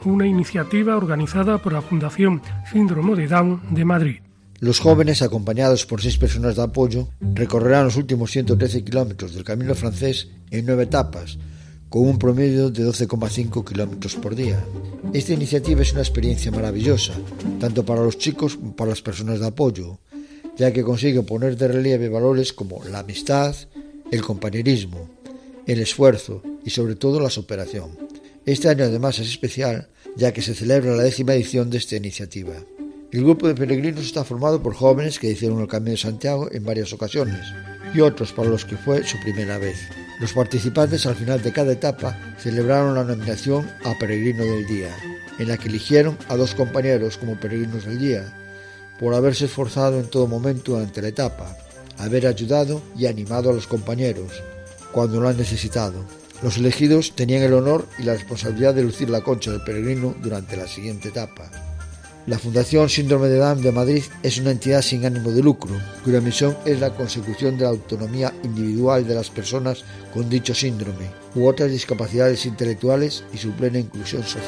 una 0.04 0.26
iniciativa 0.26 0.96
organizada 0.96 1.58
por 1.58 1.72
la 1.72 1.82
Fundación 1.82 2.42
Síndrome 2.70 3.16
de 3.16 3.28
Down 3.28 3.60
de 3.70 3.84
Madrid. 3.84 4.16
Los 4.60 4.78
jóvenes, 4.78 5.22
acompañados 5.22 5.86
por 5.86 6.02
seis 6.02 6.18
personas 6.18 6.56
de 6.56 6.62
apoyo, 6.62 7.08
recorrerán 7.20 7.86
los 7.86 7.96
últimos 7.96 8.30
113 8.30 8.84
kilómetros 8.84 9.34
del 9.34 9.44
camino 9.44 9.74
francés 9.74 10.28
en 10.50 10.66
nueve 10.66 10.84
etapas, 10.84 11.38
con 11.88 12.06
un 12.06 12.18
promedio 12.18 12.70
de 12.70 12.84
12,5 12.84 13.64
kilómetros 13.64 14.16
por 14.16 14.34
día. 14.34 14.62
Esta 15.12 15.32
iniciativa 15.32 15.82
es 15.82 15.92
una 15.92 16.02
experiencia 16.02 16.52
maravillosa, 16.52 17.14
tanto 17.58 17.84
para 17.84 18.02
los 18.02 18.18
chicos 18.18 18.56
como 18.56 18.76
para 18.76 18.90
las 18.90 19.02
personas 19.02 19.40
de 19.40 19.46
apoyo, 19.46 19.98
ya 20.56 20.72
que 20.72 20.84
consigue 20.84 21.22
poner 21.22 21.56
de 21.56 21.68
relieve 21.68 22.08
valores 22.08 22.52
como 22.52 22.84
la 22.84 22.98
amistad, 22.98 23.56
el 24.10 24.20
compañerismo, 24.22 25.08
el 25.66 25.80
esfuerzo 25.80 26.42
y 26.64 26.70
sobre 26.70 26.96
todo 26.96 27.18
la 27.18 27.30
superación. 27.30 27.90
Este 28.50 28.68
año 28.68 28.82
además 28.82 29.16
es 29.20 29.28
especial 29.28 29.86
ya 30.16 30.32
que 30.32 30.42
se 30.42 30.56
celebra 30.56 30.96
la 30.96 31.04
décima 31.04 31.34
edición 31.34 31.70
de 31.70 31.78
esta 31.78 31.94
iniciativa. 31.94 32.54
El 33.12 33.22
grupo 33.22 33.46
de 33.46 33.54
peregrinos 33.54 34.04
está 34.04 34.24
formado 34.24 34.60
por 34.60 34.74
jóvenes 34.74 35.20
que 35.20 35.30
hicieron 35.30 35.60
el 35.60 35.68
Camino 35.68 35.92
de 35.92 35.98
Santiago 35.98 36.48
en 36.50 36.64
varias 36.64 36.92
ocasiones 36.92 37.46
y 37.94 38.00
otros 38.00 38.32
para 38.32 38.50
los 38.50 38.64
que 38.64 38.76
fue 38.76 39.04
su 39.04 39.20
primera 39.20 39.56
vez. 39.58 39.78
Los 40.18 40.32
participantes 40.32 41.06
al 41.06 41.14
final 41.14 41.40
de 41.40 41.52
cada 41.52 41.70
etapa 41.70 42.18
celebraron 42.40 42.96
la 42.96 43.04
nominación 43.04 43.70
a 43.84 43.96
Peregrino 43.96 44.42
del 44.42 44.66
Día, 44.66 44.96
en 45.38 45.46
la 45.46 45.56
que 45.56 45.68
eligieron 45.68 46.18
a 46.26 46.34
dos 46.34 46.56
compañeros 46.56 47.18
como 47.18 47.38
peregrinos 47.38 47.84
del 47.84 48.00
día, 48.00 48.36
por 48.98 49.14
haberse 49.14 49.44
esforzado 49.44 50.00
en 50.00 50.10
todo 50.10 50.26
momento 50.26 50.72
durante 50.72 51.02
la 51.02 51.08
etapa, 51.08 51.56
haber 51.98 52.26
ayudado 52.26 52.82
y 52.98 53.06
animado 53.06 53.50
a 53.50 53.52
los 53.52 53.68
compañeros 53.68 54.42
cuando 54.90 55.20
lo 55.20 55.28
han 55.28 55.36
necesitado. 55.36 56.04
Los 56.42 56.56
elegidos 56.56 57.14
tenían 57.14 57.42
el 57.42 57.52
honor 57.52 57.86
y 57.98 58.04
la 58.04 58.14
responsabilidad 58.14 58.74
de 58.74 58.82
lucir 58.82 59.10
la 59.10 59.20
concha 59.20 59.50
del 59.50 59.60
peregrino 59.60 60.14
durante 60.22 60.56
la 60.56 60.66
siguiente 60.66 61.08
etapa. 61.08 61.50
La 62.26 62.38
Fundación 62.38 62.88
Síndrome 62.88 63.28
de 63.28 63.38
Down 63.38 63.60
de 63.60 63.72
Madrid 63.72 64.02
es 64.22 64.38
una 64.38 64.50
entidad 64.50 64.82
sin 64.82 65.04
ánimo 65.04 65.32
de 65.32 65.42
lucro, 65.42 65.74
cuya 66.04 66.20
misión 66.20 66.56
es 66.64 66.80
la 66.80 66.94
consecución 66.94 67.58
de 67.58 67.64
la 67.64 67.70
autonomía 67.70 68.32
individual 68.42 69.06
de 69.06 69.14
las 69.14 69.30
personas 69.30 69.84
con 70.14 70.30
dicho 70.30 70.54
síndrome 70.54 71.10
u 71.34 71.46
otras 71.46 71.70
discapacidades 71.70 72.46
intelectuales 72.46 73.24
y 73.32 73.38
su 73.38 73.50
plena 73.52 73.78
inclusión 73.78 74.22
social. 74.22 74.44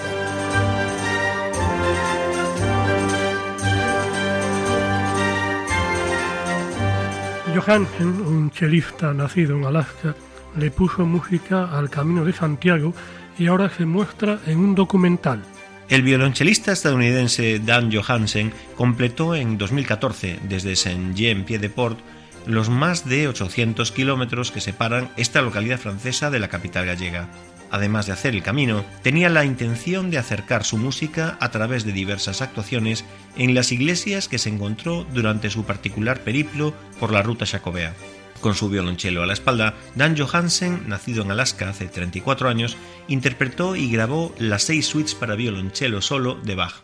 Johansen, 7.54 8.08
un 8.08 8.50
chelista 8.50 9.12
nacido 9.12 9.56
en 9.56 9.64
Alaska, 9.64 10.14
le 10.56 10.70
puso 10.70 11.06
música 11.06 11.76
al 11.76 11.90
Camino 11.90 12.24
de 12.24 12.32
Santiago 12.32 12.94
y 13.38 13.46
ahora 13.46 13.70
se 13.70 13.86
muestra 13.86 14.38
en 14.46 14.58
un 14.58 14.74
documental. 14.74 15.42
El 15.88 16.02
violonchelista 16.02 16.72
estadounidense 16.72 17.58
Dan 17.58 17.92
Johansen 17.92 18.52
completó 18.76 19.34
en 19.34 19.58
2014 19.58 20.40
desde 20.48 20.76
Saint-Jean-Pied-de-Port 20.76 21.98
los 22.46 22.70
más 22.70 23.08
de 23.08 23.28
800 23.28 23.92
kilómetros 23.92 24.50
que 24.50 24.60
separan 24.60 25.10
esta 25.16 25.42
localidad 25.42 25.78
francesa 25.78 26.30
de 26.30 26.40
la 26.40 26.48
capital 26.48 26.86
gallega. 26.86 27.28
Además 27.70 28.06
de 28.06 28.12
hacer 28.12 28.34
el 28.34 28.42
camino, 28.42 28.84
tenía 29.02 29.30
la 29.30 29.44
intención 29.44 30.10
de 30.10 30.18
acercar 30.18 30.64
su 30.64 30.76
música 30.76 31.38
a 31.40 31.50
través 31.50 31.84
de 31.84 31.92
diversas 31.92 32.42
actuaciones 32.42 33.04
en 33.36 33.54
las 33.54 33.72
iglesias 33.72 34.28
que 34.28 34.38
se 34.38 34.50
encontró 34.50 35.06
durante 35.12 35.48
su 35.50 35.64
particular 35.64 36.20
periplo 36.20 36.74
por 37.00 37.12
la 37.12 37.22
ruta 37.22 37.46
jacobea. 37.46 37.94
Con 38.42 38.56
su 38.56 38.68
violonchelo 38.68 39.22
a 39.22 39.26
la 39.26 39.34
espalda, 39.34 39.76
Dan 39.94 40.18
Johansen, 40.18 40.88
nacido 40.88 41.22
en 41.22 41.30
Alaska 41.30 41.68
hace 41.68 41.86
34 41.86 42.48
años, 42.48 42.76
interpretó 43.06 43.76
y 43.76 43.88
grabó 43.88 44.34
las 44.36 44.64
seis 44.64 44.86
suites 44.86 45.14
para 45.14 45.36
violonchelo 45.36 46.02
solo 46.02 46.34
de 46.42 46.56
Bach. 46.56 46.82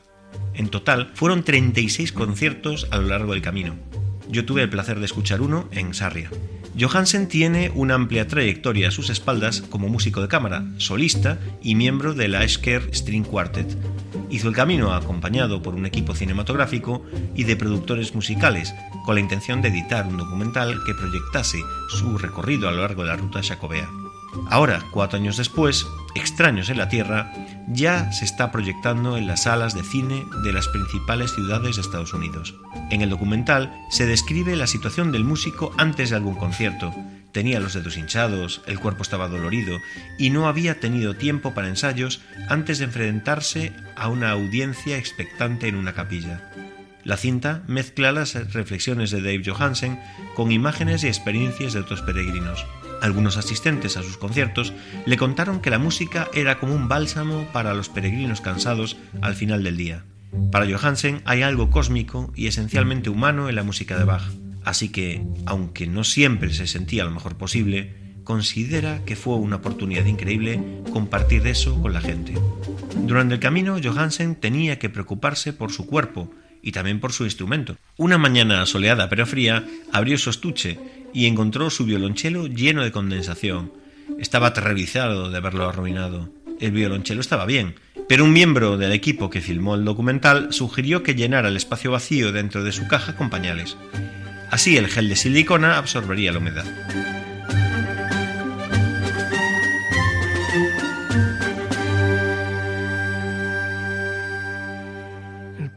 En 0.55 0.68
total, 0.68 1.11
fueron 1.14 1.42
36 1.42 2.12
conciertos 2.12 2.87
a 2.92 2.99
lo 2.99 3.09
largo 3.09 3.33
del 3.33 3.42
camino. 3.42 3.75
Yo 4.29 4.44
tuve 4.44 4.62
el 4.62 4.71
placer 4.71 5.01
de 5.01 5.07
escuchar 5.07 5.40
uno 5.40 5.68
en 5.73 5.94
Sarria. 5.94 6.31
Johansen 6.81 7.27
tiene 7.27 7.73
una 7.75 7.95
amplia 7.95 8.29
trayectoria 8.29 8.88
a 8.88 8.91
sus 8.93 9.11
espaldas 9.11 9.62
como 9.62 9.88
músico 9.88 10.23
de 10.23 10.29
cámara, 10.29 10.64
solista 10.77 11.41
y 11.61 11.75
miembro 11.75 12.14
de 12.14 12.29
la 12.29 12.47
String 12.47 13.25
Quartet. 13.25 13.77
Hizo 14.31 14.49
el 14.49 14.55
camino 14.55 14.95
acompañado 14.95 15.61
por 15.61 15.75
un 15.75 15.87
equipo 15.87 16.14
cinematográfico 16.14 17.05
y 17.35 17.43
de 17.45 17.57
productores 17.57 18.14
musicales, 18.14 18.73
con 19.05 19.17
la 19.17 19.21
intención 19.21 19.61
de 19.61 19.71
editar 19.71 20.07
un 20.07 20.19
documental 20.19 20.79
que 20.87 20.95
proyectase 20.95 21.59
su 21.88 22.17
recorrido 22.17 22.69
a 22.69 22.73
lo 22.73 22.83
largo 22.83 23.03
de 23.03 23.09
la 23.09 23.17
ruta 23.17 23.43
jacobea. 23.43 23.88
Ahora, 24.51 24.85
cuatro 24.93 25.19
años 25.19 25.37
después, 25.37 25.87
Extraños 26.19 26.69
en 26.69 26.79
la 26.79 26.88
Tierra 26.88 27.33
ya 27.69 28.11
se 28.12 28.25
está 28.25 28.51
proyectando 28.51 29.17
en 29.17 29.29
las 29.29 29.45
salas 29.45 29.75
de 29.75 29.85
cine 29.85 30.25
de 30.43 30.53
las 30.53 30.67
principales 30.67 31.33
ciudades 31.33 31.77
de 31.77 31.83
Estados 31.83 32.12
Unidos. 32.12 32.57
En 32.91 33.03
el 33.03 33.11
documental 33.11 33.73
se 33.91 34.05
describe 34.05 34.57
la 34.57 34.67
situación 34.67 35.12
del 35.12 35.25
músico 35.25 35.73
antes 35.77 36.11
de 36.11 36.17
algún 36.17 36.35
concierto. 36.35 36.93
Tenía 37.31 37.61
los 37.61 37.75
dedos 37.75 37.97
hinchados, 37.97 38.62
el 38.67 38.81
cuerpo 38.81 39.03
estaba 39.03 39.29
dolorido 39.29 39.79
y 40.19 40.31
no 40.31 40.49
había 40.49 40.81
tenido 40.81 41.14
tiempo 41.14 41.55
para 41.55 41.69
ensayos 41.69 42.21
antes 42.49 42.79
de 42.79 42.87
enfrentarse 42.87 43.73
a 43.95 44.09
una 44.09 44.31
audiencia 44.31 44.97
expectante 44.97 45.69
en 45.69 45.77
una 45.77 45.93
capilla. 45.93 46.51
La 47.05 47.17
cinta 47.17 47.62
mezcla 47.69 48.11
las 48.11 48.35
reflexiones 48.53 49.11
de 49.12 49.21
Dave 49.21 49.43
Johansen 49.47 50.01
con 50.35 50.51
imágenes 50.51 51.05
y 51.05 51.07
experiencias 51.07 51.75
de 51.75 51.81
otros 51.81 52.03
peregrinos. 52.03 52.67
Algunos 53.01 53.37
asistentes 53.37 53.97
a 53.97 54.03
sus 54.03 54.17
conciertos 54.17 54.73
le 55.07 55.17
contaron 55.17 55.61
que 55.61 55.71
la 55.71 55.79
música 55.79 56.29
era 56.35 56.59
como 56.59 56.75
un 56.75 56.89
bálsamo 56.89 57.47
para 57.53 57.75
los 57.75 57.89
peregrinos 57.89 58.41
cansados 58.41 58.97
al 59.21 59.35
final 59.35 59.63
del 59.63 59.77
día. 59.77 60.05
Para 60.51 60.67
Johansen 60.67 61.23
hay 61.25 61.43
algo 61.43 61.71
cósmico 61.71 62.33
y 62.35 62.47
esencialmente 62.47 63.11
humano 63.11 63.49
en 63.49 63.55
la 63.55 63.63
música 63.63 63.99
de 63.99 64.05
Bach, 64.05 64.25
así 64.65 64.91
que, 64.91 65.23
aunque 65.47 65.87
no 65.87 66.05
siempre 66.05 66.53
se 66.53 66.67
sentía 66.67 67.05
lo 67.05 67.11
mejor 67.11 67.37
posible, 67.37 67.95
considera 68.25 69.03
que 69.07 69.17
fue 69.17 69.37
una 69.37 69.57
oportunidad 69.57 70.05
increíble 70.05 70.63
compartir 70.93 71.47
eso 71.47 71.81
con 71.81 71.95
la 71.95 72.01
gente. 72.03 72.35
Durante 73.07 73.35
el 73.35 73.41
camino, 73.41 73.79
Johansen 73.83 74.35
tenía 74.35 74.79
que 74.79 74.91
preocuparse 74.91 75.55
por 75.55 75.73
su 75.73 75.87
cuerpo 75.87 76.31
y 76.61 76.73
también 76.73 77.01
por 77.01 77.13
su 77.13 77.25
instrumento. 77.25 77.77
Una 77.97 78.19
mañana 78.19 78.67
soleada 78.67 79.09
pero 79.09 79.25
fría, 79.27 79.65
abrió 79.93 80.19
su 80.19 80.29
estuche 80.29 80.79
y 81.12 81.27
encontró 81.27 81.71
su 81.71 81.85
violonchelo 81.85 82.47
lleno 82.47 82.83
de 82.83 82.92
condensación. 82.92 83.73
Estaba 84.18 84.49
aterrorizado 84.49 85.31
de 85.31 85.40
verlo 85.40 85.68
arruinado. 85.68 86.31
El 86.61 86.73
violonchelo 86.73 87.21
estaba 87.21 87.47
bien, 87.47 87.75
pero 88.09 88.25
un 88.25 88.33
miembro 88.33 88.77
del 88.77 88.92
equipo 88.92 89.31
que 89.31 89.40
filmó 89.40 89.75
el 89.75 89.85
documental 89.85 90.53
sugirió 90.53 91.03
que 91.03 91.14
llenara 91.14 91.49
el 91.49 91.57
espacio 91.57 91.90
vacío 91.90 92.33
dentro 92.33 92.64
de 92.64 92.73
su 92.73 92.88
caja 92.88 93.16
con 93.16 93.31
pañales. 93.31 93.77
Así 94.51 94.77
el 94.77 94.88
gel 94.88 95.09
de 95.09 95.16
silicona 95.16 95.77
absorbería 95.77 96.33
la 96.33 96.38
humedad. 96.38 96.64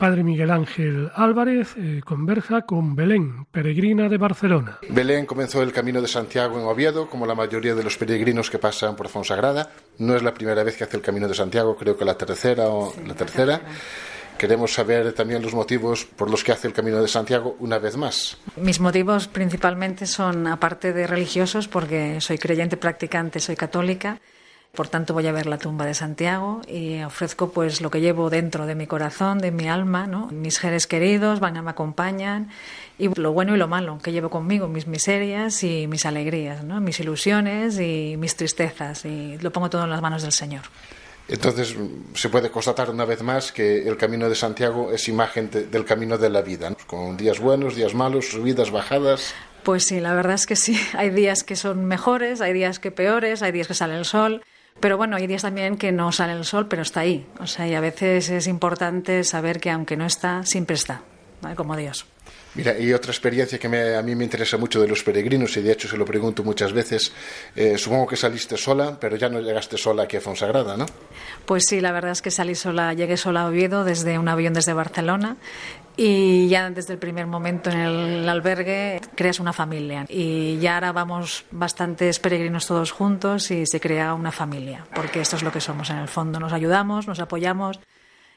Padre 0.01 0.23
Miguel 0.23 0.49
Ángel 0.49 1.11
Álvarez 1.13 1.75
eh, 1.77 2.01
conversa 2.03 2.63
con 2.63 2.95
Belén, 2.95 3.45
peregrina 3.51 4.09
de 4.09 4.17
Barcelona. 4.17 4.79
Belén 4.89 5.27
comenzó 5.27 5.61
el 5.61 5.71
camino 5.71 6.01
de 6.01 6.07
Santiago 6.07 6.59
en 6.59 6.65
Oviedo, 6.65 7.07
como 7.07 7.27
la 7.27 7.35
mayoría 7.35 7.75
de 7.75 7.83
los 7.83 7.97
peregrinos 7.97 8.49
que 8.49 8.57
pasan 8.57 8.95
por 8.95 9.09
Fonsagrada. 9.09 9.69
No 9.99 10.15
es 10.15 10.23
la 10.23 10.33
primera 10.33 10.63
vez 10.63 10.75
que 10.75 10.85
hace 10.85 10.97
el 10.97 11.03
camino 11.03 11.27
de 11.27 11.35
Santiago, 11.35 11.75
creo 11.75 11.95
que 11.95 12.03
la 12.03 12.17
tercera 12.17 12.65
o 12.69 12.95
la 13.05 13.13
tercera. 13.13 13.61
Queremos 14.39 14.73
saber 14.73 15.13
también 15.13 15.43
los 15.43 15.53
motivos 15.53 16.05
por 16.05 16.31
los 16.31 16.43
que 16.43 16.51
hace 16.51 16.67
el 16.67 16.73
Camino 16.73 16.99
de 16.99 17.07
Santiago 17.07 17.55
una 17.59 17.77
vez 17.77 17.95
más. 17.95 18.39
Mis 18.55 18.79
motivos 18.79 19.27
principalmente 19.27 20.07
son, 20.07 20.47
aparte 20.47 20.93
de 20.93 21.05
religiosos, 21.05 21.67
porque 21.67 22.19
soy 22.21 22.39
creyente 22.39 22.75
practicante, 22.75 23.39
soy 23.39 23.55
católica 23.55 24.19
por 24.73 24.87
tanto, 24.87 25.13
voy 25.13 25.27
a 25.27 25.33
ver 25.33 25.47
la 25.47 25.57
tumba 25.57 25.85
de 25.85 25.93
Santiago 25.93 26.61
y 26.65 27.01
ofrezco 27.01 27.51
pues 27.51 27.81
lo 27.81 27.91
que 27.91 27.99
llevo 27.99 28.29
dentro 28.29 28.65
de 28.65 28.75
mi 28.75 28.87
corazón, 28.87 29.39
de 29.39 29.51
mi 29.51 29.67
alma, 29.67 30.07
¿no? 30.07 30.27
Mis 30.27 30.55
seres 30.55 30.87
queridos 30.87 31.41
van 31.41 31.57
a 31.57 31.61
me 31.61 31.71
acompañan 31.71 32.49
y 32.97 33.09
lo 33.19 33.33
bueno 33.33 33.53
y 33.53 33.57
lo 33.57 33.67
malo 33.67 33.99
que 34.01 34.13
llevo 34.13 34.29
conmigo, 34.29 34.69
mis 34.69 34.87
miserias 34.87 35.63
y 35.63 35.87
mis 35.87 36.05
alegrías, 36.05 36.63
¿no? 36.63 36.79
Mis 36.79 37.01
ilusiones 37.01 37.79
y 37.79 38.15
mis 38.17 38.37
tristezas 38.37 39.03
y 39.03 39.37
lo 39.39 39.51
pongo 39.51 39.69
todo 39.69 39.83
en 39.83 39.89
las 39.89 40.01
manos 40.01 40.23
del 40.23 40.31
Señor. 40.31 40.61
Entonces 41.27 41.75
se 42.13 42.29
puede 42.29 42.49
constatar 42.49 42.89
una 42.89 43.05
vez 43.05 43.21
más 43.23 43.51
que 43.51 43.87
el 43.87 43.97
camino 43.97 44.29
de 44.29 44.35
Santiago 44.35 44.91
es 44.91 45.07
imagen 45.09 45.49
del 45.49 45.85
camino 45.85 46.17
de 46.17 46.29
la 46.29 46.41
vida, 46.41 46.73
con 46.87 47.17
días 47.17 47.39
buenos, 47.39 47.75
días 47.75 47.93
malos, 47.93 48.29
subidas, 48.29 48.71
bajadas. 48.71 49.33
Pues 49.63 49.83
sí, 49.83 49.99
la 49.99 50.13
verdad 50.13 50.33
es 50.33 50.45
que 50.45 50.55
sí. 50.55 50.79
Hay 50.93 51.09
días 51.09 51.43
que 51.43 51.55
son 51.55 51.85
mejores, 51.85 52.41
hay 52.41 52.53
días 52.53 52.79
que 52.79 52.91
peores, 52.91 53.41
hay 53.43 53.51
días 53.51 53.67
que 53.67 53.73
sale 53.73 53.97
el 53.97 54.05
sol. 54.05 54.41
Pero 54.79 54.97
bueno, 54.97 55.15
hay 55.15 55.27
días 55.27 55.43
también 55.43 55.77
que 55.77 55.91
no 55.91 56.11
sale 56.11 56.33
el 56.33 56.45
sol, 56.45 56.67
pero 56.67 56.81
está 56.81 57.01
ahí. 57.01 57.27
O 57.39 57.47
sea, 57.47 57.67
y 57.67 57.75
a 57.75 57.79
veces 57.79 58.29
es 58.29 58.47
importante 58.47 59.23
saber 59.23 59.59
que 59.59 59.69
aunque 59.69 59.97
no 59.97 60.05
está, 60.05 60.43
siempre 60.45 60.75
está, 60.75 61.01
como 61.55 61.75
Dios. 61.75 62.05
Mira, 62.53 62.77
y 62.77 62.91
otra 62.91 63.11
experiencia 63.11 63.57
que 63.57 63.67
a 63.67 64.01
mí 64.01 64.13
me 64.13 64.25
interesa 64.25 64.57
mucho 64.57 64.81
de 64.81 64.87
los 64.87 65.03
peregrinos, 65.03 65.55
y 65.55 65.61
de 65.61 65.71
hecho 65.71 65.87
se 65.87 65.95
lo 65.95 66.03
pregunto 66.03 66.43
muchas 66.43 66.73
veces, 66.73 67.13
eh, 67.55 67.77
supongo 67.77 68.07
que 68.07 68.17
saliste 68.17 68.57
sola, 68.57 68.97
pero 68.99 69.15
ya 69.15 69.29
no 69.29 69.39
llegaste 69.39 69.77
sola 69.77 70.03
aquí 70.03 70.17
a 70.17 70.21
Fonsagrada, 70.21 70.75
¿no? 70.75 70.85
Pues 71.45 71.63
sí, 71.65 71.79
la 71.79 71.93
verdad 71.93 72.11
es 72.11 72.21
que 72.21 72.29
salí 72.29 72.55
sola, 72.55 72.93
llegué 72.93 73.15
sola 73.15 73.43
a 73.43 73.47
Oviedo 73.47 73.85
desde 73.85 74.19
un 74.19 74.27
avión 74.27 74.53
desde 74.53 74.73
Barcelona 74.73 75.37
y 75.95 76.49
ya 76.49 76.69
desde 76.69 76.93
el 76.93 76.99
primer 76.99 77.25
momento 77.25 77.69
en 77.69 77.79
el 77.79 78.27
albergue 78.27 78.99
creas 79.15 79.39
una 79.39 79.53
familia. 79.53 80.05
Y 80.09 80.57
ya 80.59 80.75
ahora 80.75 80.91
vamos 80.91 81.45
bastantes 81.51 82.19
peregrinos 82.19 82.67
todos 82.67 82.91
juntos 82.91 83.49
y 83.51 83.65
se 83.65 83.79
crea 83.79 84.13
una 84.13 84.33
familia, 84.33 84.85
porque 84.93 85.21
esto 85.21 85.37
es 85.37 85.43
lo 85.43 85.53
que 85.53 85.61
somos. 85.61 85.89
En 85.89 85.99
el 85.99 86.09
fondo, 86.09 86.37
nos 86.37 86.51
ayudamos, 86.51 87.07
nos 87.07 87.19
apoyamos 87.21 87.79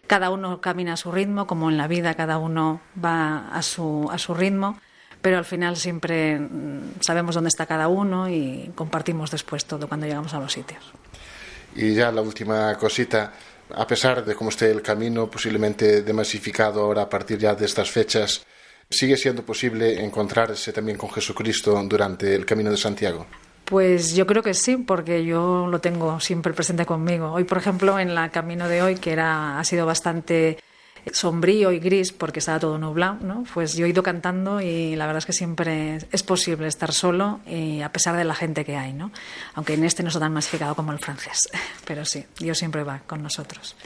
cada 0.06 0.30
uno 0.30 0.60
camina 0.60 0.94
a 0.94 0.96
su 0.96 1.12
ritmo, 1.12 1.46
como 1.46 1.70
en 1.70 1.76
la 1.76 1.88
vida 1.88 2.14
cada 2.14 2.38
uno 2.38 2.80
va 3.02 3.48
a 3.48 3.62
su, 3.62 4.08
a 4.10 4.18
su 4.18 4.34
ritmo, 4.34 4.78
pero 5.22 5.38
al 5.38 5.44
final 5.44 5.76
siempre 5.76 6.38
mm, 6.38 7.00
sabemos 7.00 7.34
dónde 7.34 7.48
está 7.48 7.66
cada 7.66 7.88
uno 7.88 8.28
y 8.28 8.72
compartimos 8.74 9.30
después 9.30 9.64
todo 9.64 9.88
cuando 9.88 10.06
llegamos 10.06 10.34
a 10.34 10.40
los 10.40 10.52
sitios. 10.52 10.84
Y 11.74 11.94
ya 11.94 12.12
la 12.12 12.22
última 12.22 12.76
cosita, 12.76 13.32
a 13.74 13.86
pesar 13.86 14.24
de 14.24 14.34
cómo 14.34 14.50
esté 14.50 14.70
el 14.70 14.82
camino 14.82 15.28
posiblemente 15.30 16.02
demasificado 16.02 16.82
ahora 16.82 17.02
a 17.02 17.08
partir 17.08 17.38
ya 17.38 17.54
de 17.54 17.64
estas 17.64 17.90
fechas, 17.90 18.44
¿sigue 18.88 19.16
siendo 19.16 19.44
posible 19.44 20.04
encontrarse 20.04 20.72
también 20.72 20.98
con 20.98 21.10
Jesucristo 21.10 21.80
durante 21.84 22.34
el 22.34 22.44
camino 22.46 22.70
de 22.70 22.76
Santiago? 22.76 23.26
Pues 23.64 24.14
yo 24.14 24.27
creo 24.27 24.42
que 24.42 24.55
sí, 24.55 24.77
porque 24.77 25.24
yo 25.24 25.66
lo 25.66 25.81
tengo 25.81 26.20
siempre 26.20 26.53
presente 26.53 26.85
conmigo. 26.85 27.33
Hoy, 27.33 27.44
por 27.44 27.59
ejemplo, 27.59 27.98
en 27.98 28.14
la 28.14 28.31
camino 28.31 28.68
de 28.68 28.83
hoy, 28.83 28.96
que 28.96 29.12
era, 29.12 29.59
ha 29.59 29.64
sido 29.64 29.87
bastante 29.87 30.59
sombrío 31.12 31.72
y 31.72 31.79
gris 31.79 32.12
porque 32.12 32.38
estaba 32.38 32.59
todo 32.59 32.79
nublado, 32.79 33.18
¿no? 33.22 33.44
Pues 33.53 33.74
yo 33.74 33.87
he 33.87 33.88
ido 33.88 34.03
cantando 34.03 34.61
y 34.61 34.96
la 34.96 35.07
verdad 35.07 35.18
es 35.18 35.27
que 35.27 35.33
siempre 35.33 35.98
es 36.11 36.22
posible 36.22 36.66
estar 36.66 36.92
solo 36.92 37.40
y 37.46 37.83
a 37.83 37.92
pesar 37.92 38.16
de 38.16 38.24
la 38.24 38.35
gente 38.35 38.64
que 38.64 38.77
hay, 38.77 38.92
¿no? 38.92 39.11
Aunque 39.55 39.74
en 39.74 39.85
este 39.85 40.03
no 40.03 40.09
está 40.09 40.20
tan 40.20 40.33
masificado 40.33 40.74
como 40.74 40.92
el 40.92 40.98
francés, 40.98 41.48
pero 41.87 42.05
sí, 42.05 42.24
Dios 42.38 42.59
siempre 42.59 42.85
va 42.85 43.00
con 43.07 43.22
nosotros. 43.22 43.77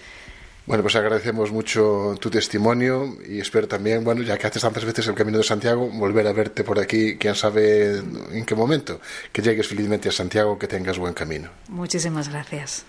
Bueno, 0.68 0.82
pues 0.82 0.96
agradecemos 0.96 1.50
mucho 1.50 2.14
tu 2.20 2.28
testimonio 2.28 3.16
y 3.26 3.40
espero 3.40 3.66
también, 3.66 4.04
bueno, 4.04 4.20
ya 4.20 4.36
que 4.36 4.48
haces 4.48 4.60
tantas 4.60 4.84
veces 4.84 5.06
el 5.06 5.14
Camino 5.14 5.38
de 5.38 5.44
Santiago, 5.44 5.88
volver 5.88 6.26
a 6.26 6.34
verte 6.34 6.62
por 6.62 6.78
aquí, 6.78 7.16
quién 7.16 7.34
sabe 7.34 8.00
en 8.32 8.44
qué 8.44 8.54
momento, 8.54 9.00
que 9.32 9.40
llegues 9.40 9.66
felizmente 9.66 10.10
a 10.10 10.12
Santiago, 10.12 10.58
que 10.58 10.68
tengas 10.68 10.98
buen 10.98 11.14
camino. 11.14 11.48
Muchísimas 11.68 12.28
gracias. 12.28 12.84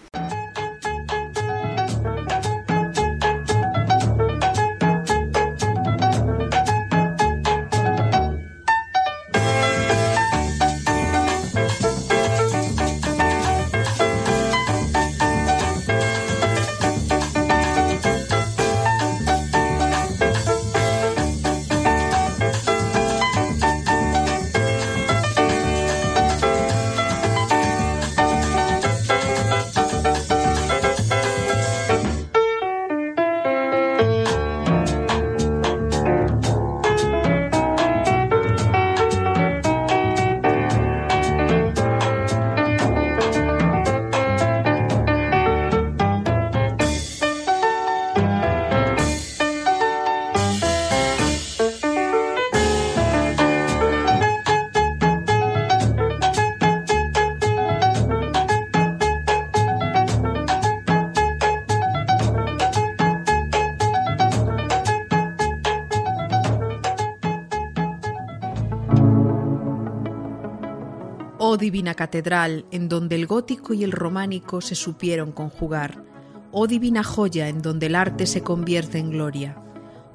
Divina 71.69 71.93
catedral 71.93 72.65
en 72.71 72.89
donde 72.89 73.13
el 73.13 73.27
gótico 73.27 73.75
y 73.75 73.83
el 73.83 73.91
románico 73.91 74.59
se 74.59 74.73
supieron 74.73 75.31
conjugar, 75.31 76.03
oh 76.51 76.65
divina 76.65 77.03
joya 77.03 77.47
en 77.47 77.61
donde 77.61 77.85
el 77.85 77.95
arte 77.95 78.25
se 78.25 78.41
convierte 78.41 78.97
en 78.97 79.11
gloria, 79.11 79.55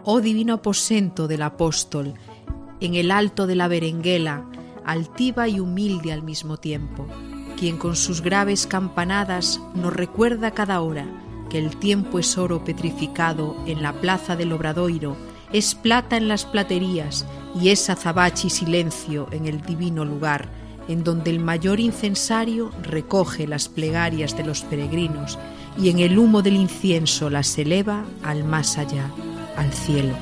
oh 0.02 0.20
divino 0.20 0.54
aposento 0.54 1.28
del 1.28 1.42
apóstol, 1.42 2.14
en 2.80 2.96
el 2.96 3.12
alto 3.12 3.46
de 3.46 3.54
la 3.54 3.68
berenguela, 3.68 4.50
altiva 4.84 5.46
y 5.46 5.60
humilde 5.60 6.12
al 6.12 6.24
mismo 6.24 6.56
tiempo, 6.56 7.06
quien 7.56 7.78
con 7.78 7.94
sus 7.94 8.20
graves 8.20 8.66
campanadas 8.66 9.60
nos 9.76 9.94
recuerda 9.94 10.54
cada 10.54 10.80
hora 10.80 11.06
que 11.50 11.58
el 11.58 11.76
tiempo 11.76 12.18
es 12.18 12.36
oro 12.36 12.64
petrificado 12.64 13.56
en 13.64 13.80
la 13.80 13.92
plaza 13.92 14.34
del 14.34 14.52
Obradoiro, 14.52 15.16
es 15.52 15.76
plata 15.76 16.16
en 16.16 16.26
las 16.26 16.46
platerías 16.46 17.24
y 17.54 17.68
es 17.68 17.88
azabache 17.88 18.48
y 18.48 18.50
silencio 18.50 19.28
en 19.30 19.46
el 19.46 19.60
divino 19.60 20.04
lugar, 20.04 20.63
en 20.88 21.04
donde 21.04 21.30
el 21.30 21.40
mayor 21.40 21.80
incensario 21.80 22.70
recoge 22.82 23.46
las 23.46 23.68
plegarias 23.68 24.36
de 24.36 24.44
los 24.44 24.62
peregrinos 24.62 25.38
y 25.78 25.90
en 25.90 25.98
el 25.98 26.18
humo 26.18 26.42
del 26.42 26.56
incienso 26.56 27.30
las 27.30 27.58
eleva 27.58 28.04
al 28.22 28.44
más 28.44 28.78
allá, 28.78 29.10
al 29.56 29.72
cielo. 29.72 30.14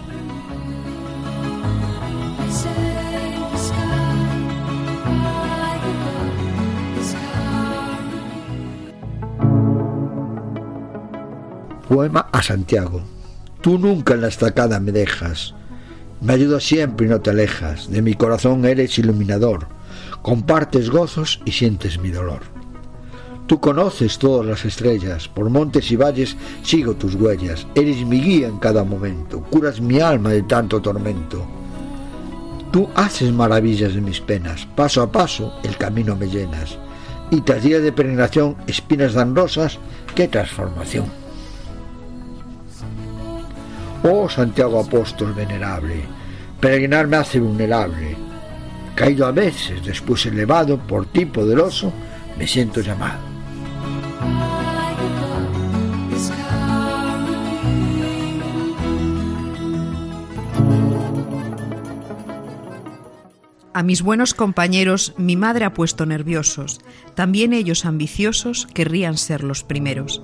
Poema 11.89 12.27
a 12.33 12.43
Santiago. 12.43 13.03
Tú 13.61 13.79
nunca 13.79 14.15
en 14.15 14.23
la 14.23 14.29
estacada 14.29 14.81
me 14.81 14.93
dejas. 14.93 15.55
Me 16.23 16.33
ayudas 16.33 16.65
siempre 16.65 17.07
y 17.07 17.11
no 17.11 17.21
te 17.21 17.29
alejas. 17.29 17.91
De 17.91 18.01
mi 18.01 18.15
corazón 18.15 18.65
eres 18.65 18.99
iluminador. 18.99 19.67
Compartes 20.22 20.90
gozos 20.90 21.40
y 21.45 21.53
sientes 21.53 21.99
mi 21.99 22.11
dolor. 22.11 22.40
Tú 23.47 23.61
conoces 23.61 24.18
todas 24.18 24.47
las 24.47 24.64
estrellas, 24.64 25.28
por 25.28 25.51
montes 25.51 25.90
y 25.90 25.97
valles 25.97 26.36
sigo 26.62 26.95
tus 26.95 27.14
huellas, 27.16 27.66
eres 27.74 28.05
mi 28.07 28.20
guía 28.20 28.47
en 28.47 28.59
cada 28.59 28.84
momento, 28.84 29.43
curas 29.43 29.80
mi 29.80 30.01
alma 30.01 30.30
de 30.30 30.43
tanto 30.43 30.80
tormento. 30.80 31.45
Tú 32.70 32.88
haces 32.95 33.30
maravillas 33.32 33.95
de 33.95 34.01
mis 34.01 34.20
penas, 34.20 34.66
paso 34.74 35.03
a 35.03 35.12
paso 35.12 35.53
el 35.64 35.76
camino 35.76 36.16
me 36.16 36.28
llenas, 36.28 36.78
y 37.30 37.43
tras 37.43 37.62
días 37.62 37.82
de 37.82 37.93
peregrinación, 37.93 38.57
espinas 38.66 39.12
dan 39.12 39.36
rosas, 39.36 39.78
qué 40.14 40.28
transformación. 40.28 41.05
Oh 44.05 44.28
Santiago 44.28 44.80
Apóstol 44.80 45.34
venerable, 45.34 46.03
peregrinar 46.61 47.07
me 47.07 47.18
hace 47.18 47.38
vulnerable, 47.38 48.16
caído 49.03 49.26
a 49.26 49.32
veces, 49.32 49.84
después 49.84 50.24
elevado 50.26 50.78
por 50.78 51.07
ti 51.07 51.26
poderoso, 51.26 51.92
me 52.38 52.46
siento 52.46 52.80
llamado. 52.82 53.18
A 63.74 63.82
mis 63.82 64.03
buenos 64.03 64.34
compañeros 64.34 65.14
mi 65.18 65.34
madre 65.34 65.64
ha 65.64 65.74
puesto 65.74 66.07
nerviosos, 66.07 66.80
también 67.16 67.53
ellos 67.55 67.84
ambiciosos 67.84 68.68
querrían 68.72 69.16
ser 69.16 69.42
los 69.42 69.64
primeros. 69.64 70.22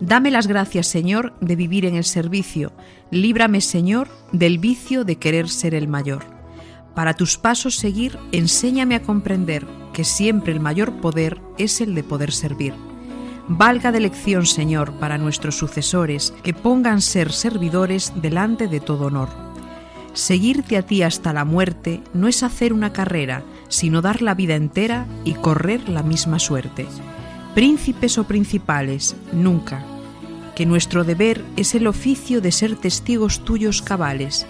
Dame 0.00 0.32
las 0.32 0.48
gracias, 0.48 0.88
Señor, 0.88 1.32
de 1.40 1.54
vivir 1.54 1.84
en 1.84 1.94
el 1.94 2.02
servicio, 2.02 2.72
líbrame, 3.12 3.60
Señor, 3.60 4.08
del 4.32 4.58
vicio 4.58 5.04
de 5.04 5.14
querer 5.14 5.48
ser 5.48 5.76
el 5.76 5.86
mayor. 5.86 6.35
Para 6.96 7.14
tus 7.14 7.38
pasos 7.38 7.76
seguir, 7.76 8.18
enséñame 8.32 8.96
a 8.96 9.02
comprender 9.02 9.64
que 9.92 10.02
siempre 10.02 10.52
el 10.52 10.58
mayor 10.58 11.00
poder 11.00 11.40
es 11.58 11.80
el 11.80 11.94
de 11.94 12.02
poder 12.02 12.32
servir. 12.32 12.74
Valga 13.46 13.92
de 13.92 14.00
lección, 14.00 14.46
Señor, 14.46 14.94
para 14.94 15.18
nuestros 15.18 15.56
sucesores, 15.56 16.34
que 16.42 16.52
pongan 16.52 17.00
ser 17.00 17.30
servidores 17.30 18.12
delante 18.16 18.66
de 18.66 18.80
todo 18.80 19.06
honor 19.06 19.46
Seguirte 20.16 20.78
a 20.78 20.82
ti 20.82 21.02
hasta 21.02 21.34
la 21.34 21.44
muerte 21.44 22.02
no 22.14 22.26
es 22.26 22.42
hacer 22.42 22.72
una 22.72 22.90
carrera, 22.90 23.42
sino 23.68 24.00
dar 24.00 24.22
la 24.22 24.34
vida 24.34 24.54
entera 24.54 25.06
y 25.24 25.34
correr 25.34 25.90
la 25.90 26.02
misma 26.02 26.38
suerte. 26.38 26.86
Príncipes 27.54 28.16
o 28.16 28.24
principales, 28.24 29.14
nunca. 29.34 29.84
Que 30.54 30.64
nuestro 30.64 31.04
deber 31.04 31.44
es 31.56 31.74
el 31.74 31.86
oficio 31.86 32.40
de 32.40 32.50
ser 32.50 32.76
testigos 32.76 33.44
tuyos 33.44 33.82
cabales. 33.82 34.46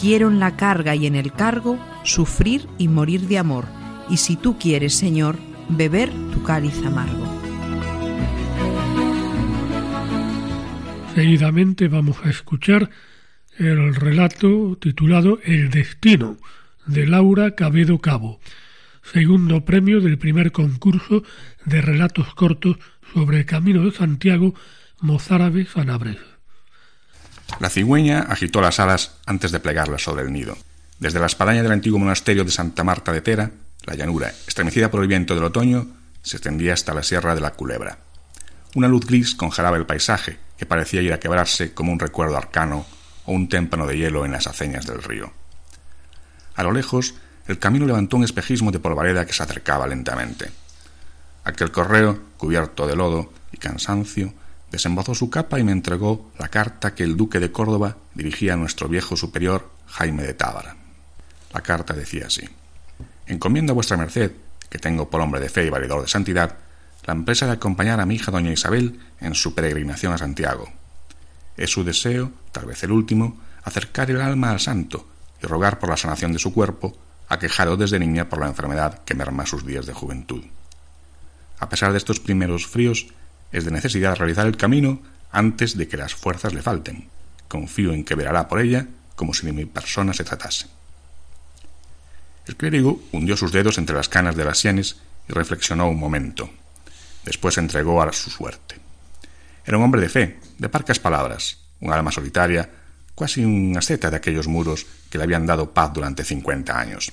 Quiero 0.00 0.28
en 0.28 0.38
la 0.38 0.56
carga 0.56 0.94
y 0.94 1.06
en 1.06 1.16
el 1.16 1.32
cargo 1.32 1.76
sufrir 2.04 2.68
y 2.78 2.86
morir 2.86 3.22
de 3.22 3.36
amor, 3.36 3.64
y 4.08 4.18
si 4.18 4.36
tú 4.36 4.56
quieres, 4.56 4.94
Señor, 4.94 5.36
beber 5.68 6.10
tu 6.32 6.44
cáliz 6.44 6.80
amargo. 6.86 7.26
Seguidamente 11.16 11.88
vamos 11.88 12.16
a 12.22 12.30
escuchar 12.30 12.90
el 13.56 13.92
relato 13.96 14.78
titulado 14.80 15.40
El 15.42 15.70
Destino 15.70 16.36
de 16.86 17.04
Laura 17.04 17.56
Cabedo 17.56 17.98
Cabo, 17.98 18.38
segundo 19.02 19.64
premio 19.64 20.00
del 20.00 20.16
primer 20.16 20.52
concurso 20.52 21.24
de 21.64 21.82
relatos 21.82 22.34
cortos 22.34 22.76
sobre 23.12 23.38
el 23.38 23.46
Camino 23.46 23.84
de 23.84 23.90
Santiago 23.90 24.54
Mozárabe 25.00 25.66
Sanabres. 25.66 26.37
La 27.60 27.70
cigüeña 27.70 28.20
agitó 28.28 28.60
las 28.60 28.78
alas 28.78 29.12
antes 29.26 29.50
de 29.50 29.60
plegarlas 29.60 30.02
sobre 30.02 30.22
el 30.22 30.32
nido. 30.32 30.56
Desde 30.98 31.18
la 31.18 31.26
espadaña 31.26 31.62
del 31.62 31.72
antiguo 31.72 31.98
monasterio 31.98 32.44
de 32.44 32.50
Santa 32.50 32.84
Marta 32.84 33.12
de 33.12 33.20
Tera, 33.20 33.50
la 33.84 33.94
llanura, 33.94 34.32
estremecida 34.46 34.90
por 34.90 35.02
el 35.02 35.08
viento 35.08 35.34
del 35.34 35.44
otoño, 35.44 35.86
se 36.22 36.36
extendía 36.36 36.74
hasta 36.74 36.94
la 36.94 37.02
Sierra 37.02 37.34
de 37.34 37.40
la 37.40 37.52
Culebra. 37.52 37.98
Una 38.74 38.88
luz 38.88 39.06
gris 39.06 39.34
congelaba 39.34 39.76
el 39.76 39.86
paisaje, 39.86 40.38
que 40.56 40.66
parecía 40.66 41.02
ir 41.02 41.12
a 41.12 41.20
quebrarse 41.20 41.72
como 41.72 41.92
un 41.92 41.98
recuerdo 41.98 42.36
arcano 42.36 42.86
o 43.24 43.32
un 43.32 43.48
témpano 43.48 43.86
de 43.86 43.96
hielo 43.96 44.24
en 44.24 44.32
las 44.32 44.46
aceñas 44.46 44.86
del 44.86 45.02
río. 45.02 45.32
A 46.54 46.62
lo 46.62 46.72
lejos, 46.72 47.14
el 47.46 47.58
camino 47.58 47.86
levantó 47.86 48.16
un 48.16 48.24
espejismo 48.24 48.70
de 48.70 48.80
polvareda 48.80 49.24
que 49.24 49.32
se 49.32 49.42
acercaba 49.42 49.86
lentamente. 49.86 50.50
Aquel 51.44 51.70
correo, 51.70 52.20
cubierto 52.36 52.86
de 52.86 52.96
lodo 52.96 53.32
y 53.52 53.56
cansancio, 53.56 54.34
desembozó 54.70 55.14
su 55.14 55.30
capa 55.30 55.58
y 55.58 55.64
me 55.64 55.72
entregó 55.72 56.30
la 56.38 56.48
carta 56.48 56.94
que 56.94 57.04
el 57.04 57.16
duque 57.16 57.40
de 57.40 57.52
Córdoba 57.52 57.96
dirigía 58.14 58.54
a 58.54 58.56
nuestro 58.56 58.88
viejo 58.88 59.16
superior 59.16 59.70
Jaime 59.86 60.22
de 60.22 60.34
Tábara. 60.34 60.76
La 61.52 61.60
carta 61.62 61.94
decía 61.94 62.26
así: 62.26 62.48
Encomiendo 63.26 63.72
a 63.72 63.74
vuestra 63.74 63.96
merced, 63.96 64.32
que 64.68 64.78
tengo 64.78 65.08
por 65.08 65.20
hombre 65.20 65.40
de 65.40 65.48
fe 65.48 65.66
y 65.66 65.70
valedor 65.70 66.02
de 66.02 66.08
santidad, 66.08 66.56
la 67.06 67.14
empresa 67.14 67.46
de 67.46 67.52
acompañar 67.52 68.00
a 68.00 68.06
mi 68.06 68.16
hija 68.16 68.30
doña 68.30 68.52
Isabel 68.52 69.00
en 69.20 69.34
su 69.34 69.54
peregrinación 69.54 70.12
a 70.12 70.18
Santiago, 70.18 70.68
es 71.58 71.70
su 71.70 71.84
deseo, 71.84 72.30
tal 72.52 72.66
vez 72.66 72.82
el 72.84 72.92
último, 72.92 73.40
acercar 73.64 74.10
el 74.10 74.20
alma 74.20 74.52
al 74.52 74.60
santo 74.60 75.06
y 75.42 75.46
rogar 75.46 75.78
por 75.78 75.90
la 75.90 75.96
sanación 75.96 76.32
de 76.32 76.38
su 76.38 76.54
cuerpo, 76.54 76.96
aquejado 77.28 77.76
desde 77.76 77.98
niña 77.98 78.28
por 78.28 78.38
la 78.38 78.46
enfermedad 78.46 79.02
que 79.04 79.14
merma 79.14 79.44
sus 79.44 79.66
días 79.66 79.84
de 79.84 79.92
juventud. 79.92 80.44
A 81.58 81.68
pesar 81.68 81.90
de 81.92 81.98
estos 81.98 82.20
primeros 82.20 82.66
fríos, 82.66 83.08
es 83.52 83.64
de 83.64 83.70
necesidad 83.70 84.16
realizar 84.16 84.46
el 84.46 84.56
camino 84.56 85.00
antes 85.30 85.76
de 85.76 85.88
que 85.88 85.96
las 85.96 86.14
fuerzas 86.14 86.54
le 86.54 86.62
falten. 86.62 87.08
Confío 87.48 87.92
en 87.92 88.04
que 88.04 88.14
velará 88.14 88.48
por 88.48 88.60
ella 88.60 88.86
como 89.14 89.34
si 89.34 89.46
de 89.46 89.52
mi 89.52 89.64
persona 89.64 90.14
se 90.14 90.24
tratase. 90.24 90.66
El 92.46 92.56
clérigo 92.56 93.02
hundió 93.12 93.36
sus 93.36 93.52
dedos 93.52 93.78
entre 93.78 93.96
las 93.96 94.08
canas 94.08 94.36
de 94.36 94.44
las 94.44 94.58
sienes 94.58 94.96
y 95.28 95.32
reflexionó 95.32 95.88
un 95.88 95.98
momento. 95.98 96.48
Después 97.24 97.54
se 97.54 97.60
entregó 97.60 98.00
a 98.00 98.12
su 98.12 98.30
suerte. 98.30 98.76
Era 99.66 99.76
un 99.76 99.84
hombre 99.84 100.00
de 100.00 100.08
fe, 100.08 100.38
de 100.56 100.68
parcas 100.68 100.98
palabras, 100.98 101.58
un 101.80 101.92
alma 101.92 102.10
solitaria, 102.10 102.70
casi 103.18 103.44
un 103.44 103.76
asceta 103.76 104.10
de 104.10 104.16
aquellos 104.16 104.48
muros 104.48 104.86
que 105.10 105.18
le 105.18 105.24
habían 105.24 105.44
dado 105.44 105.74
paz 105.74 105.92
durante 105.92 106.24
cincuenta 106.24 106.78
años. 106.78 107.12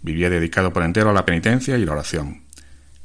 Vivía 0.00 0.30
dedicado 0.30 0.72
por 0.72 0.82
entero 0.82 1.10
a 1.10 1.12
la 1.12 1.26
penitencia 1.26 1.76
y 1.76 1.84
la 1.84 1.92
oración, 1.92 2.41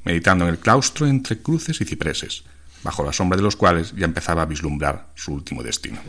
meditando 0.07 0.45
en 0.45 0.51
el 0.51 0.59
claustro 0.59 1.05
entre 1.05 1.41
cruces 1.41 1.81
y 1.81 1.85
cipreses, 1.85 2.45
bajo 2.81 3.03
la 3.03 3.11
sombra 3.11 3.35
de 3.35 3.43
los 3.43 3.57
cuales 3.57 3.93
ya 3.93 4.05
empezaba 4.05 4.43
a 4.43 4.45
vislumbrar 4.45 5.09
su 5.15 5.33
último 5.33 5.61
destino. 5.61 5.99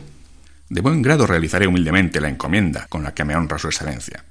De 0.69 0.79
buen 0.79 1.01
grado 1.01 1.27
realizaré 1.27 1.67
humildemente 1.67 2.21
la 2.21 2.29
encomienda 2.29 2.87
con 2.87 3.03
la 3.03 3.13
que 3.13 3.25
me 3.25 3.35
honra 3.35 3.59
su 3.59 3.67
excelencia. 3.67 4.23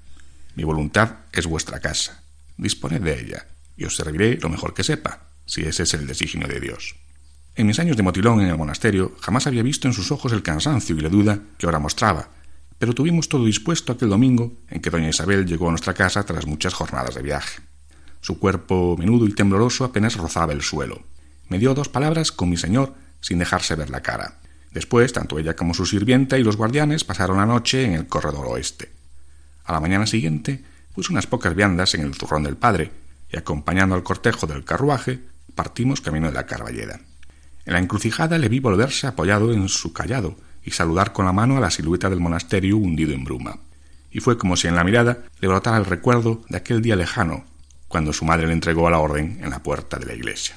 Mi 0.55 0.65
voluntad 0.65 1.17
es 1.33 1.47
vuestra 1.47 1.81
casa. 1.81 2.23
Disponed 2.57 3.03
de 3.03 3.21
ella, 3.21 3.47
y 3.77 3.85
os 3.85 3.95
serviré 3.95 4.39
lo 4.41 4.49
mejor 4.49 4.73
que 4.73 4.85
sepa, 4.85 5.29
si 5.45 5.67
ese 5.67 5.83
es 5.83 5.93
el 5.93 6.07
designio 6.07 6.49
de 6.49 6.61
Dios. 6.61 6.97
En 7.55 7.67
mis 7.67 7.79
años 7.79 7.99
de 7.99 8.03
motilón 8.03 8.41
en 8.41 8.49
el 8.49 8.57
monasterio 8.57 9.17
jamás 9.21 9.47
había 9.47 9.63
visto 9.63 9.87
en 9.87 9.93
sus 9.93 10.11
ojos 10.11 10.33
el 10.33 10.43
cansancio 10.43 10.97
y 10.97 11.01
la 11.01 11.11
duda 11.11 11.41
que 11.59 11.67
ahora 11.67 11.79
mostraba, 11.79 12.31
pero 12.79 12.95
tuvimos 12.95 13.29
todo 13.29 13.45
dispuesto 13.45 13.93
aquel 13.93 14.09
domingo 14.09 14.55
en 14.71 14.81
que 14.81 14.89
doña 14.89 15.11
Isabel 15.11 15.45
llegó 15.45 15.67
a 15.69 15.73
nuestra 15.73 15.93
casa 15.93 16.25
tras 16.25 16.47
muchas 16.47 16.73
jornadas 16.73 17.15
de 17.15 17.23
viaje. 17.23 17.61
Su 18.21 18.39
cuerpo 18.39 18.97
menudo 18.99 19.27
y 19.27 19.33
tembloroso 19.33 19.85
apenas 19.85 20.17
rozaba 20.17 20.53
el 20.53 20.63
suelo. 20.63 21.03
Me 21.49 21.59
dio 21.59 21.75
dos 21.75 21.89
palabras 21.89 22.33
con 22.33 22.51
mi 22.51 22.57
señor 22.57 22.95
sin 23.21 23.39
dejarse 23.39 23.75
ver 23.75 23.91
la 23.91 24.03
cara. 24.03 24.39
Después, 24.71 25.13
tanto 25.13 25.39
ella 25.39 25.57
como 25.57 25.75
su 25.75 25.87
sirvienta 25.87 26.39
y 26.39 26.45
los 26.45 26.57
guardianes 26.57 27.05
pasaron 27.05 27.39
la 27.39 27.47
noche 27.47 27.85
en 27.85 27.95
el 27.95 28.07
corredor 28.07 28.47
oeste. 28.47 28.93
A 29.65 29.73
la 29.73 29.81
mañana 29.81 30.07
siguiente 30.07 30.63
puse 30.95 31.13
unas 31.13 31.27
pocas 31.27 31.55
viandas 31.55 31.95
en 31.95 32.03
el 32.03 32.15
zurrón 32.15 32.43
del 32.43 32.57
padre 32.57 32.93
y 33.31 33.37
acompañando 33.37 33.95
al 33.95 34.03
cortejo 34.03 34.47
del 34.47 34.65
carruaje 34.65 35.21
partimos 35.55 36.01
camino 36.01 36.29
de 36.29 36.35
la 36.35 36.47
Carballeda. 36.47 37.01
En 37.65 37.73
la 37.73 37.79
encrucijada 37.79 38.39
le 38.39 38.49
vi 38.49 38.61
volverse 38.61 39.07
apoyado 39.07 39.53
en 39.53 39.69
su 39.69 39.93
callado 39.93 40.37
y 40.65 40.71
saludar 40.71 41.13
con 41.13 41.27
la 41.27 41.33
mano 41.33 41.57
a 41.57 41.61
la 41.61 41.71
silueta 41.71 42.09
del 42.09 42.21
monasterio 42.21 42.77
hundido 42.77 43.13
en 43.13 43.25
bruma. 43.25 43.59
Y 44.11 44.21
fue 44.21 44.39
como 44.39 44.57
si 44.57 44.69
en 44.69 44.77
la 44.77 44.85
mirada 44.85 45.25
le 45.41 45.49
brotara 45.49 45.77
el 45.77 45.85
recuerdo 45.85 46.43
de 46.49 46.57
aquel 46.57 46.81
día 46.81 46.97
lejano, 46.97 47.45
cuando 47.89 48.13
su 48.13 48.25
madre 48.25 48.47
le 48.47 48.53
entregó 48.53 48.89
la 48.91 48.99
orden 48.99 49.41
en 49.43 49.51
la 49.51 49.63
puerta 49.63 49.99
de 49.99 50.07
la 50.07 50.15
iglesia. 50.15 50.57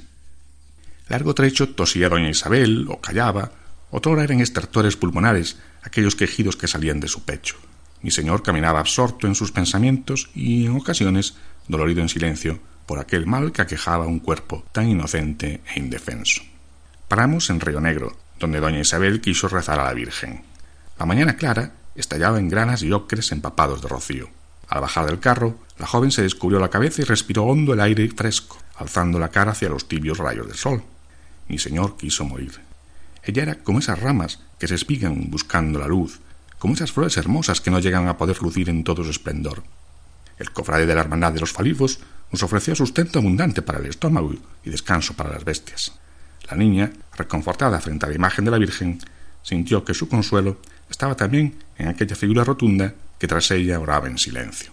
Largo 1.07 1.33
trecho 1.33 1.69
tosía 1.69 2.09
doña 2.09 2.29
Isabel, 2.29 2.87
o 2.89 3.01
callaba, 3.01 3.51
Otrora 3.91 4.23
eran 4.23 4.39
estertores 4.39 4.95
pulmonares 4.95 5.57
aquellos 5.83 6.15
quejidos 6.15 6.55
que 6.55 6.67
salían 6.67 7.01
de 7.01 7.09
su 7.09 7.23
pecho. 7.23 7.57
Mi 8.01 8.09
señor 8.09 8.41
caminaba 8.41 8.79
absorto 8.79 9.27
en 9.27 9.35
sus 9.35 9.51
pensamientos 9.51 10.29
y, 10.33 10.65
en 10.65 10.75
ocasiones, 10.75 11.35
dolorido 11.67 12.01
en 12.01 12.09
silencio 12.09 12.59
por 12.85 12.99
aquel 12.99 13.27
mal 13.27 13.51
que 13.51 13.61
aquejaba 13.61 14.07
un 14.07 14.19
cuerpo 14.19 14.63
tan 14.71 14.87
inocente 14.87 15.61
e 15.75 15.79
indefenso. 15.79 16.41
Paramos 17.07 17.49
en 17.49 17.59
Río 17.59 17.81
Negro, 17.81 18.17
donde 18.39 18.59
doña 18.59 18.79
Isabel 18.79 19.21
quiso 19.21 19.49
rezar 19.49 19.79
a 19.79 19.85
la 19.85 19.93
Virgen. 19.93 20.43
La 20.97 21.05
mañana 21.05 21.35
clara 21.35 21.73
estallaba 21.95 22.39
en 22.39 22.49
granas 22.49 22.81
y 22.83 22.91
ocres 22.91 23.31
empapados 23.31 23.81
de 23.81 23.89
rocío. 23.89 24.29
Al 24.71 24.79
bajar 24.79 25.05
del 25.05 25.19
carro, 25.19 25.57
la 25.77 25.85
joven 25.85 26.11
se 26.11 26.21
descubrió 26.21 26.57
la 26.57 26.69
cabeza 26.69 27.01
y 27.01 27.05
respiró 27.05 27.43
hondo 27.43 27.73
el 27.73 27.81
aire 27.81 28.07
fresco, 28.07 28.57
alzando 28.77 29.19
la 29.19 29.27
cara 29.27 29.51
hacia 29.51 29.67
los 29.67 29.85
tibios 29.85 30.17
rayos 30.17 30.47
del 30.47 30.55
sol. 30.55 30.81
Mi 31.49 31.59
señor 31.59 31.97
quiso 31.97 32.23
morir. 32.23 32.53
Ella 33.21 33.43
era 33.43 33.55
como 33.55 33.79
esas 33.79 33.99
ramas 33.99 34.39
que 34.57 34.69
se 34.69 34.75
espigan 34.75 35.29
buscando 35.29 35.77
la 35.77 35.87
luz, 35.87 36.21
como 36.57 36.73
esas 36.73 36.93
flores 36.93 37.17
hermosas 37.17 37.59
que 37.59 37.69
no 37.69 37.79
llegan 37.79 38.07
a 38.07 38.15
poder 38.17 38.41
lucir 38.41 38.69
en 38.69 38.85
todo 38.85 39.03
su 39.03 39.09
esplendor. 39.09 39.61
El 40.37 40.51
cofrade 40.51 40.85
de 40.85 40.95
la 40.95 41.01
Hermandad 41.01 41.33
de 41.33 41.41
los 41.41 41.51
Falivos 41.51 41.99
nos 42.31 42.41
ofreció 42.41 42.73
sustento 42.73 43.19
abundante 43.19 43.61
para 43.61 43.79
el 43.79 43.87
estómago 43.87 44.33
y 44.63 44.69
descanso 44.69 45.15
para 45.15 45.33
las 45.33 45.43
bestias. 45.43 45.91
La 46.49 46.55
niña, 46.55 46.93
reconfortada 47.17 47.81
frente 47.81 48.05
a 48.05 48.09
la 48.09 48.15
imagen 48.15 48.45
de 48.45 48.51
la 48.51 48.57
Virgen, 48.57 48.99
sintió 49.43 49.83
que 49.83 49.93
su 49.93 50.07
consuelo 50.07 50.61
estaba 50.89 51.15
también 51.15 51.55
en 51.77 51.89
aquella 51.89 52.15
figura 52.15 52.45
rotunda 52.45 52.93
que 53.21 53.27
tras 53.27 53.51
ella 53.51 53.79
oraba 53.79 54.07
en 54.07 54.17
silencio. 54.17 54.71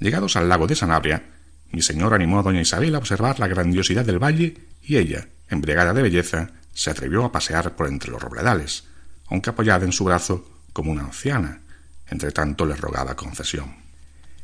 Llegados 0.00 0.34
al 0.34 0.48
lago 0.48 0.66
de 0.66 0.74
Sanabria, 0.74 1.22
mi 1.70 1.82
señor 1.82 2.12
animó 2.12 2.40
a 2.40 2.42
doña 2.42 2.60
Isabel 2.60 2.96
a 2.96 2.98
observar 2.98 3.38
la 3.38 3.46
grandiosidad 3.46 4.04
del 4.04 4.18
valle 4.18 4.56
y 4.82 4.96
ella, 4.96 5.28
embriagada 5.48 5.94
de 5.94 6.02
belleza, 6.02 6.50
se 6.72 6.90
atrevió 6.90 7.24
a 7.24 7.30
pasear 7.30 7.76
por 7.76 7.86
entre 7.86 8.10
los 8.10 8.20
robledales, 8.20 8.88
aunque 9.28 9.50
apoyada 9.50 9.84
en 9.84 9.92
su 9.92 10.02
brazo 10.02 10.44
como 10.72 10.90
una 10.90 11.04
anciana, 11.04 11.60
entre 12.08 12.32
tanto 12.32 12.66
le 12.66 12.74
rogaba 12.74 13.14
concesión. 13.14 13.76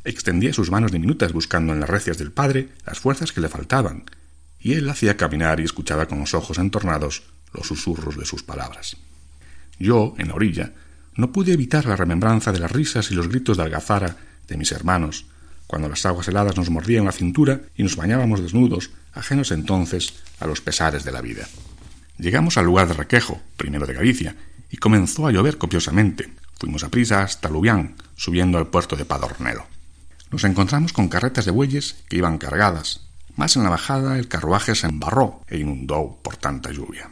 Extendía 0.05 0.53
sus 0.53 0.71
manos 0.71 0.93
diminutas 0.93 1.33
buscando 1.33 1.73
en 1.73 1.81
las 1.81 1.89
recias 1.89 2.17
del 2.17 2.31
padre 2.31 2.69
las 2.85 3.01
fuerzas 3.01 3.33
que 3.33 3.41
le 3.41 3.49
faltaban, 3.49 4.05
y 4.57 4.75
él 4.75 4.89
hacía 4.89 5.17
caminar 5.17 5.59
y 5.59 5.63
escuchaba 5.63 6.05
con 6.05 6.19
los 6.19 6.33
ojos 6.33 6.59
entornados 6.59 7.23
los 7.51 7.67
susurros 7.67 8.17
de 8.17 8.25
sus 8.25 8.41
palabras. 8.41 8.95
Yo, 9.79 10.15
en 10.17 10.29
la 10.29 10.35
orilla, 10.35 10.71
no 11.15 11.31
pude 11.31 11.53
evitar 11.53 11.85
la 11.85 11.95
remembranza 11.95 12.51
de 12.51 12.59
las 12.59 12.71
risas 12.71 13.11
y 13.11 13.15
los 13.15 13.27
gritos 13.27 13.57
de 13.57 13.63
algazara 13.63 14.17
de 14.47 14.57
mis 14.57 14.71
hermanos, 14.71 15.25
cuando 15.67 15.87
las 15.87 16.05
aguas 16.05 16.27
heladas 16.27 16.57
nos 16.57 16.69
mordían 16.69 17.05
la 17.05 17.11
cintura 17.11 17.61
y 17.75 17.83
nos 17.83 17.95
bañábamos 17.95 18.41
desnudos, 18.41 18.91
ajenos 19.13 19.51
entonces 19.51 20.13
a 20.39 20.47
los 20.47 20.61
pesares 20.61 21.03
de 21.03 21.11
la 21.11 21.21
vida. 21.21 21.47
Llegamos 22.17 22.57
al 22.57 22.65
lugar 22.65 22.87
de 22.87 22.93
Requejo, 22.93 23.41
primero 23.57 23.87
de 23.87 23.93
Galicia, 23.93 24.35
y 24.69 24.77
comenzó 24.77 25.27
a 25.27 25.31
llover 25.31 25.57
copiosamente. 25.57 26.33
Fuimos 26.59 26.83
a 26.83 26.89
prisa 26.89 27.23
hasta 27.23 27.49
Lubián, 27.49 27.95
subiendo 28.15 28.57
al 28.57 28.67
puerto 28.67 28.95
de 28.95 29.05
Padornero. 29.05 29.65
Nos 30.31 30.43
encontramos 30.43 30.93
con 30.93 31.09
carretas 31.09 31.45
de 31.45 31.51
bueyes 31.51 31.97
que 32.07 32.17
iban 32.17 32.37
cargadas, 32.37 33.07
mas 33.35 33.55
en 33.55 33.63
la 33.63 33.69
bajada 33.69 34.17
el 34.17 34.27
carruaje 34.27 34.75
se 34.75 34.87
embarró 34.87 35.41
e 35.47 35.57
inundó 35.57 36.19
por 36.23 36.37
tanta 36.37 36.71
lluvia. 36.71 37.09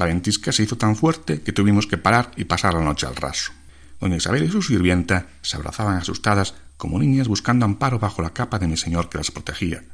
La 0.00 0.06
ventisca 0.06 0.50
se 0.50 0.62
hizo 0.62 0.78
tan 0.78 0.96
fuerte 0.96 1.42
que 1.42 1.52
tuvimos 1.52 1.86
que 1.86 1.98
parar 1.98 2.30
y 2.38 2.44
pasar 2.44 2.72
la 2.72 2.80
noche 2.80 3.06
al 3.06 3.16
raso. 3.16 3.52
Doña 4.00 4.16
Isabel 4.16 4.44
y 4.44 4.50
su 4.50 4.62
sirvienta 4.62 5.26
se 5.42 5.56
abrazaban 5.56 5.98
asustadas 5.98 6.54
como 6.78 6.98
niñas 6.98 7.28
buscando 7.28 7.66
amparo 7.66 7.98
bajo 7.98 8.22
la 8.22 8.30
capa 8.32 8.58
de 8.58 8.66
mi 8.66 8.78
señor 8.78 9.10
que 9.10 9.18
las 9.18 9.30
protegía, 9.30 9.84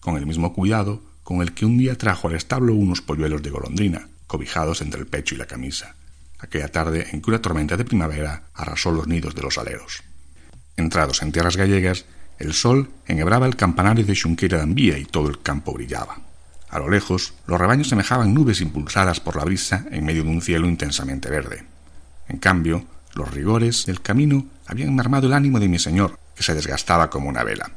con 0.00 0.18
el 0.18 0.26
mismo 0.26 0.52
cuidado 0.52 1.00
con 1.22 1.40
el 1.40 1.54
que 1.54 1.64
un 1.64 1.78
día 1.78 1.96
trajo 1.96 2.28
al 2.28 2.34
establo 2.34 2.74
unos 2.74 3.00
polluelos 3.00 3.42
de 3.42 3.48
golondrina, 3.48 4.06
cobijados 4.26 4.82
entre 4.82 5.00
el 5.00 5.06
pecho 5.06 5.34
y 5.34 5.38
la 5.38 5.46
camisa, 5.46 5.94
aquella 6.40 6.68
tarde 6.68 7.08
en 7.12 7.22
que 7.22 7.30
una 7.30 7.40
tormenta 7.40 7.78
de 7.78 7.86
primavera 7.86 8.42
arrasó 8.52 8.92
los 8.92 9.06
nidos 9.06 9.34
de 9.34 9.40
los 9.40 9.56
aleros. 9.56 10.02
Entrados 10.76 11.22
en 11.22 11.32
tierras 11.32 11.56
gallegas, 11.56 12.04
el 12.38 12.52
sol 12.52 12.90
enhebraba 13.06 13.46
el 13.46 13.56
campanario 13.56 14.04
de 14.04 14.14
Xunqueira 14.14 14.58
de 14.58 14.64
Ambía 14.64 14.98
y 14.98 15.06
todo 15.06 15.30
el 15.30 15.40
campo 15.40 15.72
brillaba. 15.72 16.18
A 16.74 16.80
lo 16.80 16.90
lejos, 16.90 17.34
los 17.46 17.60
rebaños 17.60 17.88
semejaban 17.88 18.34
nubes 18.34 18.60
impulsadas 18.60 19.20
por 19.20 19.36
la 19.36 19.44
brisa 19.44 19.86
en 19.92 20.04
medio 20.04 20.24
de 20.24 20.30
un 20.30 20.42
cielo 20.42 20.66
intensamente 20.66 21.30
verde. 21.30 21.64
En 22.26 22.38
cambio, 22.38 22.84
los 23.14 23.30
rigores 23.30 23.86
del 23.86 24.00
camino 24.00 24.46
habían 24.66 24.92
mermado 24.92 25.28
el 25.28 25.34
ánimo 25.34 25.60
de 25.60 25.68
mi 25.68 25.78
señor, 25.78 26.18
que 26.34 26.42
se 26.42 26.52
desgastaba 26.52 27.10
como 27.10 27.28
una 27.28 27.44
vela. 27.44 27.70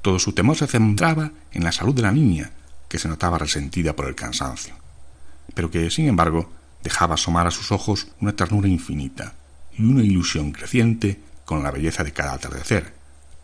Todo 0.00 0.18
su 0.18 0.32
temor 0.32 0.56
se 0.56 0.66
centraba 0.66 1.32
en 1.52 1.64
la 1.64 1.70
salud 1.70 1.94
de 1.94 2.00
la 2.00 2.12
niña, 2.12 2.50
que 2.88 2.98
se 2.98 3.08
notaba 3.08 3.36
resentida 3.36 3.94
por 3.94 4.08
el 4.08 4.14
cansancio, 4.14 4.74
pero 5.52 5.70
que, 5.70 5.90
sin 5.90 6.08
embargo, 6.08 6.50
dejaba 6.82 7.16
asomar 7.16 7.46
a 7.46 7.50
sus 7.50 7.70
ojos 7.72 8.08
una 8.22 8.34
ternura 8.34 8.68
infinita 8.68 9.34
y 9.76 9.82
una 9.82 10.02
ilusión 10.02 10.52
creciente 10.52 11.20
con 11.44 11.62
la 11.62 11.72
belleza 11.72 12.04
de 12.04 12.14
cada 12.14 12.32
atardecer, 12.32 12.94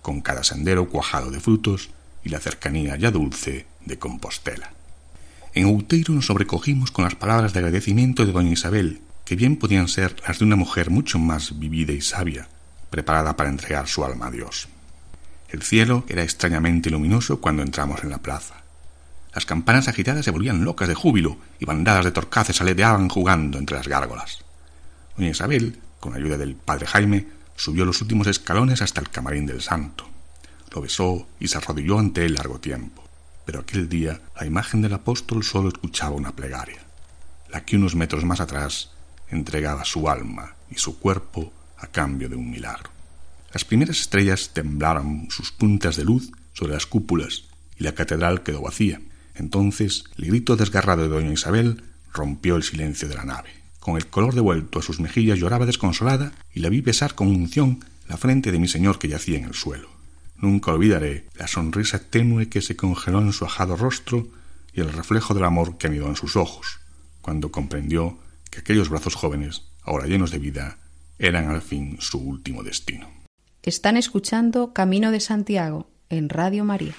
con 0.00 0.22
cada 0.22 0.42
sendero 0.42 0.88
cuajado 0.88 1.30
de 1.30 1.40
frutos 1.40 1.90
y 2.24 2.30
la 2.30 2.40
cercanía 2.40 2.96
ya 2.96 3.10
dulce 3.10 3.66
de 3.84 3.98
Compostela. 3.98 4.75
En 5.56 5.64
Outeiro 5.64 6.12
nos 6.12 6.26
sobrecogimos 6.26 6.90
con 6.90 7.04
las 7.04 7.14
palabras 7.14 7.54
de 7.54 7.60
agradecimiento 7.60 8.26
de 8.26 8.32
doña 8.32 8.52
Isabel, 8.52 9.00
que 9.24 9.36
bien 9.36 9.56
podían 9.56 9.88
ser 9.88 10.14
las 10.28 10.38
de 10.38 10.44
una 10.44 10.54
mujer 10.54 10.90
mucho 10.90 11.18
más 11.18 11.58
vivida 11.58 11.94
y 11.94 12.02
sabia, 12.02 12.46
preparada 12.90 13.36
para 13.36 13.48
entregar 13.48 13.88
su 13.88 14.04
alma 14.04 14.26
a 14.26 14.30
Dios. 14.30 14.68
El 15.48 15.62
cielo 15.62 16.04
era 16.10 16.22
extrañamente 16.22 16.90
luminoso 16.90 17.40
cuando 17.40 17.62
entramos 17.62 18.04
en 18.04 18.10
la 18.10 18.18
plaza. 18.18 18.64
Las 19.34 19.46
campanas 19.46 19.88
agitadas 19.88 20.26
se 20.26 20.30
volvían 20.30 20.62
locas 20.62 20.88
de 20.88 20.94
júbilo 20.94 21.38
y 21.58 21.64
bandadas 21.64 22.04
de 22.04 22.12
torcaces 22.12 22.60
aleteaban 22.60 23.08
jugando 23.08 23.56
entre 23.58 23.78
las 23.78 23.88
gárgolas. 23.88 24.44
Doña 25.16 25.30
Isabel, 25.30 25.78
con 26.00 26.14
ayuda 26.14 26.36
del 26.36 26.54
padre 26.54 26.86
Jaime, 26.86 27.28
Subió 27.56 27.86
los 27.86 28.02
últimos 28.02 28.26
escalones 28.26 28.82
hasta 28.82 29.00
el 29.00 29.08
camarín 29.08 29.46
del 29.46 29.62
santo. 29.62 30.06
Lo 30.74 30.82
besó 30.82 31.26
y 31.40 31.48
se 31.48 31.56
arrodilló 31.56 31.98
ante 31.98 32.26
él 32.26 32.34
largo 32.34 32.60
tiempo. 32.60 33.05
Pero 33.46 33.60
aquel 33.60 33.88
día 33.88 34.20
la 34.38 34.44
imagen 34.44 34.82
del 34.82 34.92
apóstol 34.92 35.42
solo 35.42 35.68
escuchaba 35.68 36.14
una 36.14 36.36
plegaria, 36.36 36.84
la 37.48 37.64
que 37.64 37.76
unos 37.76 37.94
metros 37.94 38.26
más 38.26 38.40
atrás 38.40 38.90
entregaba 39.30 39.86
su 39.86 40.10
alma 40.10 40.56
y 40.70 40.74
su 40.74 40.98
cuerpo 40.98 41.50
a 41.78 41.86
cambio 41.86 42.28
de 42.28 42.36
un 42.36 42.50
milagro. 42.50 42.90
Las 43.54 43.64
primeras 43.64 43.98
estrellas 43.98 44.50
temblaron 44.52 45.28
sus 45.30 45.50
puntas 45.50 45.96
de 45.96 46.04
luz 46.04 46.30
sobre 46.52 46.74
las 46.74 46.84
cúpulas 46.84 47.44
y 47.78 47.84
la 47.84 47.94
catedral 47.94 48.42
quedó 48.42 48.60
vacía. 48.60 49.00
Entonces 49.34 50.04
el 50.18 50.26
grito 50.26 50.56
desgarrado 50.56 51.04
de 51.04 51.08
doña 51.08 51.32
Isabel 51.32 51.82
rompió 52.12 52.56
el 52.56 52.62
silencio 52.62 53.08
de 53.08 53.14
la 53.14 53.24
nave 53.24 53.66
con 53.86 53.96
el 53.96 54.08
color 54.08 54.34
devuelto 54.34 54.80
a 54.80 54.82
sus 54.82 54.98
mejillas 54.98 55.38
lloraba 55.38 55.64
desconsolada 55.64 56.32
y 56.52 56.58
la 56.58 56.70
vi 56.70 56.80
besar 56.80 57.14
con 57.14 57.28
unción 57.28 57.84
la 58.08 58.16
frente 58.16 58.50
de 58.50 58.58
mi 58.58 58.66
señor 58.66 58.98
que 58.98 59.06
yacía 59.06 59.38
en 59.38 59.44
el 59.44 59.54
suelo. 59.54 59.88
Nunca 60.38 60.72
olvidaré 60.72 61.26
la 61.34 61.46
sonrisa 61.46 61.98
tenue 61.98 62.48
que 62.48 62.60
se 62.60 62.76
congeló 62.76 63.20
en 63.20 63.32
su 63.32 63.44
ajado 63.44 63.76
rostro 63.76 64.28
y 64.72 64.80
el 64.80 64.92
reflejo 64.92 65.34
del 65.34 65.44
amor 65.44 65.78
que 65.78 65.86
anidó 65.86 66.08
en 66.08 66.16
sus 66.16 66.36
ojos, 66.36 66.80
cuando 67.22 67.50
comprendió 67.50 68.18
que 68.50 68.60
aquellos 68.60 68.90
brazos 68.90 69.14
jóvenes, 69.14 69.62
ahora 69.82 70.06
llenos 70.06 70.30
de 70.30 70.38
vida, 70.38 70.78
eran 71.18 71.48
al 71.48 71.62
fin 71.62 71.96
su 72.00 72.18
último 72.18 72.62
destino. 72.62 73.08
Están 73.62 73.96
escuchando 73.96 74.72
Camino 74.72 75.10
de 75.10 75.20
Santiago 75.20 75.88
en 76.10 76.28
Radio 76.28 76.64
María. 76.64 76.94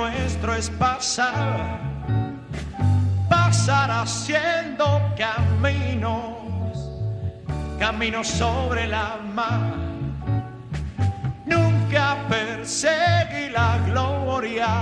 Nuestro 0.00 0.54
es 0.54 0.70
pasar, 0.70 1.78
pasar 3.28 3.90
haciendo 3.90 4.84
caminos, 5.18 6.88
caminos 7.78 8.26
sobre 8.26 8.86
la 8.86 9.18
mar. 9.34 9.74
Nunca 11.44 12.16
perseguí 12.30 13.50
la 13.50 13.78
gloria 13.88 14.72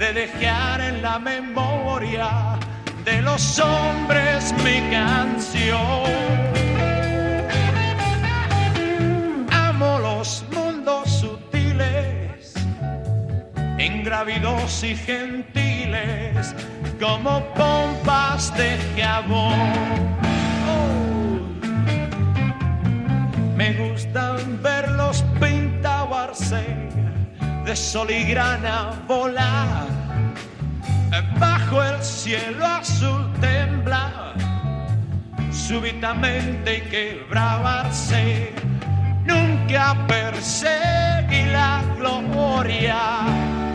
de 0.00 0.12
dejar 0.12 0.80
en 0.80 1.02
la 1.02 1.20
memoria 1.20 2.58
de 3.04 3.22
los 3.22 3.60
hombres 3.60 4.52
mi 4.64 4.80
canción 4.90 6.55
ingrávidos 13.86 14.82
y 14.84 14.96
gentiles, 14.96 16.54
como 17.00 17.44
pompas 17.54 18.54
de 18.56 18.78
jabón. 18.96 19.54
Oh, 20.68 21.40
me 23.56 23.72
gustan 23.72 24.62
verlos 24.62 25.24
pintabarse 25.40 26.64
de 27.64 27.76
sol 27.76 28.10
y 28.10 28.24
grana 28.24 29.02
volar 29.06 29.96
bajo 31.38 31.82
el 31.82 32.02
cielo 32.02 32.64
azul 32.64 33.32
tembla 33.40 34.32
súbitamente 35.50 36.82
quebrabarse. 36.90 38.52
Nunca 39.24 39.96
perseguí 40.06 41.44
la 41.50 41.82
gloria. 41.98 43.65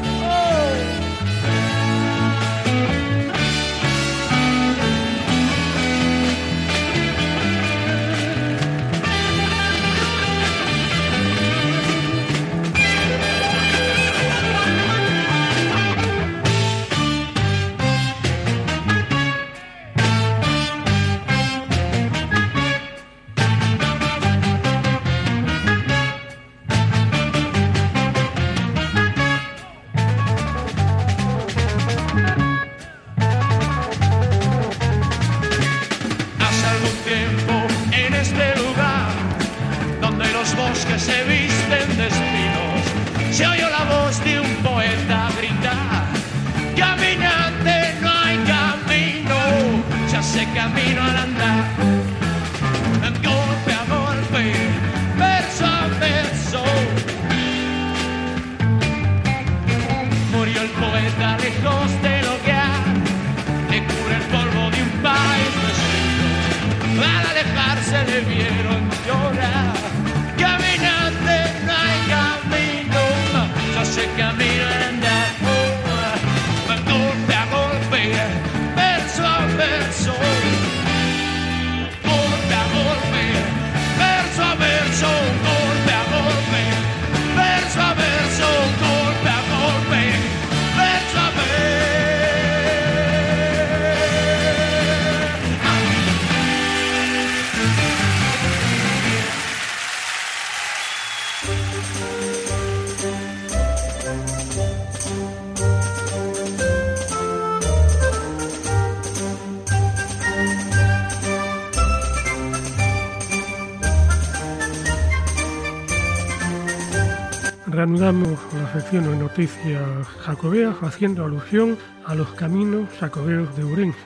Reanudamos 118.02 118.40
la 118.56 118.74
sección 118.74 119.04
de 119.04 119.16
noticias 119.16 120.08
jacobeas 120.26 120.76
haciendo 120.82 121.24
alusión 121.24 121.78
a 122.06 122.16
los 122.16 122.30
caminos 122.34 122.90
jacobeos 123.00 123.56
de 123.56 123.64
Urense, 123.64 124.00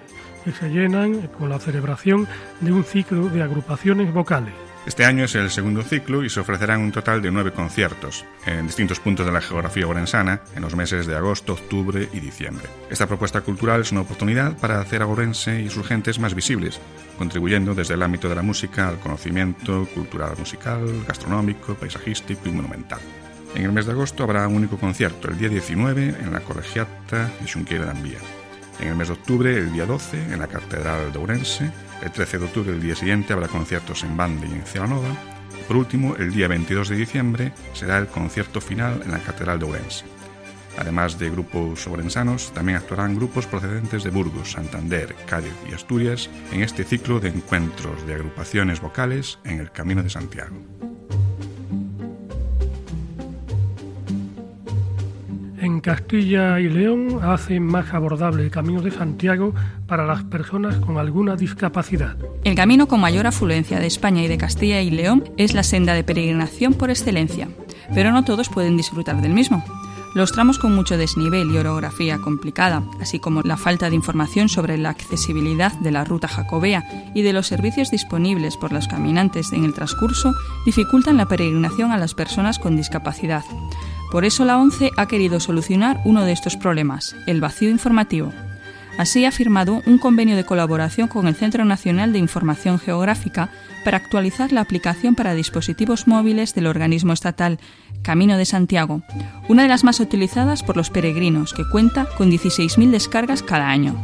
que 0.43 0.51
se 0.51 0.69
llenan 0.69 1.27
con 1.27 1.49
la 1.49 1.59
celebración 1.59 2.27
de 2.59 2.73
un 2.73 2.83
ciclo 2.83 3.29
de 3.29 3.41
agrupaciones 3.41 4.13
vocales. 4.13 4.53
Este 4.85 5.05
año 5.05 5.23
es 5.23 5.35
el 5.35 5.49
segundo 5.49 5.81
ciclo 5.81 6.25
y 6.25 6.29
se 6.29 6.41
ofrecerán 6.41 6.81
un 6.81 6.91
total 6.91 7.21
de 7.21 7.31
nueve 7.31 7.53
conciertos 7.53 8.25
en 8.45 8.67
distintos 8.67 8.99
puntos 8.99 9.25
de 9.25 9.31
la 9.31 9.41
geografía 9.41 9.87
orensana 9.87 10.41
en 10.55 10.61
los 10.61 10.75
meses 10.75 11.07
de 11.07 11.15
agosto, 11.15 11.53
octubre 11.53 12.09
y 12.11 12.19
diciembre. 12.19 12.67
Esta 12.89 13.07
propuesta 13.07 13.41
cultural 13.41 13.81
es 13.81 13.93
una 13.93 14.01
oportunidad 14.01 14.57
para 14.57 14.81
hacer 14.81 15.03
a 15.03 15.07
Orense 15.07 15.61
y 15.61 15.69
sus 15.69 15.87
gentes 15.87 16.19
más 16.19 16.35
visibles, 16.35 16.81
contribuyendo 17.17 17.73
desde 17.73 17.93
el 17.93 18.03
ámbito 18.03 18.27
de 18.27 18.35
la 18.35 18.43
música 18.43 18.89
al 18.89 18.99
conocimiento 18.99 19.87
cultural 19.95 20.33
musical, 20.37 20.85
gastronómico, 21.07 21.75
paisajístico 21.75 22.49
y 22.49 22.51
monumental. 22.51 22.99
En 23.55 23.63
el 23.63 23.71
mes 23.71 23.85
de 23.85 23.93
agosto 23.93 24.23
habrá 24.23 24.45
un 24.49 24.55
único 24.55 24.77
concierto, 24.77 25.29
el 25.29 25.37
día 25.37 25.47
19 25.47 26.15
en 26.19 26.33
la 26.33 26.41
Colegiata 26.41 27.31
de 27.39 27.47
Xunqueira 27.47 27.85
de 27.85 27.91
Ambía. 27.91 28.19
En 28.81 28.89
el 28.89 28.95
mes 28.95 29.07
de 29.07 29.13
octubre, 29.13 29.57
el 29.57 29.71
día 29.71 29.85
12, 29.85 30.33
en 30.33 30.39
la 30.39 30.47
Catedral 30.47 31.13
de 31.13 31.17
Ourense. 31.17 31.71
El 32.03 32.11
13 32.11 32.39
de 32.39 32.45
octubre, 32.45 32.73
el 32.73 32.81
día 32.81 32.97
siguiente, 32.97 33.31
habrá 33.31 33.47
conciertos 33.47 34.03
en 34.03 34.17
Bande 34.17 34.47
y 34.47 34.51
en 34.51 34.65
Celanova. 34.65 35.07
Por 35.69 35.77
último, 35.77 36.17
el 36.17 36.33
día 36.33 36.49
22 36.49 36.89
de 36.89 36.97
diciembre 36.97 37.53
será 37.73 37.97
el 37.97 38.07
concierto 38.07 38.59
final 38.59 39.01
en 39.05 39.11
la 39.11 39.19
Catedral 39.19 39.57
de 39.57 39.65
Ourense. 39.65 40.03
Además 40.77 41.17
de 41.17 41.29
grupos 41.29 41.87
ourensanos, 41.87 42.51
también 42.53 42.77
actuarán 42.77 43.15
grupos 43.15 43.47
procedentes 43.47 44.03
de 44.03 44.09
Burgos, 44.09 44.51
Santander, 44.51 45.15
Cádiz 45.25 45.53
y 45.69 45.73
Asturias 45.73 46.29
en 46.51 46.61
este 46.61 46.83
ciclo 46.83 47.21
de 47.21 47.29
encuentros 47.29 48.05
de 48.05 48.15
agrupaciones 48.15 48.81
vocales 48.81 49.39
en 49.45 49.61
el 49.61 49.71
Camino 49.71 50.03
de 50.03 50.09
Santiago. 50.09 50.57
Castilla 55.85 56.59
y 56.59 56.67
León 56.67 57.19
hacen 57.21 57.61
más 57.61 57.93
abordable 57.93 58.41
el 58.41 58.49
Camino 58.49 58.81
de 58.81 58.89
Santiago 58.89 59.53
para 59.85 60.03
las 60.03 60.23
personas 60.23 60.77
con 60.77 60.97
alguna 60.97 61.35
discapacidad. 61.35 62.17
El 62.43 62.55
camino 62.55 62.87
con 62.87 62.99
mayor 62.99 63.27
afluencia 63.27 63.79
de 63.79 63.85
España 63.85 64.23
y 64.23 64.27
de 64.27 64.39
Castilla 64.39 64.81
y 64.81 64.89
León 64.89 65.23
es 65.37 65.53
la 65.53 65.61
senda 65.61 65.93
de 65.93 66.03
peregrinación 66.03 66.73
por 66.73 66.89
excelencia, 66.89 67.49
pero 67.93 68.11
no 68.11 68.25
todos 68.25 68.49
pueden 68.49 68.77
disfrutar 68.77 69.21
del 69.21 69.33
mismo. 69.33 69.63
Los 70.15 70.31
tramos 70.31 70.57
con 70.57 70.73
mucho 70.73 70.97
desnivel 70.97 71.51
y 71.51 71.57
orografía 71.57 72.17
complicada, 72.17 72.81
así 72.99 73.19
como 73.19 73.43
la 73.43 73.55
falta 73.55 73.87
de 73.91 73.95
información 73.95 74.49
sobre 74.49 74.79
la 74.79 74.89
accesibilidad 74.89 75.71
de 75.81 75.91
la 75.91 76.03
ruta 76.03 76.27
jacobea 76.27 77.11
y 77.13 77.21
de 77.21 77.33
los 77.33 77.45
servicios 77.45 77.91
disponibles 77.91 78.57
por 78.57 78.73
los 78.73 78.87
caminantes 78.87 79.53
en 79.53 79.63
el 79.63 79.75
transcurso, 79.75 80.33
dificultan 80.65 81.17
la 81.17 81.27
peregrinación 81.27 81.91
a 81.91 81.99
las 81.99 82.15
personas 82.15 82.57
con 82.57 82.75
discapacidad. 82.75 83.43
Por 84.11 84.25
eso 84.25 84.45
la 84.45 84.57
ONCE 84.57 84.91
ha 84.97 85.07
querido 85.07 85.39
solucionar 85.39 86.01
uno 86.05 86.23
de 86.23 86.31
estos 86.31 86.55
problemas, 86.55 87.15
el 87.25 87.41
vacío 87.41 87.69
informativo. 87.69 88.31
Así 88.97 89.25
ha 89.25 89.31
firmado 89.31 89.81
un 89.85 89.97
convenio 89.97 90.37
de 90.37 90.45
colaboración 90.45 91.07
con 91.07 91.27
el 91.27 91.35
Centro 91.35 91.65
Nacional 91.65 92.13
de 92.13 92.19
Información 92.19 92.79
Geográfica 92.79 93.49
para 93.83 93.97
actualizar 93.97 94.51
la 94.53 94.61
aplicación 94.61 95.15
para 95.15 95.33
dispositivos 95.33 96.07
móviles 96.07 96.55
del 96.55 96.67
organismo 96.67 97.11
estatal 97.11 97.59
Camino 98.03 98.37
de 98.37 98.45
Santiago, 98.45 99.01
una 99.49 99.63
de 99.63 99.69
las 99.69 99.83
más 99.83 99.99
utilizadas 99.99 100.63
por 100.63 100.77
los 100.77 100.89
peregrinos, 100.89 101.53
que 101.53 101.67
cuenta 101.69 102.07
con 102.17 102.31
16.000 102.31 102.91
descargas 102.91 103.43
cada 103.43 103.69
año. 103.69 103.95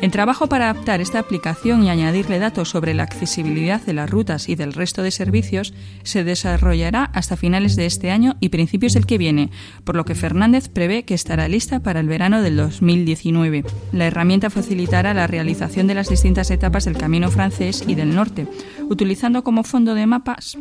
El 0.00 0.10
trabajo 0.10 0.48
para 0.48 0.70
adaptar 0.70 1.02
esta 1.02 1.18
aplicación 1.18 1.84
y 1.84 1.90
añadirle 1.90 2.38
datos 2.38 2.70
sobre 2.70 2.94
la 2.94 3.02
accesibilidad 3.02 3.82
de 3.82 3.92
las 3.92 4.08
rutas 4.08 4.48
y 4.48 4.54
del 4.54 4.72
resto 4.72 5.02
de 5.02 5.10
servicios 5.10 5.74
se 6.04 6.24
desarrollará 6.24 7.04
hasta 7.04 7.36
finales 7.36 7.76
de 7.76 7.84
este 7.84 8.10
año 8.10 8.36
y 8.40 8.48
principios 8.48 8.94
del 8.94 9.04
que 9.04 9.18
viene, 9.18 9.50
por 9.84 9.96
lo 9.96 10.06
que 10.06 10.14
Fernández 10.14 10.70
prevé 10.70 11.04
que 11.04 11.12
estará 11.12 11.48
lista 11.48 11.80
para 11.80 12.00
el 12.00 12.08
verano 12.08 12.40
del 12.40 12.56
2019. 12.56 13.64
La 13.92 14.06
herramienta 14.06 14.48
facilitará 14.48 15.12
la 15.12 15.26
realización 15.26 15.86
de 15.86 15.94
las 15.94 16.08
distintas 16.08 16.50
etapas 16.50 16.86
del 16.86 16.96
Camino 16.96 17.30
francés 17.30 17.84
y 17.86 17.94
del 17.94 18.14
norte, 18.14 18.46
utilizando 18.88 19.44
como 19.44 19.64
fondo 19.64 19.94
de 19.94 20.06
mapas 20.06 20.56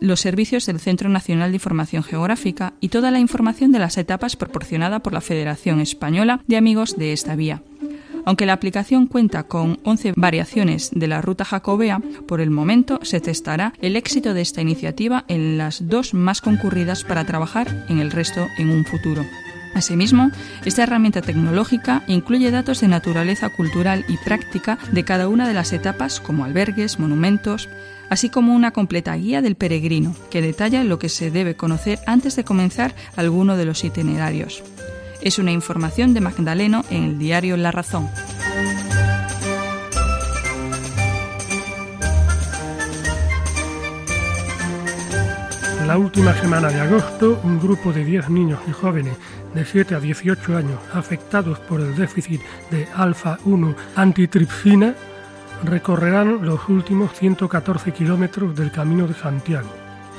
los 0.00 0.18
servicios 0.18 0.66
del 0.66 0.80
Centro 0.80 1.08
Nacional 1.08 1.52
de 1.52 1.56
Información 1.56 2.02
Geográfica 2.02 2.72
y 2.80 2.88
toda 2.88 3.12
la 3.12 3.20
información 3.20 3.70
de 3.70 3.78
las 3.78 3.96
etapas 3.96 4.34
proporcionada 4.34 5.00
por 5.00 5.12
la 5.12 5.20
Federación 5.20 5.78
Española 5.78 6.40
de 6.48 6.56
Amigos 6.56 6.96
de 6.96 7.12
esta 7.12 7.36
vía. 7.36 7.62
Aunque 8.24 8.46
la 8.46 8.52
aplicación 8.52 9.06
cuenta 9.06 9.42
con 9.44 9.80
11 9.84 10.12
variaciones 10.16 10.90
de 10.94 11.08
la 11.08 11.20
ruta 11.20 11.44
jacobea, 11.44 12.00
por 12.28 12.40
el 12.40 12.50
momento 12.50 13.00
se 13.02 13.20
testará 13.20 13.72
el 13.80 13.96
éxito 13.96 14.32
de 14.34 14.42
esta 14.42 14.60
iniciativa 14.60 15.24
en 15.28 15.58
las 15.58 15.88
dos 15.88 16.14
más 16.14 16.40
concurridas 16.40 17.04
para 17.04 17.24
trabajar 17.24 17.86
en 17.88 17.98
el 17.98 18.10
resto 18.10 18.46
en 18.58 18.70
un 18.70 18.84
futuro. 18.84 19.24
Asimismo, 19.74 20.30
esta 20.64 20.82
herramienta 20.82 21.22
tecnológica 21.22 22.04
incluye 22.06 22.50
datos 22.50 22.80
de 22.80 22.88
naturaleza 22.88 23.48
cultural 23.48 24.04
y 24.06 24.18
práctica 24.18 24.78
de 24.92 25.04
cada 25.04 25.28
una 25.28 25.48
de 25.48 25.54
las 25.54 25.72
etapas 25.72 26.20
como 26.20 26.44
albergues, 26.44 26.98
monumentos, 26.98 27.68
así 28.10 28.28
como 28.28 28.54
una 28.54 28.72
completa 28.72 29.14
guía 29.16 29.40
del 29.40 29.56
peregrino 29.56 30.14
que 30.30 30.42
detalla 30.42 30.84
lo 30.84 30.98
que 30.98 31.08
se 31.08 31.30
debe 31.30 31.56
conocer 31.56 31.98
antes 32.06 32.36
de 32.36 32.44
comenzar 32.44 32.94
alguno 33.16 33.56
de 33.56 33.64
los 33.64 33.82
itinerarios. 33.84 34.62
Es 35.22 35.38
una 35.38 35.52
información 35.52 36.14
de 36.14 36.20
Magdaleno 36.20 36.84
en 36.90 37.04
el 37.04 37.18
diario 37.18 37.56
La 37.56 37.70
Razón. 37.70 38.10
La 45.86 45.96
última 45.96 46.34
semana 46.34 46.70
de 46.70 46.80
agosto, 46.80 47.40
un 47.44 47.60
grupo 47.60 47.92
de 47.92 48.04
10 48.04 48.30
niños 48.30 48.58
y 48.66 48.72
jóvenes 48.72 49.16
de 49.54 49.64
7 49.64 49.94
a 49.94 50.00
18 50.00 50.56
años 50.56 50.80
afectados 50.92 51.60
por 51.60 51.80
el 51.80 51.94
déficit 51.94 52.40
de 52.72 52.88
alfa-1 52.88 53.76
antitripsina 53.94 54.96
recorrerán 55.62 56.44
los 56.44 56.68
últimos 56.68 57.12
114 57.16 57.92
kilómetros 57.92 58.56
del 58.56 58.72
Camino 58.72 59.06
de 59.06 59.14
Santiago. 59.14 59.68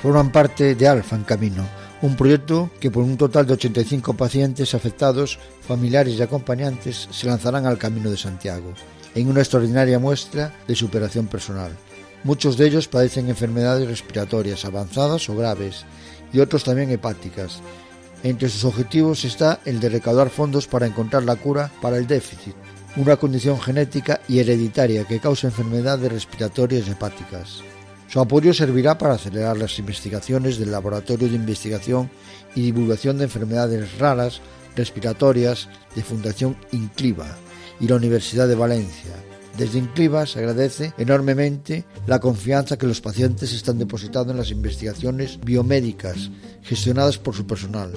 Forman 0.01 0.31
parte 0.31 0.75
de 0.75 0.87
Alfa 0.87 1.17
en 1.17 1.23
Camino, 1.23 1.65
un 2.03 2.17
proyecto 2.17 2.69
que 2.81 2.91
por 2.91 3.01
un 3.03 3.15
total 3.15 3.47
de 3.47 3.53
85 3.53 4.15
pacientes 4.15 4.73
afectados, 4.73 5.39
familiares 5.65 6.15
y 6.15 6.21
acompañantes 6.21 7.07
se 7.09 7.27
lanzarán 7.27 7.65
al 7.65 7.77
Camino 7.77 8.11
de 8.11 8.17
Santiago, 8.17 8.73
en 9.15 9.29
una 9.29 9.39
extraordinaria 9.39 9.99
muestra 9.99 10.53
de 10.67 10.75
superación 10.75 11.27
personal. 11.27 11.71
Muchos 12.25 12.57
de 12.57 12.67
ellos 12.67 12.89
padecen 12.89 13.29
enfermedades 13.29 13.87
respiratorias 13.87 14.65
avanzadas 14.65 15.29
o 15.29 15.35
graves 15.37 15.85
y 16.33 16.41
otros 16.41 16.65
también 16.65 16.91
hepáticas. 16.91 17.61
Entre 18.21 18.49
sus 18.49 18.65
objetivos 18.65 19.23
está 19.23 19.61
el 19.63 19.79
de 19.79 19.87
recaudar 19.87 20.29
fondos 20.29 20.67
para 20.67 20.87
encontrar 20.87 21.23
la 21.23 21.37
cura 21.37 21.71
para 21.81 21.95
el 21.95 22.05
déficit, 22.05 22.55
una 22.97 23.15
condición 23.15 23.61
genética 23.61 24.19
y 24.27 24.39
hereditaria 24.39 25.05
que 25.05 25.21
causa 25.21 25.47
enfermedades 25.47 26.11
respiratorias 26.11 26.85
hepáticas. 26.89 27.63
Su 28.13 28.19
apoyo 28.19 28.53
servirá 28.53 28.95
para 28.95 29.15
acelerar 29.15 29.57
las 29.57 29.79
investigaciones 29.79 30.59
del 30.59 30.69
Laboratorio 30.69 31.27
de 31.27 31.35
Investigación 31.35 32.11
y 32.53 32.61
Divulgación 32.61 33.17
de 33.17 33.23
Enfermedades 33.23 33.97
Raras 33.97 34.39
Respiratorias 34.75 35.67
de 35.95 36.03
Fundación 36.03 36.55
Incliva 36.73 37.25
y 37.79 37.87
la 37.87 37.95
Universidad 37.95 38.47
de 38.47 38.53
Valencia. 38.53 39.15
Desde 39.57 39.79
Incliva 39.79 40.27
se 40.27 40.37
agradece 40.37 40.93
enormemente 40.99 41.85
la 42.05 42.19
confianza 42.19 42.77
que 42.77 42.85
los 42.85 43.01
pacientes 43.01 43.51
están 43.51 43.79
depositando 43.79 44.31
en 44.31 44.37
las 44.37 44.51
investigaciones 44.51 45.39
biomédicas 45.43 46.29
gestionadas 46.61 47.17
por 47.17 47.33
su 47.33 47.47
personal. 47.47 47.93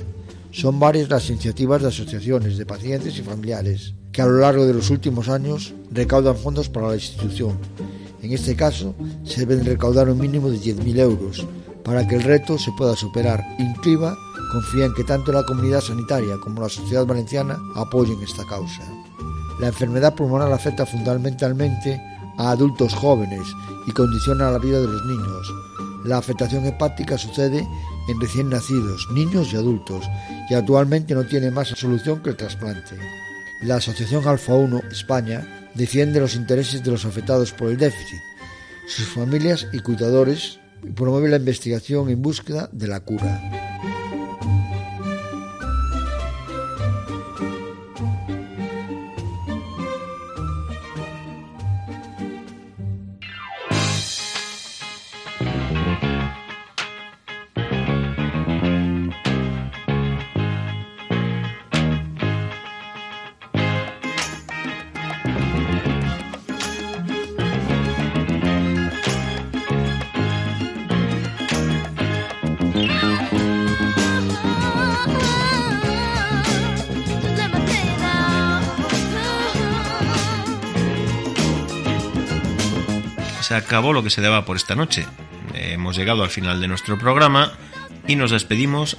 Son 0.51 0.81
varias 0.81 1.11
las 1.11 1.29
iniciativas 1.29 1.83
de 1.83 1.89
asociaciones 1.89 2.57
de 2.57 2.64
pacientes 2.64 3.19
y 3.19 3.21
familiares 3.21 3.93
que 4.12 4.23
a 4.23 4.27
lo 4.27 4.39
largo 4.39 4.64
de 4.64 4.73
los 4.73 4.89
últimos 4.89 5.29
años 5.29 5.75
recaudan 5.93 6.39
fondos 6.39 6.71
para 6.71 6.89
la 6.89 6.95
institución. 6.95 7.59
En 8.27 8.33
este 8.33 8.57
caso, 8.57 8.93
se 9.22 9.47
deben 9.47 9.64
recaudar 9.64 10.11
un 10.11 10.18
mínimo 10.18 10.51
de 10.51 10.59
10.000 10.59 10.99
euros 10.99 11.47
para 11.85 12.09
que 12.09 12.16
el 12.16 12.24
reto 12.24 12.59
se 12.59 12.72
pueda 12.72 12.97
superar. 12.97 13.41
Incliva 13.57 14.18
confía 14.51 14.87
en 14.87 14.95
que 14.95 15.05
tanto 15.05 15.31
la 15.31 15.45
comunidad 15.45 15.81
sanitaria 15.81 16.37
como 16.43 16.61
la 16.61 16.68
sociedad 16.68 17.07
valenciana 17.07 17.57
apoyen 17.77 18.20
esta 18.20 18.45
causa. 18.45 18.83
La 19.61 19.68
enfermedad 19.68 20.16
pulmonar 20.16 20.53
afecta 20.53 20.85
fundamentalmente 20.85 22.03
a 22.37 22.51
adultos 22.51 22.95
jóvenes 22.95 23.47
y 23.87 23.93
condiciona 23.93 24.51
la 24.51 24.59
vida 24.59 24.81
de 24.81 24.89
los 24.89 25.07
niños. 25.07 25.55
La 26.05 26.18
afectación 26.18 26.66
hepática 26.66 27.16
sucede 27.16 27.64
en 28.09 28.20
recién 28.20 28.49
nacidos, 28.49 29.07
niños 29.12 29.53
y 29.53 29.57
adultos, 29.57 30.05
y 30.51 30.55
actualmente 30.55 31.14
no 31.14 31.24
tiene 31.24 31.53
más 31.53 31.68
solución 31.68 32.24
que 32.24 32.31
el 32.31 32.37
trasplante. 32.37 32.99
La 33.62 33.77
Asociación 33.77 34.27
Alfa 34.27 34.55
1 34.55 34.81
España 34.91 35.66
defiende 35.77 36.20
los 36.20 36.35
intereses 36.35 36.83
de 36.83 36.91
los 36.91 37.05
afectados 37.05 37.53
por 37.53 37.70
el 37.70 37.77
déficit, 37.77 38.20
sus 38.89 39.07
familias 39.09 39.66
y 39.72 39.81
cuidadores 39.81 40.59
y 40.83 40.91
promueve 40.91 41.29
la 41.29 41.37
investigación 41.37 42.09
en 42.09 42.22
búsqueda 42.22 42.68
de 42.72 42.89
la 42.89 43.01
cura. 43.01 43.95
Se 83.47 83.55
acabó 83.55 83.92
lo 83.92 84.03
que 84.03 84.11
se 84.11 84.20
daba 84.20 84.44
por 84.44 84.57
esta 84.57 84.74
noche. 84.74 85.07
Hemos 85.55 85.97
llegado 85.97 86.24
al 86.24 86.30
final 86.30 86.61
de 86.61 86.66
nuestro 86.66 86.99
programa 86.99 87.53
y 88.09 88.16
nos 88.16 88.32
despedimos 88.32 88.97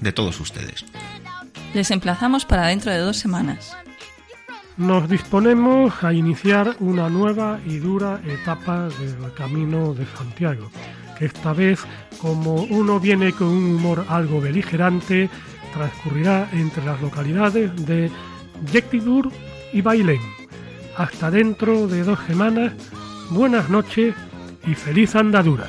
de 0.00 0.12
todos 0.12 0.38
ustedes. 0.38 0.84
Les 1.74 1.90
emplazamos 1.90 2.44
para 2.44 2.68
dentro 2.68 2.92
de 2.92 2.98
dos 2.98 3.16
semanas. 3.16 3.76
Nos 4.76 5.08
disponemos 5.08 6.04
a 6.04 6.12
iniciar 6.12 6.76
una 6.78 7.08
nueva 7.08 7.58
y 7.66 7.78
dura 7.78 8.20
etapa 8.24 8.88
del 8.90 9.34
Camino 9.34 9.92
de 9.92 10.06
Santiago, 10.06 10.70
que 11.18 11.26
esta 11.26 11.52
vez, 11.52 11.80
como 12.20 12.62
uno 12.62 13.00
viene 13.00 13.32
con 13.32 13.48
un 13.48 13.74
humor 13.74 14.06
algo 14.08 14.40
beligerante, 14.40 15.28
transcurrirá 15.74 16.48
entre 16.52 16.84
las 16.84 17.00
localidades 17.02 17.74
de 17.84 18.08
Yectidur 18.70 19.32
y 19.72 19.80
Bailén. 19.80 20.20
Hasta 20.96 21.32
dentro 21.32 21.88
de 21.88 22.04
dos 22.04 22.20
semanas 22.28 22.72
buenas 23.30 23.70
noches 23.70 24.14
y 24.66 24.74
feliz 24.74 25.14
andadura. 25.16 25.68